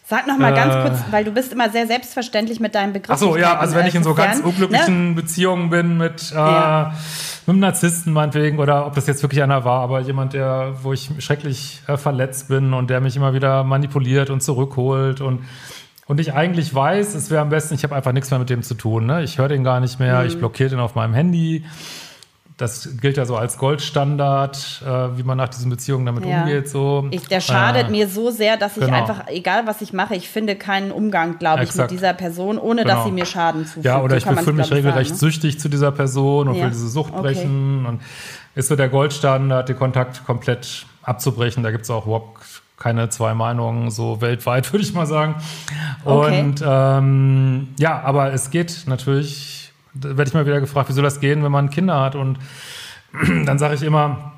Sag 0.05 0.27
noch 0.27 0.37
mal 0.37 0.53
ganz 0.53 0.75
äh, 0.75 0.81
kurz, 0.81 0.99
weil 1.11 1.23
du 1.23 1.31
bist 1.31 1.53
immer 1.53 1.69
sehr 1.69 1.87
selbstverständlich 1.87 2.59
mit 2.59 2.75
deinen 2.75 2.91
Begriffen. 2.93 3.13
ach 3.15 3.17
so, 3.17 3.37
ja, 3.37 3.57
also 3.57 3.73
wenn 3.75 3.87
ich 3.87 3.95
in 3.95 4.03
so 4.03 4.13
ganz 4.13 4.39
Ne? 4.39 4.43
unglücklichen 4.45 5.15
Beziehungen 5.15 5.69
bin 5.69 5.97
mit, 5.97 6.31
äh, 6.31 6.35
Ja. 6.35 6.93
mit 7.47 7.53
einem 7.53 7.59
Narzissten 7.61 8.11
meinetwegen 8.13 8.59
oder 8.59 8.85
ob 8.85 8.95
das 8.95 9.07
jetzt 9.07 9.23
wirklich 9.23 9.41
einer 9.41 9.63
war, 9.65 9.81
aber 9.81 10.01
jemand, 10.01 10.33
der, 10.33 10.73
wo 10.83 10.91
ich 10.93 11.09
schrecklich 11.19 11.81
äh, 11.87 11.95
verletzt 11.97 12.49
bin 12.49 12.73
und 12.73 12.89
der 12.89 12.99
mich 12.99 13.15
immer 13.15 13.33
wieder 13.33 13.63
manipuliert 13.63 14.29
und 14.29 14.43
zurückholt 14.43 15.21
und 15.21 15.43
und 16.05 16.19
ich 16.19 16.33
eigentlich 16.33 16.75
weiß, 16.75 17.15
es 17.15 17.31
wäre 17.31 17.41
am 17.41 17.47
besten, 17.49 17.75
ich 17.75 17.83
habe 17.85 17.95
einfach 17.95 18.11
nichts 18.11 18.29
mehr 18.29 18.37
mit 18.37 18.49
dem 18.49 18.61
zu 18.61 18.73
tun. 18.73 19.05
Ne? 19.05 19.23
Ich 19.23 19.37
höre 19.37 19.47
den 19.47 19.63
gar 19.63 19.79
nicht 19.79 19.99
mehr, 20.01 20.19
Mhm. 20.19 20.27
ich 20.27 20.37
blockiere 20.37 20.69
den 20.69 20.79
auf 20.81 20.95
meinem 20.95 21.13
Handy. 21.13 21.63
Das 22.57 22.97
gilt 23.01 23.17
ja 23.17 23.25
so 23.25 23.35
als 23.35 23.57
Goldstandard, 23.57 24.83
äh, 24.85 25.17
wie 25.17 25.23
man 25.23 25.37
nach 25.37 25.49
diesen 25.49 25.69
Beziehungen 25.69 26.05
damit 26.05 26.25
Ja. 26.25 26.41
umgeht. 26.43 26.69
So. 26.69 27.07
Ich, 27.11 27.27
der 27.27 27.41
schadet 27.41 27.87
Äh, 27.87 27.91
mir 27.91 28.07
so 28.07 28.29
sehr, 28.31 28.57
dass 28.57 28.77
ich 28.77 28.85
genau. 28.85 28.97
einfach, 28.97 29.27
egal 29.27 29.65
was 29.65 29.81
ich 29.81 29.91
mache, 29.93 30.15
ich 30.15 30.29
finde 30.29 30.55
keinen 30.55 30.91
Umgang, 30.91 31.39
glaube 31.39 31.63
ich, 31.63 31.73
mit 31.73 31.89
dieser 31.91 32.13
Person, 32.13 32.57
ohne 32.59 32.83
dass 32.83 32.93
Genau. 32.93 33.05
sie 33.05 33.11
mir 33.11 33.25
Schaden 33.25 33.65
zufügt. 33.65 33.85
Ja, 33.85 33.99
oder 34.01 34.11
So 34.11 34.17
ich 34.17 34.23
kann 34.25 34.35
man's, 34.35 34.45
fühle 34.45 34.57
mich 34.57 34.71
regelrecht 34.71 35.11
ne? 35.11 35.17
süchtig 35.17 35.59
zu 35.59 35.67
dieser 35.69 35.91
Person 35.91 36.47
und 36.47 36.55
Ja. 36.55 36.63
will 36.63 36.69
diese 36.69 36.89
Sucht 36.89 37.13
Okay. 37.13 37.21
brechen. 37.23 37.85
Und 37.87 38.01
ist 38.55 38.67
so 38.67 38.75
der 38.75 38.89
Goldstandard, 38.89 39.67
den 39.69 39.77
Kontakt 39.77 40.23
komplett 40.25 40.85
abzubrechen. 41.01 41.63
Da 41.63 41.71
gibt 41.71 41.85
es 41.85 41.89
auch 41.89 42.05
überhaupt 42.05 42.37
keine 42.77 43.09
zwei 43.09 43.33
Meinungen, 43.33 43.89
so 43.89 44.21
weltweit, 44.21 44.71
würde 44.73 44.83
ich 44.85 44.93
mal 44.93 45.05
sagen. 45.07 45.35
Okay. 46.05 46.41
Und 46.41 46.63
ähm, 46.65 47.69
ja, 47.79 48.01
aber 48.01 48.33
es 48.33 48.49
geht 48.51 48.83
natürlich, 48.85 49.62
da 49.93 50.09
werde 50.09 50.27
ich 50.27 50.33
mal 50.33 50.45
wieder 50.45 50.59
gefragt, 50.59 50.89
wie 50.89 50.93
soll 50.93 51.03
das 51.03 51.19
gehen, 51.19 51.43
wenn 51.43 51.51
man 51.51 51.69
Kinder 51.69 51.99
hat? 51.99 52.15
Und 52.15 52.39
dann 53.45 53.59
sage 53.59 53.75
ich 53.75 53.83
immer, 53.83 54.33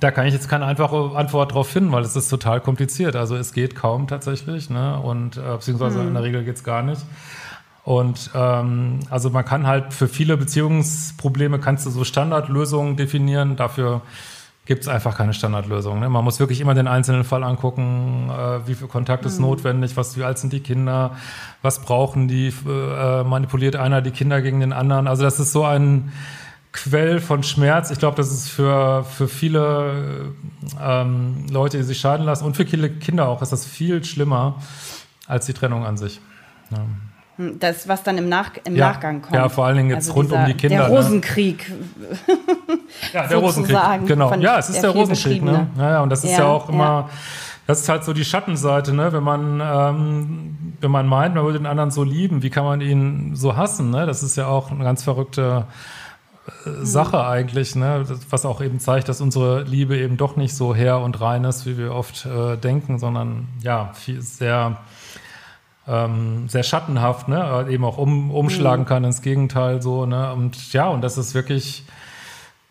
da 0.00 0.10
kann 0.10 0.26
ich 0.26 0.34
jetzt 0.34 0.48
keine 0.48 0.66
einfache 0.66 1.16
Antwort 1.16 1.52
drauf 1.52 1.68
finden, 1.68 1.92
weil 1.92 2.02
es 2.02 2.16
ist 2.16 2.28
total 2.28 2.60
kompliziert. 2.60 3.16
Also 3.16 3.36
es 3.36 3.52
geht 3.52 3.74
kaum 3.74 4.06
tatsächlich, 4.06 4.70
ne? 4.70 4.98
Und 4.98 5.36
äh, 5.36 5.40
beziehungsweise 5.40 6.02
in 6.02 6.14
der 6.14 6.22
Regel 6.22 6.44
geht 6.44 6.56
es 6.56 6.64
gar 6.64 6.82
nicht. 6.82 7.02
Und 7.84 8.30
ähm, 8.34 9.00
also 9.10 9.30
man 9.30 9.44
kann 9.44 9.66
halt 9.66 9.92
für 9.92 10.08
viele 10.08 10.36
Beziehungsprobleme 10.36 11.58
kannst 11.58 11.84
du 11.84 11.90
so 11.90 12.02
Standardlösungen 12.04 12.96
definieren. 12.96 13.56
Dafür 13.56 14.00
gibt 14.66 14.82
es 14.82 14.88
einfach 14.88 15.16
keine 15.16 15.34
Standardlösung. 15.34 16.00
Ne? 16.00 16.08
Man 16.08 16.24
muss 16.24 16.40
wirklich 16.40 16.60
immer 16.60 16.74
den 16.74 16.88
einzelnen 16.88 17.24
Fall 17.24 17.44
angucken, 17.44 18.30
äh, 18.30 18.66
wie 18.66 18.74
viel 18.74 18.88
Kontakt 18.88 19.26
ist 19.26 19.38
notwendig, 19.38 19.96
was, 19.96 20.16
wie 20.16 20.24
alt 20.24 20.38
sind 20.38 20.52
die 20.52 20.60
Kinder, 20.60 21.16
was 21.60 21.80
brauchen 21.82 22.28
die, 22.28 22.52
äh, 22.66 23.24
manipuliert 23.24 23.76
einer 23.76 24.00
die 24.00 24.10
Kinder 24.10 24.40
gegen 24.40 24.60
den 24.60 24.72
anderen. 24.72 25.06
Also 25.06 25.22
das 25.22 25.38
ist 25.38 25.52
so 25.52 25.64
ein 25.64 26.12
Quell 26.72 27.20
von 27.20 27.42
Schmerz. 27.42 27.90
Ich 27.90 27.98
glaube, 27.98 28.16
das 28.16 28.32
ist 28.32 28.48
für, 28.48 29.04
für 29.04 29.28
viele 29.28 30.32
ähm, 30.80 31.46
Leute, 31.50 31.76
die 31.76 31.84
sich 31.84 32.00
scheiden 32.00 32.24
lassen 32.26 32.44
und 32.44 32.56
für 32.56 32.66
viele 32.66 32.90
Kinder 32.90 33.28
auch, 33.28 33.42
ist 33.42 33.52
das 33.52 33.64
viel 33.64 34.02
schlimmer 34.04 34.56
als 35.26 35.46
die 35.46 35.52
Trennung 35.52 35.84
an 35.84 35.96
sich. 35.96 36.20
Hm, 36.70 36.96
Das, 37.36 37.88
was 37.88 38.02
dann 38.02 38.16
im, 38.18 38.28
Nach 38.28 38.52
im 38.64 38.76
Ja, 38.76 38.88
Nachgang 38.88 39.22
kommt. 39.22 39.34
Also 39.34 39.44
ja, 39.44 39.48
vor 39.48 39.66
allen 39.66 39.76
Dingen 39.76 39.90
jetzt 39.90 40.14
rund 40.14 40.30
um 40.30 40.44
die 40.46 40.54
Kinder, 40.54 40.78
Der 40.78 40.88
ne? 40.88 40.96
Rosenkrieg. 40.96 41.70
Ja, 43.12 43.26
der 43.26 43.38
Rosenkrieg. 43.38 43.76
Genau. 44.06 44.32
Ja, 44.34 44.58
es 44.58 44.68
ist 44.68 44.82
der 44.82 44.92
der, 44.92 45.00
Rosenkrieg. 45.00 45.42
Ne? 45.42 45.66
Ja, 45.76 45.90
ja, 45.90 46.02
und 46.02 46.10
das 46.10 46.22
ist 46.22 46.30
Ja, 46.32 46.38
ja, 46.38 46.46
auch 46.46 46.68
immer, 46.68 47.10
das 47.66 47.80
ist 47.80 47.88
halt 47.88 48.04
so 48.04 48.12
die 48.12 48.24
Schattenseite, 48.24 48.92
ne? 48.94 49.12
wenn 49.12 49.22
man, 49.22 49.60
ähm, 49.60 50.74
wenn 50.80 50.90
man 50.90 51.06
meint, 51.06 51.34
man 51.34 51.44
würde 51.44 51.58
den 51.58 51.66
anderen 51.66 51.90
so 51.90 52.04
lieben, 52.04 52.42
wie 52.42 52.50
kann 52.50 52.64
man 52.64 52.80
ihn 52.80 53.34
so 53.34 53.56
hassen? 53.56 53.90
Ne? 53.90 54.06
Das 54.06 54.22
ist 54.22 54.36
ja 54.36 54.46
auch 54.46 54.70
eine 54.70 54.84
ganz 54.84 55.02
verrückte 55.02 55.66
äh, 55.66 56.64
Hm. 56.64 56.84
Sache 56.84 57.26
eigentlich, 57.26 57.74
ne? 57.74 58.04
Was 58.28 58.44
auch 58.44 58.60
eben 58.60 58.78
zeigt, 58.78 59.08
dass 59.08 59.22
unsere 59.22 59.62
Liebe 59.62 59.96
eben 59.96 60.18
doch 60.18 60.36
nicht 60.36 60.54
so 60.54 60.74
her 60.74 61.00
und 61.00 61.20
rein 61.20 61.44
ist, 61.44 61.64
wie 61.64 61.78
wir 61.78 61.94
oft 61.94 62.26
äh, 62.26 62.56
denken, 62.58 62.98
sondern 62.98 63.48
ja, 63.62 63.90
viel, 63.94 64.20
sehr 64.20 64.76
ähm, 65.86 66.48
sehr 66.48 66.62
schattenhaft, 66.62 67.28
ne? 67.28 67.66
Äh, 67.68 67.74
eben 67.74 67.84
auch 67.84 67.98
um, 67.98 68.30
umschlagen 68.30 68.84
kann 68.86 69.04
ins 69.04 69.22
Gegenteil 69.22 69.82
so, 69.82 70.06
ne? 70.06 70.32
Und 70.32 70.72
ja, 70.72 70.88
und 70.88 71.02
das 71.02 71.18
ist 71.18 71.34
wirklich 71.34 71.84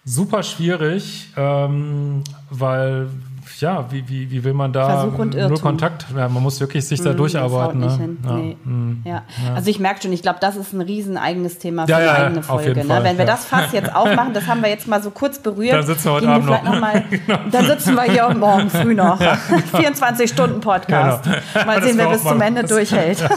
super 0.06 0.43
schwierig, 0.43 1.30
ähm, 1.38 2.23
weil 2.49 3.10
ja, 3.60 3.86
wie, 3.91 4.08
wie, 4.10 4.29
wie 4.32 4.43
will 4.43 4.53
man 4.53 4.73
da 4.73 5.06
nur. 5.06 5.60
Kontakt? 5.62 6.06
Ja, 6.15 6.27
man 6.29 6.43
muss 6.43 6.60
wirklich 6.60 6.86
sich 6.88 7.01
da 7.01 7.13
Mm, 7.13 7.17
durcharbeiten. 7.17 7.82
Das 7.82 7.97
Ne? 7.97 8.17
Ja. 8.25 8.34
Nee. 8.34 8.58
mm. 8.63 9.01
Ja. 9.06 9.23
Also 9.56 9.69
ich 9.69 9.79
merke 9.79 10.01
schon, 10.01 10.12
ich 10.13 10.21
glaube, 10.21 10.39
das 10.41 10.56
ist 10.56 10.73
ein 10.73 10.82
riesen 10.82 11.17
eigenes 11.17 11.60
Thema 11.60 11.86
für 11.88 11.95
eine 11.95 12.12
eigene 12.12 12.43
Folge. 12.43 12.86
Ne? 12.86 12.99
Wenn 13.03 13.17
wir 13.17 13.25
das 13.25 13.45
Fass 13.45 13.71
jetzt 13.71 13.93
aufmachen, 13.95 14.34
das 14.34 14.47
haben 14.47 14.62
wir 14.62 14.69
jetzt 14.69 14.88
mal 14.88 15.01
so 15.01 15.12
kurz 15.12 15.39
berührt. 15.39 15.73
Dann 15.73 15.86
sitzen 15.86 16.06
wir 16.06 16.12
heute 16.13 16.29
Abend 16.29 16.47
noch. 16.47 16.63
noch 16.63 16.79
mal, 16.79 17.03
Dann 17.51 17.65
sitzen 17.65 17.95
wir 17.95 18.03
hier 18.03 18.29
morgen 18.34 18.69
früh 18.69 18.93
noch. 18.93 19.19
24 19.75 20.29
Stunden 20.34 20.60
Podcast. 20.62 21.25
Mal 21.25 21.75
Das 21.77 21.86
sehen, 21.86 21.97
wer 21.97 22.10
bis 22.10 22.23
zum. 22.23 22.41
Ende 22.41 22.63
durchhält. 22.63 23.23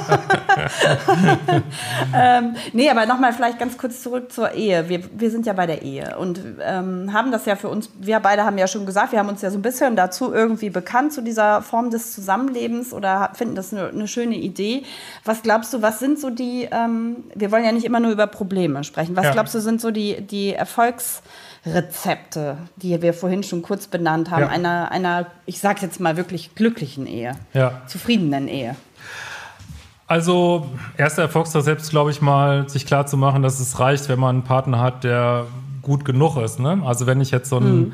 ähm, 2.15 2.55
nee, 2.73 2.91
aber 2.91 3.07
nochmal 3.07 3.33
vielleicht 3.33 3.59
ganz 3.59 3.77
kurz 3.79 4.03
zurück 4.03 4.33
zur 4.33 4.53
Ehe. 4.53 4.89
Wir, 4.89 5.01
wir 5.17 5.31
sind 5.31 5.47
ja 5.47 5.53
bei 5.53 5.67
der 5.67 5.83
Ehe 5.83 6.17
und 6.19 6.41
ähm, 6.65 7.13
haben 7.13 7.31
das 7.33 7.47
ja 7.47 7.57
für 7.57 7.69
uns, 7.69 7.91
wir 7.99 8.19
beide 8.21 8.45
haben 8.45 8.59
ja 8.59 8.67
schon 8.67 8.87
gesagt, 8.87 9.13
wir 9.13 9.19
haben 9.19 9.29
uns 9.29 9.43
ja 9.43 9.51
so 9.51 9.59
ein 9.59 9.63
bisschen 9.63 9.96
da 9.97 10.07
dazu 10.07 10.33
irgendwie 10.33 10.71
bekannt, 10.71 11.13
zu 11.13 11.21
dieser 11.23 11.61
Form 11.63 11.91
des 11.91 12.15
Zusammenlebens 12.15 12.93
oder 12.93 13.31
finden 13.35 13.57
das 13.57 13.73
eine, 13.75 13.89
eine 13.89 14.07
schöne 14.07 14.37
Idee. 14.37 14.85
Was 15.25 15.43
glaubst 15.43 15.75
du, 15.75 15.83
was 15.83 15.99
sind 15.99 16.21
so 16.21 16.31
die, 16.31 16.69
ähm, 16.71 17.17
wir 17.35 17.51
wollen 17.51 17.65
ja 17.65 17.73
nicht 17.73 17.85
immer 17.85 17.99
nur 17.99 18.13
über 18.13 18.29
Probleme 18.29 18.85
sprechen, 18.85 19.17
was 19.17 19.25
Ja. 19.25 19.33
glaubst 19.33 19.55
du, 19.57 19.61
sind 19.61 19.81
so 19.81 19.91
die, 19.91 20.21
die 20.21 20.55
Erfolgsrezepte, 20.55 22.59
die 22.77 23.03
wir 23.03 23.15
vorhin 23.15 23.43
schon 23.43 23.63
kurz 23.63 23.89
benannt 23.89 24.31
haben, 24.31 24.43
Ja. 24.43 24.49
einer, 24.49 24.93
einer, 24.93 25.27
ich 25.47 25.59
sag 25.59 25.83
jetzt 25.83 25.99
mal 25.99 26.17
wirklich 26.17 26.55
glücklichen 26.55 27.07
Ehe, 27.07 27.33
Ja. 27.53 27.83
zufriedenen 27.89 28.47
Ehe? 28.49 28.77
Also, 30.09 30.69
erster 30.97 31.23
Erfolgsrezept 31.23 31.81
ist, 31.81 31.91
glaube 31.91 32.13
ich, 32.13 32.23
mal, 32.23 32.69
sich 32.69 32.87
klar 32.87 33.07
zu 33.09 33.17
machen, 33.17 33.43
dass 33.43 33.59
es 33.59 33.81
reicht, 33.81 34.09
wenn 34.09 34.21
man 34.21 34.37
einen 34.37 34.45
Partner 34.45 34.79
hat, 34.81 35.03
der 35.03 35.47
gut 35.83 36.05
genug 36.05 36.37
ist. 36.37 36.61
Ne? 36.61 36.81
Also, 36.85 37.07
wenn 37.07 37.21
ich 37.21 37.33
jetzt 37.33 37.49
so 37.49 37.59
ein 37.59 37.93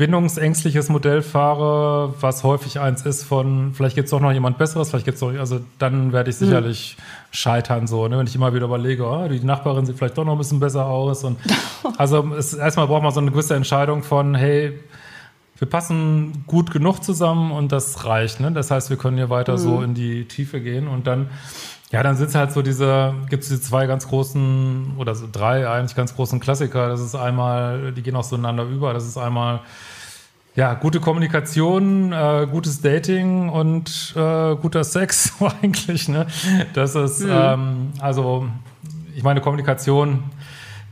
bindungsängstliches 0.00 0.88
Modell 0.88 1.20
fahre, 1.20 2.14
was 2.22 2.42
häufig 2.42 2.80
eins 2.80 3.02
ist 3.02 3.22
von, 3.22 3.74
vielleicht 3.74 3.96
gibt 3.96 4.06
es 4.06 4.12
doch 4.12 4.20
noch 4.20 4.32
jemand 4.32 4.56
Besseres, 4.56 4.88
vielleicht 4.88 5.04
gibt 5.04 5.16
es 5.16 5.20
doch, 5.20 5.34
also 5.38 5.60
dann 5.78 6.14
werde 6.14 6.30
ich 6.30 6.36
sicherlich 6.36 6.96
scheitern, 7.30 7.86
so, 7.86 8.08
ne? 8.08 8.16
wenn 8.16 8.26
ich 8.26 8.34
immer 8.34 8.54
wieder 8.54 8.64
überlege, 8.64 9.04
oh, 9.04 9.28
die 9.28 9.40
Nachbarin 9.40 9.84
sieht 9.84 9.98
vielleicht 9.98 10.16
doch 10.16 10.24
noch 10.24 10.32
ein 10.32 10.38
bisschen 10.38 10.58
besser 10.58 10.86
aus. 10.86 11.22
Und 11.22 11.38
also, 11.98 12.32
es, 12.32 12.54
erstmal 12.54 12.86
braucht 12.86 13.02
man 13.02 13.12
so 13.12 13.20
eine 13.20 13.30
gewisse 13.30 13.54
Entscheidung 13.54 14.02
von, 14.02 14.34
hey, 14.34 14.72
wir 15.58 15.68
passen 15.68 16.44
gut 16.46 16.70
genug 16.70 17.04
zusammen 17.04 17.52
und 17.52 17.70
das 17.70 18.06
reicht. 18.06 18.40
Ne? 18.40 18.52
Das 18.52 18.70
heißt, 18.70 18.88
wir 18.88 18.96
können 18.96 19.18
hier 19.18 19.28
weiter 19.28 19.58
so 19.58 19.82
in 19.82 19.92
die 19.92 20.24
Tiefe 20.24 20.62
gehen 20.62 20.88
und 20.88 21.06
dann, 21.06 21.28
ja, 21.90 22.02
dann 22.02 22.16
sind 22.16 22.34
halt 22.34 22.52
so 22.52 22.62
diese, 22.62 23.14
gibt 23.28 23.42
es 23.42 23.48
die 23.48 23.60
zwei 23.60 23.86
ganz 23.86 24.06
großen 24.06 24.92
oder 24.96 25.14
so 25.14 25.26
drei 25.30 25.68
eigentlich 25.68 25.96
ganz 25.96 26.14
großen 26.14 26.38
Klassiker. 26.38 26.88
Das 26.88 27.00
ist 27.00 27.16
einmal, 27.16 27.92
die 27.92 28.02
gehen 28.02 28.14
auch 28.14 28.24
so 28.24 28.36
ineinander 28.36 28.64
über. 28.64 28.94
Das 28.94 29.04
ist 29.04 29.16
einmal 29.16 29.60
ja, 30.54 30.74
gute 30.74 31.00
Kommunikation, 31.00 32.12
äh, 32.12 32.46
gutes 32.50 32.80
Dating 32.80 33.48
und 33.48 34.14
äh, 34.16 34.56
guter 34.56 34.84
Sex 34.84 35.34
eigentlich. 35.62 36.08
Ne? 36.08 36.26
Das 36.74 36.94
ist, 36.94 37.24
ähm, 37.28 37.92
also, 38.00 38.46
ich 39.14 39.22
meine, 39.22 39.40
Kommunikation 39.40 40.24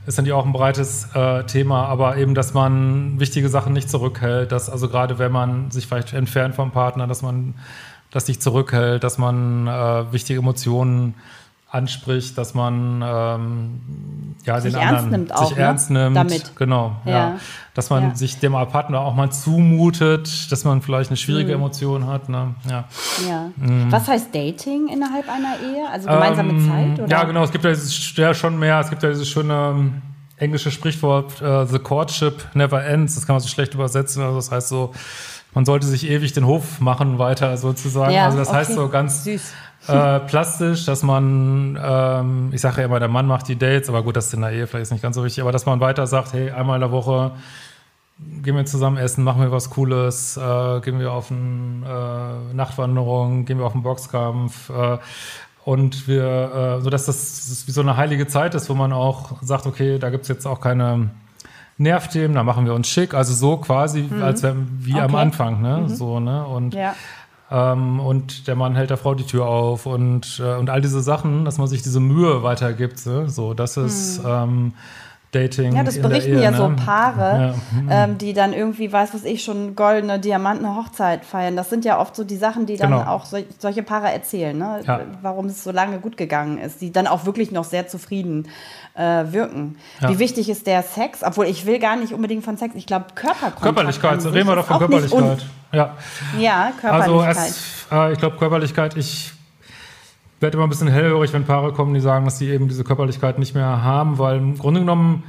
ist 0.06 0.16
natürlich 0.16 0.32
auch 0.32 0.46
ein 0.46 0.52
breites 0.52 1.08
äh, 1.14 1.44
Thema, 1.44 1.86
aber 1.86 2.16
eben, 2.16 2.34
dass 2.34 2.54
man 2.54 3.20
wichtige 3.20 3.48
Sachen 3.48 3.72
nicht 3.72 3.90
zurückhält, 3.90 4.52
dass 4.52 4.70
also 4.70 4.88
gerade 4.88 5.18
wenn 5.18 5.30
man 5.30 5.70
sich 5.70 5.86
vielleicht 5.86 6.14
entfernt 6.14 6.54
vom 6.54 6.70
Partner, 6.70 7.06
dass 7.06 7.22
man 7.22 7.54
das 8.10 8.26
sich 8.26 8.40
zurückhält, 8.40 9.04
dass 9.04 9.18
man 9.18 9.66
äh, 9.66 10.12
wichtige 10.12 10.40
Emotionen 10.40 11.14
anspricht, 11.70 12.38
dass 12.38 12.54
man 12.54 13.02
ähm, 13.06 13.80
ja 14.46 14.58
Sich 14.58 14.72
den 14.72 14.80
ernst 14.80 14.94
anderen 15.04 15.10
nimmt 15.10 15.34
auch, 15.34 15.48
sich 15.48 15.56
ne? 15.58 15.62
ernst 15.62 15.90
nimmt, 15.90 16.16
Damit. 16.16 16.56
genau, 16.56 16.96
ja. 17.04 17.12
Ja. 17.12 17.36
dass 17.74 17.90
man 17.90 18.02
Ja. 18.04 18.14
sich 18.14 18.38
dem 18.38 18.52
Partner 18.52 19.00
auch 19.00 19.14
mal 19.14 19.30
zumutet, 19.30 20.50
dass 20.50 20.64
man 20.64 20.80
vielleicht 20.80 21.10
eine 21.10 21.18
schwierige 21.18 21.48
Mhm. 21.54 21.60
Emotion 21.60 22.06
hat, 22.06 22.30
ne? 22.30 22.54
ja. 22.70 22.84
Ja. 23.28 23.50
Was 23.90 24.08
heißt 24.08 24.34
Dating 24.34 24.88
innerhalb 24.88 25.28
einer 25.28 25.56
Ehe? 25.62 25.86
Also 25.92 26.08
gemeinsame 26.08 26.50
Ähm, 26.52 26.66
Zeit? 26.68 27.00
Oder? 27.00 27.08
Ja, 27.10 27.24
genau. 27.24 27.42
Es 27.44 27.52
gibt 27.52 27.64
ja, 27.64 27.70
dieses, 27.70 28.16
ja 28.16 28.32
schon 28.32 28.58
mehr. 28.58 28.80
Es 28.80 28.88
gibt 28.88 29.02
ja 29.02 29.10
dieses 29.10 29.28
schöne 29.28 29.74
ähm, 29.76 30.02
englische 30.38 30.70
Sprichwort, 30.70 31.42
äh, 31.42 31.66
the 31.66 31.78
courtship 31.78 32.46
never 32.54 32.82
ends. 32.82 33.14
Das 33.16 33.26
kann 33.26 33.34
man 33.34 33.40
so 33.40 33.48
schlecht 33.48 33.74
übersetzen. 33.74 34.22
Also 34.22 34.36
das 34.36 34.50
heißt 34.50 34.68
so, 34.68 34.92
man 35.54 35.64
sollte 35.64 35.86
sich 35.86 36.08
ewig 36.08 36.32
den 36.32 36.46
Hof 36.46 36.80
machen 36.80 37.18
weiter 37.18 37.56
sozusagen. 37.56 38.12
Ja, 38.12 38.26
also 38.26 38.38
das 38.38 38.52
heißt 38.52 38.70
okay. 38.70 38.80
so 38.80 38.88
ganz 38.88 39.26
äh, 39.26 40.20
plastisch, 40.20 40.84
dass 40.84 41.02
man, 41.02 41.78
ähm, 41.82 42.50
ich 42.52 42.60
sage 42.60 42.80
ja 42.80 42.86
immer, 42.86 42.98
der 42.98 43.08
Mann 43.08 43.26
macht 43.26 43.48
die 43.48 43.56
Dates, 43.56 43.88
aber 43.88 44.02
gut, 44.02 44.16
das 44.16 44.26
ist 44.26 44.34
in 44.34 44.42
der 44.42 44.52
Ehe 44.52 44.66
vielleicht 44.66 44.84
ist 44.84 44.92
nicht 44.92 45.02
ganz 45.02 45.16
so 45.16 45.24
wichtig, 45.24 45.42
aber 45.42 45.52
dass 45.52 45.66
man 45.66 45.80
weiter 45.80 46.06
sagt, 46.06 46.32
hey, 46.32 46.50
einmal 46.50 46.76
in 46.76 46.80
der 46.80 46.90
Woche 46.90 47.32
gehen 48.42 48.56
wir 48.56 48.66
zusammen 48.66 48.96
essen, 48.96 49.22
machen 49.24 49.40
wir 49.40 49.52
was 49.52 49.70
Cooles, 49.70 50.36
äh, 50.36 50.80
gehen 50.80 50.98
wir 50.98 51.12
auf 51.12 51.30
eine 51.30 52.50
äh, 52.50 52.54
Nachtwanderung, 52.54 53.44
gehen 53.44 53.58
wir 53.58 53.66
auf 53.66 53.74
einen 53.74 53.84
Boxkampf 53.84 54.70
äh, 54.70 54.98
und 55.64 56.08
wir, 56.08 56.78
äh, 56.78 56.80
so 56.82 56.90
dass 56.90 57.06
das, 57.06 57.48
das 57.48 57.68
wie 57.68 57.72
so 57.72 57.80
eine 57.80 57.96
heilige 57.96 58.26
Zeit 58.26 58.54
ist, 58.54 58.68
wo 58.68 58.74
man 58.74 58.92
auch 58.92 59.40
sagt, 59.42 59.66
okay, 59.66 59.98
da 59.98 60.10
gibt's 60.10 60.28
jetzt 60.28 60.46
auch 60.46 60.60
keine 60.60 61.10
Nervthemen, 61.78 62.34
da 62.34 62.42
machen 62.42 62.66
wir 62.66 62.74
uns 62.74 62.88
schick, 62.88 63.14
also 63.14 63.32
so 63.32 63.56
quasi, 63.56 64.08
als 64.20 64.42
wenn, 64.42 64.66
wie 64.80 64.94
am 65.00 65.12
Okay. 65.14 65.22
Anfang, 65.22 65.62
ne, 65.62 65.88
so, 65.88 66.18
ne, 66.20 66.44
und 66.44 66.74
Ja. 66.74 66.94
ähm, 67.50 68.00
und 68.00 68.46
der 68.48 68.56
Mann 68.56 68.74
hält 68.74 68.90
der 68.90 68.96
Frau 68.96 69.14
die 69.14 69.24
Tür 69.24 69.46
auf 69.46 69.86
und, 69.86 70.42
äh, 70.44 70.56
und 70.56 70.70
all 70.70 70.80
diese 70.80 71.00
Sachen, 71.00 71.44
dass 71.44 71.56
man 71.58 71.68
sich 71.68 71.82
diese 71.82 72.00
Mühe 72.00 72.42
weitergibt. 72.42 72.98
So, 72.98 73.54
das 73.54 73.76
ist 73.76 74.20
ähm, 74.26 74.72
Dating. 75.32 75.76
Ja, 75.76 75.82
das 75.82 76.00
berichten 76.00 76.34
Ehe, 76.38 76.42
ja 76.42 76.50
ne? 76.50 76.56
so 76.56 76.72
Paare, 76.84 77.54
Ja. 77.86 78.04
ähm, 78.04 78.16
die 78.16 78.32
dann 78.32 78.54
irgendwie, 78.54 78.90
weiß 78.90 79.12
was 79.12 79.24
ich, 79.24 79.44
schon 79.44 79.76
goldene, 79.76 80.18
diamantene 80.18 80.74
Hochzeit 80.74 81.24
feiern. 81.24 81.54
Das 81.54 81.68
sind 81.68 81.84
ja 81.84 81.98
oft 82.00 82.16
so 82.16 82.24
die 82.24 82.36
Sachen, 82.38 82.64
die 82.64 82.76
dann 82.78 82.92
Genau. 82.92 83.04
auch 83.10 83.26
sol 83.26 83.44
solche 83.58 83.82
Paare 83.82 84.10
erzählen, 84.10 84.56
ne? 84.56 84.80
Ja. 84.86 85.00
warum 85.20 85.46
es 85.46 85.62
so 85.62 85.70
lange 85.70 85.98
gut 85.98 86.16
gegangen 86.16 86.56
ist, 86.58 86.80
die 86.80 86.92
dann 86.92 87.06
auch 87.06 87.26
wirklich 87.26 87.50
noch 87.50 87.64
sehr 87.64 87.86
zufrieden 87.88 88.48
äh, 88.94 89.24
wirken. 89.32 89.76
Ja. 90.00 90.08
Wie 90.08 90.18
wichtig 90.18 90.48
ist 90.48 90.66
der 90.66 90.82
Sex? 90.82 91.22
Obwohl 91.22 91.46
ich 91.46 91.66
will 91.66 91.78
gar 91.78 91.96
nicht 91.96 92.12
unbedingt 92.14 92.44
von 92.44 92.56
Sex, 92.56 92.74
ich 92.74 92.86
glaube 92.86 93.06
Körperkontakt. 93.14 93.62
Körperlichkeit, 93.62 94.22
so 94.22 94.30
reden 94.30 94.48
wir 94.48 94.56
doch 94.56 94.66
von 94.66 94.78
Körperlichkeit. 94.78 95.44
Ja, 95.72 95.94
ja, 96.38 96.72
also 96.82 97.18
Körperlichkeit. 97.18 97.48
es, 97.50 97.86
äh, 97.92 98.12
ich 98.12 98.18
glaube 98.18 98.36
Körperlichkeit, 98.38 98.96
ich 98.96 99.32
werde 100.40 100.56
immer 100.56 100.66
ein 100.66 100.70
bisschen 100.70 100.88
hellhörig, 100.88 101.32
wenn 101.32 101.44
Paare 101.44 101.72
kommen, 101.72 101.94
die 101.94 102.00
sagen, 102.00 102.24
dass 102.24 102.38
sie 102.38 102.48
eben 102.48 102.68
diese 102.68 102.84
Körperlichkeit 102.84 103.38
nicht 103.38 103.54
mehr 103.54 103.82
haben, 103.82 104.18
weil 104.18 104.36
im 104.38 104.58
Grunde 104.58 104.80
genommen 104.80 105.24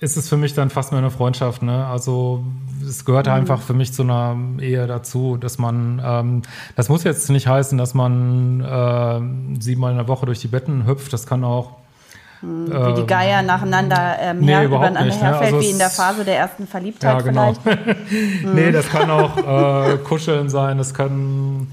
ist 0.00 0.16
es 0.16 0.28
für 0.28 0.36
mich 0.36 0.54
dann 0.54 0.70
fast 0.70 0.90
mehr 0.92 0.98
eine 0.98 1.10
Freundschaft. 1.10 1.62
Ne? 1.62 1.86
Also 1.86 2.44
es 2.86 3.04
gehört 3.04 3.26
Mhm. 3.26 3.32
einfach 3.32 3.60
für 3.62 3.72
mich 3.74 3.92
zu 3.92 4.02
einer 4.02 4.36
Ehe 4.60 4.86
dazu, 4.86 5.36
dass 5.36 5.58
man, 5.58 6.02
ähm, 6.04 6.42
das 6.76 6.88
muss 6.88 7.04
jetzt 7.04 7.30
nicht 7.30 7.46
heißen, 7.46 7.78
dass 7.78 7.94
man 7.94 8.60
äh, 8.60 9.60
siebenmal 9.62 9.92
in 9.92 9.96
der 9.98 10.08
Woche 10.08 10.26
durch 10.26 10.40
die 10.40 10.48
Betten 10.48 10.86
hüpft. 10.86 11.12
Das 11.12 11.26
kann 11.26 11.44
auch 11.44 11.70
wie 12.42 12.92
die 13.00 13.06
Geier 13.06 13.40
nacheinander 13.40 14.16
ähm, 14.20 14.40
nee, 14.40 14.52
her, 14.52 14.64
übereinander 14.64 15.04
nicht, 15.06 15.18
ne? 15.18 15.28
herfällt, 15.28 15.54
Also 15.54 15.66
wie 15.66 15.70
in 15.70 15.78
der 15.78 15.88
Phase 15.88 16.24
der 16.26 16.36
ersten 16.36 16.66
Verliebtheit 16.66 17.14
Ja, 17.14 17.22
genau. 17.22 17.54
vielleicht. 17.54 18.44
nee, 18.54 18.70
das 18.70 18.90
kann 18.90 19.10
auch 19.10 19.38
äh, 19.38 19.96
Kuscheln 20.04 20.50
sein, 20.50 20.76
das 20.76 20.92
kann 20.92 21.68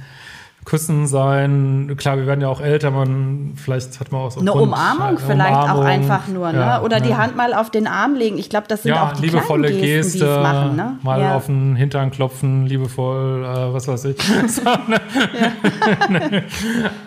Küssen 0.63 1.07
sein. 1.07 1.91
Klar, 1.97 2.17
wir 2.17 2.27
werden 2.27 2.41
ja 2.41 2.47
auch 2.47 2.61
älter, 2.61 2.91
man, 2.91 3.53
vielleicht 3.55 3.99
hat 3.99 4.11
man 4.11 4.21
auch 4.21 4.31
so 4.31 4.41
Eine 4.41 4.51
Grund- 4.51 4.63
Umarmung 4.63 5.17
äh, 5.17 5.19
vielleicht 5.19 5.55
auch 5.55 5.63
Umarmung, 5.63 5.85
einfach 5.85 6.27
nur, 6.27 6.51
ne? 6.51 6.59
ja, 6.59 6.81
Oder 6.81 6.99
die 6.99 7.09
ne. 7.09 7.17
Hand 7.17 7.35
mal 7.35 7.55
auf 7.55 7.71
den 7.71 7.87
Arm 7.87 8.13
legen. 8.13 8.37
Ich 8.37 8.49
glaube, 8.49 8.67
das 8.67 8.83
sind 8.83 8.93
ja, 8.93 9.07
auch 9.07 9.13
die 9.13 9.25
liebevolle 9.25 9.69
kleinen 9.69 9.81
Gesten, 9.81 10.19
Geste, 10.19 10.25
die 10.25 10.31
es 10.31 10.39
machen, 10.39 10.75
ne? 10.75 10.97
mal 11.01 11.19
ja. 11.19 11.35
auf 11.35 11.47
den 11.47 11.75
Hintern 11.75 12.11
klopfen, 12.11 12.67
liebevoll, 12.67 13.43
äh, 13.43 13.73
was 13.73 13.87
weiß 13.87 14.05
ich. 14.05 14.17
So, 14.51 14.61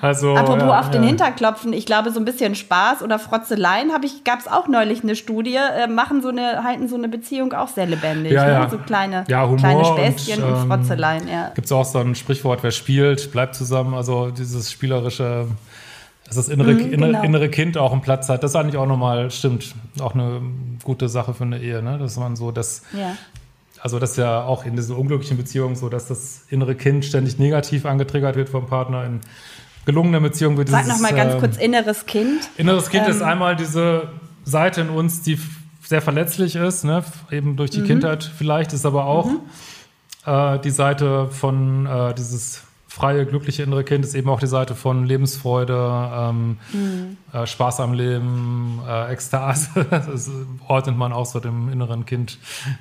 also, 0.00 0.34
Apropos 0.34 0.62
ja, 0.62 0.80
auf 0.80 0.90
den 0.90 1.02
ja. 1.02 1.08
Hintern 1.08 1.36
klopfen, 1.36 1.72
ich 1.72 1.86
glaube, 1.86 2.10
so 2.10 2.18
ein 2.18 2.24
bisschen 2.24 2.54
Spaß 2.54 3.02
oder 3.02 3.18
Frotzeleien 3.18 3.92
habe 3.92 4.06
ich, 4.06 4.24
gab 4.24 4.40
es 4.40 4.48
auch 4.48 4.68
neulich 4.68 5.02
eine 5.02 5.16
Studie, 5.16 5.56
äh, 5.56 5.86
machen 5.86 6.22
so 6.22 6.28
eine, 6.28 6.64
halten 6.64 6.88
so 6.88 6.96
eine 6.96 7.08
Beziehung 7.08 7.52
auch 7.52 7.68
sehr 7.68 7.86
lebendig. 7.86 8.32
Ja, 8.32 8.46
ne? 8.46 8.52
ja. 8.52 8.70
So 8.70 8.78
kleine, 8.78 9.24
Ja, 9.28 9.46
kleine 9.56 9.80
und, 9.80 9.86
Späßchen 9.86 10.42
und, 10.42 10.50
ähm, 10.50 10.68
Frotzeleien, 10.68 11.28
ja. 11.28 11.50
Gibt 11.54 11.66
es 11.66 11.72
auch 11.72 11.84
so 11.84 11.98
ein 11.98 12.14
Sprichwort, 12.14 12.62
wer 12.62 12.70
spielt, 12.70 13.30
bleibt 13.32 13.43
zusammen. 13.52 13.94
Also 13.94 14.30
dieses 14.30 14.70
spielerische, 14.70 15.46
dass 16.26 16.36
das 16.36 16.48
innere, 16.48 16.72
Mhm, 16.74 16.90
genau. 16.90 17.22
innere 17.22 17.48
Kind 17.50 17.76
auch 17.76 17.92
einen 17.92 18.00
Platz 18.00 18.28
hat. 18.28 18.42
Das 18.42 18.52
ist 18.52 18.56
eigentlich 18.56 18.76
auch 18.76 18.86
nochmal, 18.86 19.30
stimmt, 19.30 19.74
auch 20.00 20.14
eine 20.14 20.40
gute 20.82 21.08
Sache 21.08 21.34
für 21.34 21.44
eine 21.44 21.60
Ehe, 21.60 21.82
ne? 21.82 21.98
dass 21.98 22.16
man 22.16 22.36
so 22.36 22.50
das, 22.50 22.82
ja. 22.92 23.16
also 23.80 23.98
das 23.98 24.12
ist 24.12 24.16
ja 24.18 24.42
auch 24.44 24.64
in 24.64 24.76
dieser 24.76 24.96
unglücklichen 24.96 25.36
Beziehung 25.36 25.76
so, 25.76 25.88
dass 25.88 26.06
das 26.08 26.44
innere 26.48 26.74
Kind 26.74 27.04
ständig 27.04 27.38
negativ 27.38 27.84
angetriggert 27.86 28.36
wird 28.36 28.48
vom 28.48 28.66
Partner. 28.66 29.04
In 29.04 29.20
gelungenen 29.84 30.22
Beziehungen 30.22 30.56
wird 30.56 30.70
Sag 30.70 30.84
dieses, 30.84 31.00
noch 31.00 31.10
mal 31.10 31.14
ganz 31.14 31.34
ähm, 31.34 31.40
kurz, 31.40 31.56
inneres 31.58 32.06
Kind. 32.06 32.48
Inneres 32.56 32.88
Kind 32.88 33.06
ist 33.06 33.20
Ähm, 33.20 33.26
einmal 33.28 33.54
diese 33.56 34.08
Seite 34.44 34.80
in 34.80 34.88
uns, 34.88 35.20
die 35.22 35.38
sehr 35.86 36.00
verletzlich 36.00 36.56
ist, 36.56 36.84
ne? 36.84 37.04
eben 37.30 37.56
durch 37.56 37.70
die 37.70 37.80
Mhm. 37.80 37.86
Kindheit 37.86 38.24
vielleicht, 38.24 38.72
ist 38.72 38.86
aber 38.86 39.04
auch 39.04 39.28
äh, 40.24 40.58
die 40.60 40.70
Seite 40.70 41.28
von 41.28 41.84
äh, 41.84 42.14
dieses 42.14 42.62
freie, 42.94 43.26
glückliche 43.26 43.64
innere 43.64 43.82
Kind, 43.82 44.04
ist 44.04 44.14
eben 44.14 44.28
auch 44.30 44.38
die 44.38 44.46
Seite 44.46 44.76
von 44.76 45.04
Lebensfreude, 45.04 46.10
ähm, 46.14 46.58
Mhm. 46.72 47.16
äh, 47.32 47.44
Spaß 47.44 47.80
am 47.80 47.92
Leben, 47.92 48.80
äh, 48.88 49.12
Ekstase. 49.12 49.68
Das 49.90 50.30
ordnet 50.68 50.96
man 50.96 51.12
auch 51.12 51.26
so 51.26 51.40
dem 51.40 51.68
inneren 51.70 52.06
Kind 52.06 52.38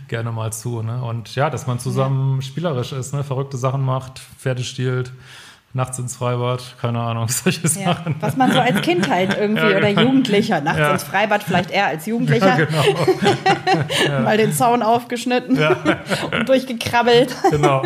gerne 0.07 0.32
mal 0.32 0.53
zu. 0.53 0.84
Ne? 0.84 1.01
Und 1.03 1.34
ja, 1.34 1.49
dass 1.49 1.66
man 1.66 1.80
zusammen 1.80 2.41
spielerisch 2.43 2.91
ist, 2.91 3.14
ne? 3.14 3.24
verrückte 3.24 3.57
Sachen 3.57 3.82
macht, 3.84 4.20
Pferde 4.20 4.64
stiehlt, 4.64 5.11
nachts 5.76 5.97
ins 5.97 6.15
Freibad, 6.15 6.76
keine 6.80 6.99
Ahnung, 6.99 7.28
solche 7.30 7.61
ja, 7.61 7.67
Sachen. 7.67 8.15
Was 8.19 8.38
man 8.38 8.51
so 8.51 8.59
als 8.59 8.82
Kind 8.82 9.09
halt 9.09 9.36
irgendwie 9.39 9.69
ja, 9.69 9.78
oder 9.78 9.89
genau. 9.89 10.01
Jugendlicher, 10.01 10.61
nachts 10.61 10.80
ja. 10.80 10.91
ins 10.91 11.03
Freibad, 11.03 11.43
vielleicht 11.43 11.71
eher 11.71 11.88
als 11.88 12.05
Jugendlicher. 12.05 12.57
Genau. 12.57 14.21
Mal 14.24 14.38
den 14.38 14.53
Zaun 14.53 14.84
aufgeschnitten 14.84 15.57
und 16.32 16.47
durchgekrabbelt. 16.47 17.36
Genau. 17.49 17.82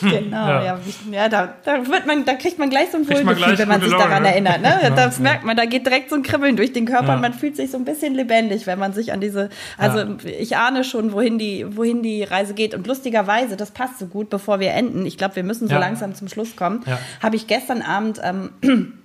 genau, 0.00 0.48
ja. 0.48 0.78
Ja, 1.10 1.28
da, 1.28 1.54
da, 1.64 1.86
wird 1.86 2.06
man, 2.06 2.24
da 2.24 2.34
kriegt 2.34 2.58
man 2.58 2.70
gleich 2.70 2.90
so 2.90 2.98
ein 2.98 3.08
Wohlgefühl, 3.08 3.58
wenn 3.58 3.68
man 3.68 3.80
sich 3.82 3.90
Laune, 3.90 4.04
daran 4.04 4.24
erinnert. 4.24 4.62
Ne? 4.62 4.92
Das 4.96 5.18
merkt 5.18 5.44
man, 5.44 5.56
da 5.56 5.66
geht 5.66 5.86
direkt 5.86 6.08
so 6.08 6.16
ein 6.16 6.22
Kribbeln 6.22 6.56
durch 6.56 6.72
den 6.72 6.86
Körper 6.86 7.14
und 7.14 7.20
man 7.20 7.34
fühlt 7.34 7.56
sich 7.56 7.70
so 7.70 7.76
ein 7.76 7.84
bisschen 7.84 8.14
lebendig, 8.14 8.66
wenn 8.66 8.78
man 8.78 8.94
sich 8.94 9.12
an 9.12 9.20
diese, 9.20 9.50
also 9.76 10.04
ich 10.24 10.56
ahne 10.56 10.84
schon, 10.84 11.12
wohin 11.12 11.38
die, 11.38 11.66
wohin 11.76 12.02
die 12.02 12.22
Reise 12.22 12.54
geht. 12.54 12.74
Und 12.74 12.86
lustigerweise, 12.86 13.56
das 13.56 13.70
passt 13.70 13.98
so 13.98 14.06
gut, 14.06 14.30
bevor 14.30 14.60
wir 14.60 14.72
enden. 14.72 15.04
Ich 15.04 15.18
glaube, 15.18 15.36
wir 15.36 15.44
müssen 15.44 15.68
so 15.68 15.74
langsam 15.74 16.14
zum 16.14 16.28
Schluss 16.28 16.56
kommen 16.56 16.69
haben, 16.70 16.80
ja. 16.86 16.98
habe 17.22 17.36
ich 17.36 17.46
gestern 17.46 17.82
Abend 17.82 18.20
ähm, 18.22 18.50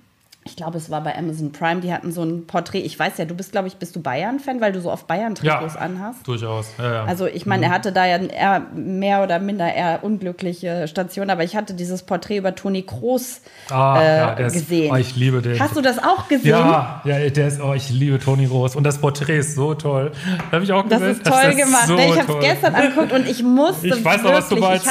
ich 0.46 0.54
glaube, 0.54 0.78
es 0.78 0.90
war 0.90 1.00
bei 1.02 1.16
Amazon 1.18 1.50
Prime, 1.50 1.80
die 1.80 1.92
hatten 1.92 2.12
so 2.12 2.22
ein 2.22 2.46
Porträt. 2.46 2.80
Ich 2.80 2.96
weiß 2.96 3.18
ja, 3.18 3.24
du 3.24 3.34
bist, 3.34 3.50
glaube 3.52 3.66
ich, 3.66 3.76
bist 3.76 3.96
du 3.96 4.00
Bayern-Fan, 4.00 4.60
weil 4.60 4.72
du 4.72 4.80
so 4.80 4.92
oft 4.92 5.06
Bayern-Trikots 5.08 5.74
ja, 5.74 5.80
anhast? 5.80 6.26
durchaus. 6.26 6.68
Ja, 6.78 6.92
ja. 6.92 7.04
Also 7.04 7.26
ich 7.26 7.46
meine, 7.46 7.66
mhm. 7.66 7.72
er 7.72 7.74
hatte 7.74 7.92
da 7.92 8.06
ja 8.06 8.18
eher 8.18 8.60
mehr 8.74 9.22
oder 9.22 9.40
minder 9.40 9.72
eher 9.72 10.04
unglückliche 10.04 10.86
Stationen, 10.86 11.30
aber 11.30 11.42
ich 11.42 11.56
hatte 11.56 11.74
dieses 11.74 12.04
Porträt 12.04 12.36
über 12.36 12.54
Toni 12.54 12.82
Kroos 12.82 13.40
ah, 13.70 14.36
äh, 14.38 14.46
ist, 14.46 14.52
gesehen. 14.52 14.92
Oh, 14.92 14.96
ich 14.96 15.16
liebe 15.16 15.42
den. 15.42 15.58
Hast 15.58 15.76
du 15.76 15.80
das 15.80 15.98
auch 15.98 16.28
gesehen? 16.28 16.50
Ja, 16.50 17.02
ja 17.04 17.28
der 17.28 17.48
ist, 17.48 17.60
oh, 17.60 17.74
ich 17.74 17.90
liebe 17.90 18.20
Toni 18.20 18.46
Kroos. 18.46 18.76
Und 18.76 18.84
das 18.84 18.98
Porträt 18.98 19.38
ist 19.38 19.56
so 19.56 19.74
toll. 19.74 20.12
Habe 20.52 20.62
ich 20.62 20.72
auch 20.72 20.84
gesehen. 20.84 21.00
Das 21.00 21.16
ist 21.16 21.26
toll 21.26 21.42
das 21.44 21.56
gemacht. 21.56 21.82
Ist 21.82 21.88
so 21.88 21.98
ich 21.98 22.20
habe 22.20 22.32
es 22.34 22.44
gestern 22.44 22.74
angeguckt 22.74 23.12
und 23.12 23.28
ich 23.28 23.42
musste 23.42 23.88
Ich 23.88 24.04
weiß 24.04 24.22
noch, 24.22 24.32
was 24.32 24.48
du 24.48 24.56
meinst. 24.56 24.88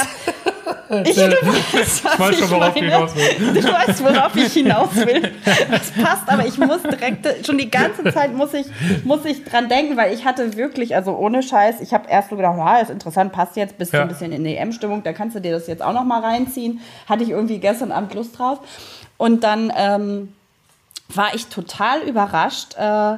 Ich, 1.04 1.16
du 1.16 1.22
weißt, 1.22 2.04
ich 2.12 2.18
weiß 2.18 2.38
schon, 2.38 2.50
worauf 2.50 2.76
ich 2.76 2.82
hinaus 2.82 3.14
will. 3.16 3.60
Du 3.60 3.72
weißt, 3.72 4.04
worauf 4.04 4.36
ich 4.36 4.52
hinaus 4.52 4.94
will. 4.94 5.32
Das 5.70 5.90
passt, 5.90 6.28
aber 6.28 6.46
ich 6.46 6.58
muss 6.58 6.82
direkt, 6.82 7.46
schon 7.46 7.58
die 7.58 7.70
ganze 7.70 8.04
Zeit 8.12 8.34
muss 8.34 8.54
ich, 8.54 8.66
muss 9.04 9.24
ich 9.24 9.44
dran 9.44 9.68
denken, 9.68 9.96
weil 9.96 10.14
ich 10.14 10.24
hatte 10.24 10.56
wirklich, 10.56 10.94
also 10.94 11.16
ohne 11.16 11.42
Scheiß, 11.42 11.80
ich 11.80 11.92
habe 11.92 12.08
erst 12.08 12.30
so 12.30 12.36
gedacht, 12.36 12.56
ja, 12.56 12.78
ist 12.78 12.90
interessant, 12.90 13.32
passt 13.32 13.56
jetzt, 13.56 13.78
bist 13.78 13.92
du 13.92 14.00
ein 14.00 14.08
bisschen 14.08 14.32
in 14.32 14.46
EM-Stimmung, 14.46 15.02
da 15.02 15.12
kannst 15.12 15.36
du 15.36 15.40
dir 15.40 15.52
das 15.52 15.66
jetzt 15.66 15.82
auch 15.82 15.92
noch 15.92 16.04
mal 16.04 16.20
reinziehen. 16.20 16.80
Hatte 17.08 17.24
ich 17.24 17.30
irgendwie 17.30 17.58
gestern 17.58 17.92
Abend 17.92 18.14
Lust 18.14 18.38
drauf. 18.38 18.60
Und 19.16 19.44
dann 19.44 19.72
ähm, 19.76 20.32
war 21.08 21.34
ich 21.34 21.46
total 21.46 22.02
überrascht, 22.02 22.74
äh, 22.78 23.16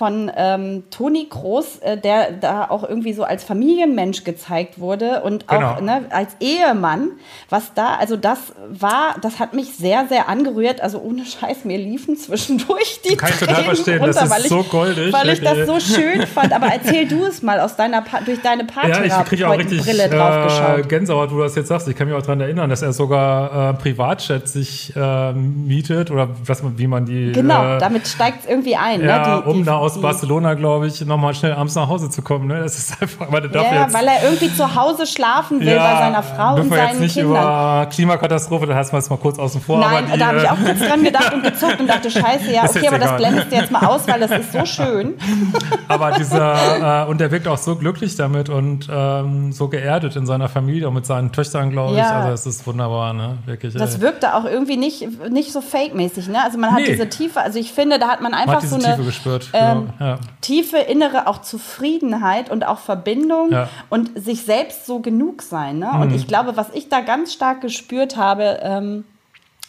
von 0.00 0.32
ähm, 0.34 0.84
Toni 0.90 1.26
Groß, 1.28 1.80
äh, 1.80 1.98
der 1.98 2.32
da 2.32 2.70
auch 2.70 2.88
irgendwie 2.88 3.12
so 3.12 3.22
als 3.22 3.44
Familienmensch 3.44 4.24
gezeigt 4.24 4.80
wurde 4.80 5.20
und 5.20 5.50
auch 5.50 5.76
genau. 5.76 5.80
ne, 5.82 6.06
als 6.08 6.36
Ehemann, 6.40 7.10
was 7.50 7.74
da, 7.74 7.96
also 7.96 8.16
das 8.16 8.38
war, 8.70 9.16
das 9.20 9.38
hat 9.40 9.52
mich 9.52 9.76
sehr, 9.76 10.06
sehr 10.08 10.30
angerührt. 10.30 10.80
Also 10.80 11.00
ohne 11.00 11.26
Scheiß, 11.26 11.66
mir 11.66 11.76
liefen 11.76 12.16
zwischendurch 12.16 13.02
die 13.06 13.14
Kann 13.14 13.28
Tränen 13.32 14.00
runter, 14.00 14.14
das 14.14 14.38
ist 14.38 14.48
so 14.48 14.62
goldig. 14.62 15.12
Weil 15.12 15.28
ich 15.28 15.42
das 15.42 15.66
so 15.66 15.78
schön 15.78 16.26
fand. 16.26 16.54
Aber 16.54 16.68
erzähl 16.68 17.06
du 17.06 17.26
es 17.26 17.42
mal 17.42 17.60
aus 17.60 17.76
deiner 17.76 18.02
durch 18.24 18.40
deine 18.40 18.64
Paartherapie 18.64 19.06
ja, 19.06 19.24
ich 19.30 19.44
auch 19.44 19.58
richtig, 19.58 19.82
Brille 19.82 20.04
äh, 20.04 20.82
Gänsehaut, 20.84 21.30
wo 21.30 21.36
du 21.36 21.42
das 21.42 21.56
jetzt 21.56 21.68
sagst. 21.68 21.88
Ich 21.88 21.94
kann 21.96 22.08
mich 22.08 22.16
auch 22.16 22.22
daran 22.22 22.40
erinnern, 22.40 22.70
dass 22.70 22.80
er 22.80 22.94
sogar 22.94 23.72
äh, 23.72 23.74
Privatjet 23.74 24.48
sich 24.48 24.96
äh, 24.96 25.34
mietet 25.34 26.10
oder 26.10 26.30
was, 26.46 26.62
wie 26.78 26.86
man 26.86 27.04
die. 27.04 27.32
Genau, 27.32 27.76
äh, 27.76 27.78
damit 27.78 28.08
steigt 28.08 28.44
es 28.44 28.50
irgendwie 28.50 28.76
ein. 28.76 29.00
Ne, 29.00 29.06
ja, 29.06 29.36
ne? 29.36 29.42
die, 29.44 29.50
um 29.50 29.62
die, 29.62 29.68
aus 29.68 29.89
Barcelona, 29.98 30.54
glaube 30.54 30.86
ich, 30.86 31.00
nochmal 31.04 31.34
schnell 31.34 31.52
abends 31.52 31.74
nach 31.74 31.88
Hause 31.88 32.10
zu 32.10 32.22
kommen. 32.22 32.46
Ne? 32.48 32.60
Das 32.60 32.76
ist 32.76 33.00
einfach, 33.00 33.30
weil, 33.30 33.50
ja, 33.52 33.82
jetzt, 33.82 33.94
weil 33.94 34.06
er 34.06 34.24
irgendwie 34.24 34.54
zu 34.54 34.74
Hause 34.74 35.06
schlafen 35.06 35.60
will 35.60 35.68
ja, 35.68 35.92
bei 35.92 35.98
seiner 35.98 36.22
Frau 36.22 36.54
und 36.56 36.68
seinen 36.68 36.88
jetzt 36.88 37.00
nicht 37.00 37.14
Kindern. 37.14 37.30
über 37.30 37.86
Klimakatastrophe, 37.90 38.66
da 38.66 38.74
hast 38.74 38.92
du 38.92 38.96
es 38.96 39.10
mal 39.10 39.16
kurz 39.16 39.38
außen 39.38 39.60
vor. 39.60 39.78
Nein, 39.78 40.04
die, 40.12 40.18
da 40.18 40.26
habe 40.26 40.38
ich 40.38 40.48
auch 40.48 40.58
kurz 40.58 40.78
dran 40.78 41.02
gedacht 41.02 41.32
und 41.32 41.42
gezuckt 41.42 41.80
und 41.80 41.86
dachte, 41.86 42.10
scheiße, 42.10 42.52
ja, 42.52 42.64
okay, 42.68 42.86
aber 42.86 42.96
egal. 42.96 43.00
das 43.00 43.16
blendest 43.16 43.52
du 43.52 43.56
jetzt 43.56 43.70
mal 43.70 43.86
aus, 43.86 44.06
weil 44.06 44.20
das 44.20 44.30
ist 44.30 44.52
so 44.52 44.64
schön. 44.64 45.14
aber 45.88 46.12
dieser, 46.12 47.04
äh, 47.04 47.08
und 47.08 47.20
der 47.20 47.30
wirkt 47.30 47.48
auch 47.48 47.58
so 47.58 47.76
glücklich 47.76 48.16
damit 48.16 48.48
und 48.48 48.88
ähm, 48.90 49.52
so 49.52 49.68
geerdet 49.68 50.16
in 50.16 50.26
seiner 50.26 50.48
Familie 50.48 50.88
und 50.88 50.94
mit 50.94 51.06
seinen 51.06 51.32
Töchtern, 51.32 51.70
glaube 51.70 51.96
ja. 51.96 52.02
ich. 52.02 52.10
Also 52.10 52.32
es 52.32 52.46
ist 52.46 52.66
wunderbar, 52.66 53.12
ne? 53.12 53.38
Wirklich. 53.46 53.74
Das 53.74 53.96
ey. 53.96 54.00
wirkte 54.00 54.34
auch 54.34 54.44
irgendwie 54.44 54.76
nicht, 54.76 55.30
nicht 55.30 55.52
so 55.52 55.60
fake-mäßig, 55.60 56.28
ne? 56.28 56.42
Also 56.44 56.58
man 56.58 56.72
hat 56.72 56.80
nee. 56.80 56.92
diese 56.92 57.08
Tiefe, 57.08 57.40
also 57.40 57.58
ich 57.58 57.72
finde, 57.72 57.98
da 57.98 58.08
hat 58.08 58.20
man 58.20 58.34
einfach 58.34 58.46
man 58.46 58.56
hat 58.56 58.62
diese 58.62 58.80
so 58.80 58.84
eine 58.84 58.96
Tiefe 58.96 59.06
gespürt. 59.06 59.48
Ähm, 59.72 59.92
genau 59.98 60.10
ja. 60.10 60.18
tiefe 60.40 60.78
innere 60.78 61.26
auch 61.26 61.42
Zufriedenheit 61.42 62.50
und 62.50 62.66
auch 62.66 62.78
Verbindung 62.78 63.52
ja. 63.52 63.68
und 63.88 64.10
sich 64.22 64.44
selbst 64.44 64.86
so 64.86 65.00
genug 65.00 65.42
sein. 65.42 65.78
Ne? 65.78 65.90
Mhm. 65.92 66.00
Und 66.00 66.14
ich 66.14 66.26
glaube, 66.26 66.56
was 66.56 66.70
ich 66.74 66.88
da 66.88 67.00
ganz 67.00 67.32
stark 67.32 67.60
gespürt 67.60 68.16
habe, 68.16 68.60
ähm, 68.62 69.04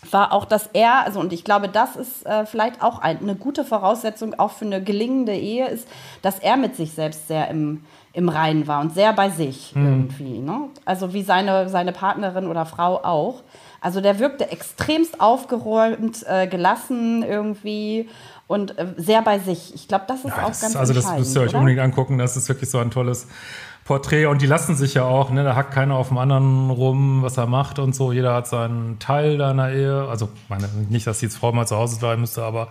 war 0.10 0.32
auch, 0.32 0.46
dass 0.46 0.70
er, 0.74 1.06
also 1.06 1.20
und 1.20 1.32
ich 1.32 1.44
glaube, 1.44 1.68
das 1.68 1.96
ist 1.96 2.26
äh, 2.26 2.46
vielleicht 2.46 2.82
auch 2.82 3.00
ein, 3.00 3.20
eine 3.20 3.36
gute 3.36 3.64
Voraussetzung 3.64 4.38
auch 4.40 4.52
für 4.52 4.66
eine 4.66 4.84
gelingende 4.84 5.36
Ehe, 5.36 5.68
ist, 5.68 5.88
dass 6.22 6.40
er 6.40 6.58
mit 6.58 6.76
sich 6.76 6.94
selbst 6.94 7.28
sehr 7.28 7.50
im, 7.50 7.84
im 8.14 8.28
Reinen 8.28 8.68
war 8.68 8.82
und 8.82 8.94
sehr 8.94 9.14
bei 9.14 9.30
sich 9.30 9.76
mhm. 9.76 9.86
irgendwie. 9.86 10.40
Ne? 10.40 10.70
Also 10.86 11.14
wie 11.14 11.22
seine, 11.22 11.70
seine 11.70 11.92
Partnerin 11.92 12.48
oder 12.48 12.66
Frau 12.66 13.04
auch. 13.04 13.44
Also 13.80 14.02
der 14.02 14.20
wirkte 14.20 14.52
extremst 14.52 15.22
aufgeräumt, 15.22 16.24
äh, 16.28 16.48
gelassen 16.48 17.24
irgendwie 17.24 18.10
und 18.52 18.78
äh, 18.78 18.88
sehr 18.98 19.22
bei 19.22 19.40
sich. 19.40 19.74
Ich 19.74 19.88
glaube, 19.88 20.04
das 20.08 20.20
ist 20.20 20.26
ja, 20.26 20.44
auch 20.44 20.50
das, 20.50 20.62
ganz 20.62 20.76
Also 20.76 20.94
das 20.94 21.10
müsst 21.18 21.36
ihr 21.36 21.42
euch 21.42 21.50
oder? 21.52 21.60
unbedingt 21.60 21.82
angucken. 21.82 22.18
Das 22.18 22.36
ist 22.36 22.50
wirklich 22.50 22.70
so 22.70 22.80
ein 22.80 22.92
tolles 22.92 23.28
Porträt. 23.86 24.26
Und 24.26 24.42
die 24.42 24.46
lassen 24.46 24.76
sich 24.76 24.94
ja 24.94 25.06
auch, 25.06 25.32
ne? 25.32 25.44
da 25.46 25.56
hackt 25.56 25.74
keiner 25.74 25.96
auf 25.96 26.10
dem 26.10 26.18
anderen 26.18 26.70
rum, 26.70 27.24
was 27.24 27.38
er 27.38 27.48
macht 27.48 27.80
und 27.80 27.96
so. 27.96 28.12
Jeder 28.12 28.34
hat 28.34 28.48
seinen 28.48 29.00
Teil 29.00 29.38
deiner 29.38 29.72
Ehe. 29.72 30.06
Also 30.10 30.28
meine, 30.50 30.68
nicht, 30.90 31.08
dass 31.08 31.20
die 31.20 31.30
Frau 31.30 31.54
mal 31.54 31.66
zu 31.66 31.78
Hause 31.78 31.98
bleiben 31.98 32.22
müsste, 32.22 32.44
aber 32.44 32.68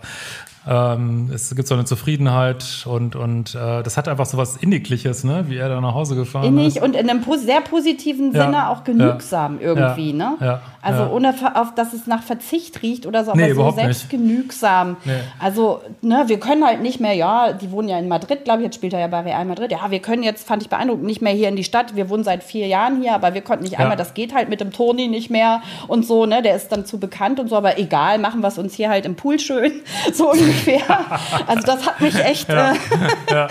ähm, 0.67 1.31
es 1.33 1.55
gibt 1.55 1.67
so 1.67 1.73
eine 1.73 1.85
Zufriedenheit 1.85 2.85
und, 2.85 3.15
und 3.15 3.55
äh, 3.55 3.81
das 3.81 3.97
hat 3.97 4.07
einfach 4.07 4.27
so 4.27 4.37
was 4.37 4.57
Innigliches, 4.57 5.23
ne? 5.23 5.45
wie 5.47 5.57
er 5.57 5.69
da 5.69 5.81
nach 5.81 5.95
Hause 5.95 6.15
gefahren 6.15 6.45
Innig 6.45 6.75
ist. 6.77 6.83
und 6.83 6.95
in 6.95 7.09
einem 7.09 7.23
sehr 7.37 7.61
positiven 7.61 8.33
ja. 8.33 8.45
Sinne 8.45 8.69
auch 8.69 8.83
genügsam 8.83 9.59
ja. 9.59 9.67
irgendwie. 9.67 10.13
Ne? 10.13 10.35
Ja. 10.39 10.61
Also 10.83 11.11
ohne 11.11 11.33
auf, 11.55 11.75
dass 11.75 11.93
es 11.93 12.07
nach 12.07 12.23
Verzicht 12.23 12.81
riecht 12.81 13.05
oder 13.05 13.23
so, 13.23 13.31
aber 13.31 13.41
nee, 13.41 13.53
so 13.53 13.69
selbstgenügsam. 13.71 14.97
Nee. 15.05 15.11
Also 15.39 15.81
ne, 16.01 16.23
wir 16.27 16.39
können 16.39 16.65
halt 16.65 16.81
nicht 16.81 16.99
mehr, 16.99 17.13
ja, 17.13 17.53
die 17.53 17.71
wohnen 17.71 17.87
ja 17.87 17.99
in 17.99 18.07
Madrid, 18.07 18.45
glaube 18.45 18.61
ich, 18.61 18.65
jetzt 18.65 18.75
spielt 18.75 18.93
er 18.93 18.99
ja 18.99 19.07
bei 19.07 19.21
Real 19.21 19.45
Madrid. 19.45 19.71
Ja, 19.71 19.91
wir 19.91 19.99
können 19.99 20.23
jetzt, 20.23 20.47
fand 20.47 20.63
ich 20.63 20.69
beeindruckend, 20.69 21.05
nicht 21.05 21.21
mehr 21.21 21.33
hier 21.33 21.49
in 21.49 21.55
die 21.55 21.63
Stadt. 21.63 21.95
Wir 21.95 22.09
wohnen 22.09 22.23
seit 22.23 22.43
vier 22.43 22.67
Jahren 22.67 23.01
hier, 23.01 23.13
aber 23.13 23.33
wir 23.33 23.41
konnten 23.41 23.63
nicht 23.63 23.79
einmal, 23.79 23.95
das 23.95 24.13
geht 24.13 24.33
halt 24.33 24.49
mit 24.49 24.59
dem 24.59 24.71
Toni 24.71 25.07
nicht 25.07 25.29
mehr 25.29 25.61
und 25.87 26.05
so, 26.05 26.25
ne? 26.25 26.41
Der 26.41 26.55
ist 26.55 26.71
dann 26.71 26.85
zu 26.85 26.99
bekannt 26.99 27.39
und 27.39 27.47
so, 27.49 27.55
aber 27.55 27.77
egal, 27.77 28.17
machen 28.17 28.41
wir 28.41 28.47
es 28.47 28.57
uns 28.57 28.73
hier 28.73 28.89
halt 28.89 29.05
im 29.05 29.15
Pool 29.15 29.39
schön. 29.39 29.71
So 30.13 30.33
ungefähr. 30.51 31.19
Also 31.47 31.65
das 31.65 31.85
hat 31.85 32.01
mich 32.01 32.15
echt. 32.15 32.49
Ja, 32.49 32.73
äh, 32.73 32.75
ja, 33.31 33.47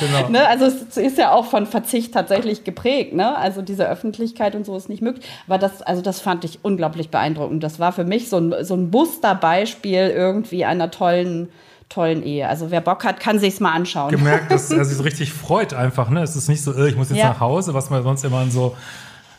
genau. 0.00 0.28
ne? 0.28 0.46
Also 0.46 0.66
es 0.66 0.96
ist 0.96 1.18
ja 1.18 1.32
auch 1.32 1.46
von 1.46 1.66
Verzicht 1.66 2.14
tatsächlich 2.14 2.64
geprägt. 2.64 3.14
Ne? 3.14 3.36
Also 3.36 3.62
diese 3.62 3.88
Öffentlichkeit 3.88 4.54
und 4.54 4.64
so 4.66 4.76
ist 4.76 4.88
nicht 4.88 5.02
möglich. 5.02 5.24
Aber 5.46 5.58
das, 5.58 5.82
also 5.82 6.02
das 6.02 6.20
fand 6.20 6.44
ich 6.44 6.60
unglaublich 6.62 7.10
beeindruckend. 7.10 7.62
Das 7.62 7.78
war 7.78 7.92
für 7.92 8.04
mich 8.04 8.28
so 8.28 8.38
ein, 8.38 8.54
so 8.62 8.74
ein 8.74 8.90
Musterbeispiel 8.90 10.10
irgendwie 10.14 10.64
einer 10.64 10.90
tollen 10.90 11.48
tollen 11.88 12.24
Ehe. 12.24 12.48
Also 12.48 12.72
wer 12.72 12.80
Bock 12.80 13.04
hat, 13.04 13.20
kann 13.20 13.38
sich's 13.38 13.60
mal 13.60 13.72
anschauen. 13.72 14.10
Gemerkt, 14.10 14.50
dass 14.50 14.72
er 14.72 14.84
sich 14.84 14.96
so 14.96 15.04
richtig 15.04 15.32
freut 15.32 15.72
einfach. 15.72 16.10
Ne? 16.10 16.20
Es 16.20 16.34
ist 16.34 16.48
nicht 16.48 16.62
so, 16.62 16.72
äh, 16.74 16.88
ich 16.88 16.96
muss 16.96 17.10
jetzt 17.10 17.18
ja. 17.18 17.28
nach 17.28 17.38
Hause, 17.40 17.74
was 17.74 17.90
man 17.90 18.02
sonst 18.02 18.24
immer 18.24 18.42
in 18.42 18.50
so 18.50 18.76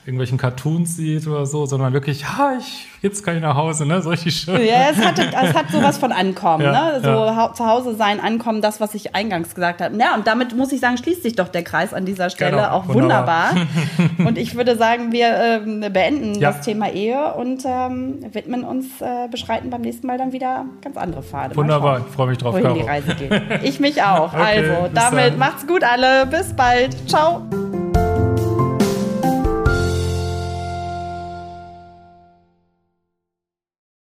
irgendwelchen 0.08 0.38
Cartoons 0.38 0.96
sieht 0.96 1.28
oder 1.28 1.46
so, 1.46 1.66
sondern 1.66 1.92
wirklich, 1.92 2.22
ja, 2.22 2.54
ich 2.58 2.88
jetzt 3.02 3.26
kann 3.26 3.36
ich 3.36 3.42
nach 3.42 3.56
Hause, 3.56 3.86
ne? 3.86 4.02
So 4.02 4.10
richtig 4.10 4.38
schön. 4.38 4.66
Ja, 4.66 4.90
es 4.90 4.98
hat, 4.98 5.20
es 5.20 5.54
hat 5.54 5.70
sowas 5.70 5.98
von 5.98 6.14
Ankommen, 6.14 6.64
ja, 6.64 6.94
ne? 6.94 7.02
So 7.04 7.10
ja. 7.10 7.54
zu 7.54 7.66
Hause 7.66 7.94
sein, 7.94 8.22
Ankommen, 8.22 8.62
das, 8.62 8.80
was 8.80 8.96
ich 8.96 9.16
eingangs 9.16 9.54
gesagt 9.54 9.82
habe. 9.82 9.98
Ja, 9.98 10.16
und 10.16 10.26
damit 10.26 10.56
muss 10.56 10.72
ich 10.72 10.80
sagen, 10.80 10.98
schließt 10.98 11.24
sich 11.24 11.36
doch 11.36 11.50
der 11.50 11.64
Kreis 11.64 11.94
an 11.94 12.06
dieser 12.06 12.30
Stelle 12.30 12.52
genau, 12.52 12.70
auch 12.70 12.88
wunderbar. 12.88 13.52
wunderbar. 13.52 14.28
und 14.28 14.38
ich 14.38 14.56
würde 14.56 14.78
sagen, 14.78 15.12
wir 15.12 15.28
ähm, 15.28 15.82
beenden 15.92 16.36
ja. 16.36 16.54
das 16.54 16.62
Thema 16.62 16.90
Ehe 16.90 17.34
und 17.34 17.66
ähm, 17.66 18.20
widmen 18.32 18.64
uns, 18.64 19.02
äh, 19.02 19.28
beschreiten 19.30 19.70
beim 19.70 19.82
nächsten 19.82 20.08
Mal 20.08 20.18
dann 20.18 20.32
wieder 20.32 20.64
ganz 20.82 20.96
andere 20.96 21.22
Pfade. 21.22 21.54
Wunderbar, 21.58 22.00
ich 22.00 22.16
freue 22.16 22.28
mich 22.28 22.38
drauf. 22.38 22.54
Wohin 22.54 22.64
Caro. 22.64 22.80
die 22.80 22.86
Reise 22.86 23.14
geht. 23.14 23.42
Ich 23.64 23.82
mich 23.82 24.02
auch. 24.02 24.34
Okay, 24.38 24.70
also, 24.70 24.90
damit 24.94 25.32
dann. 25.32 25.40
macht's 25.40 25.66
gut 25.66 25.84
alle. 25.84 26.26
Bis 26.28 26.54
bald. 26.54 26.96
Ciao. 27.10 27.42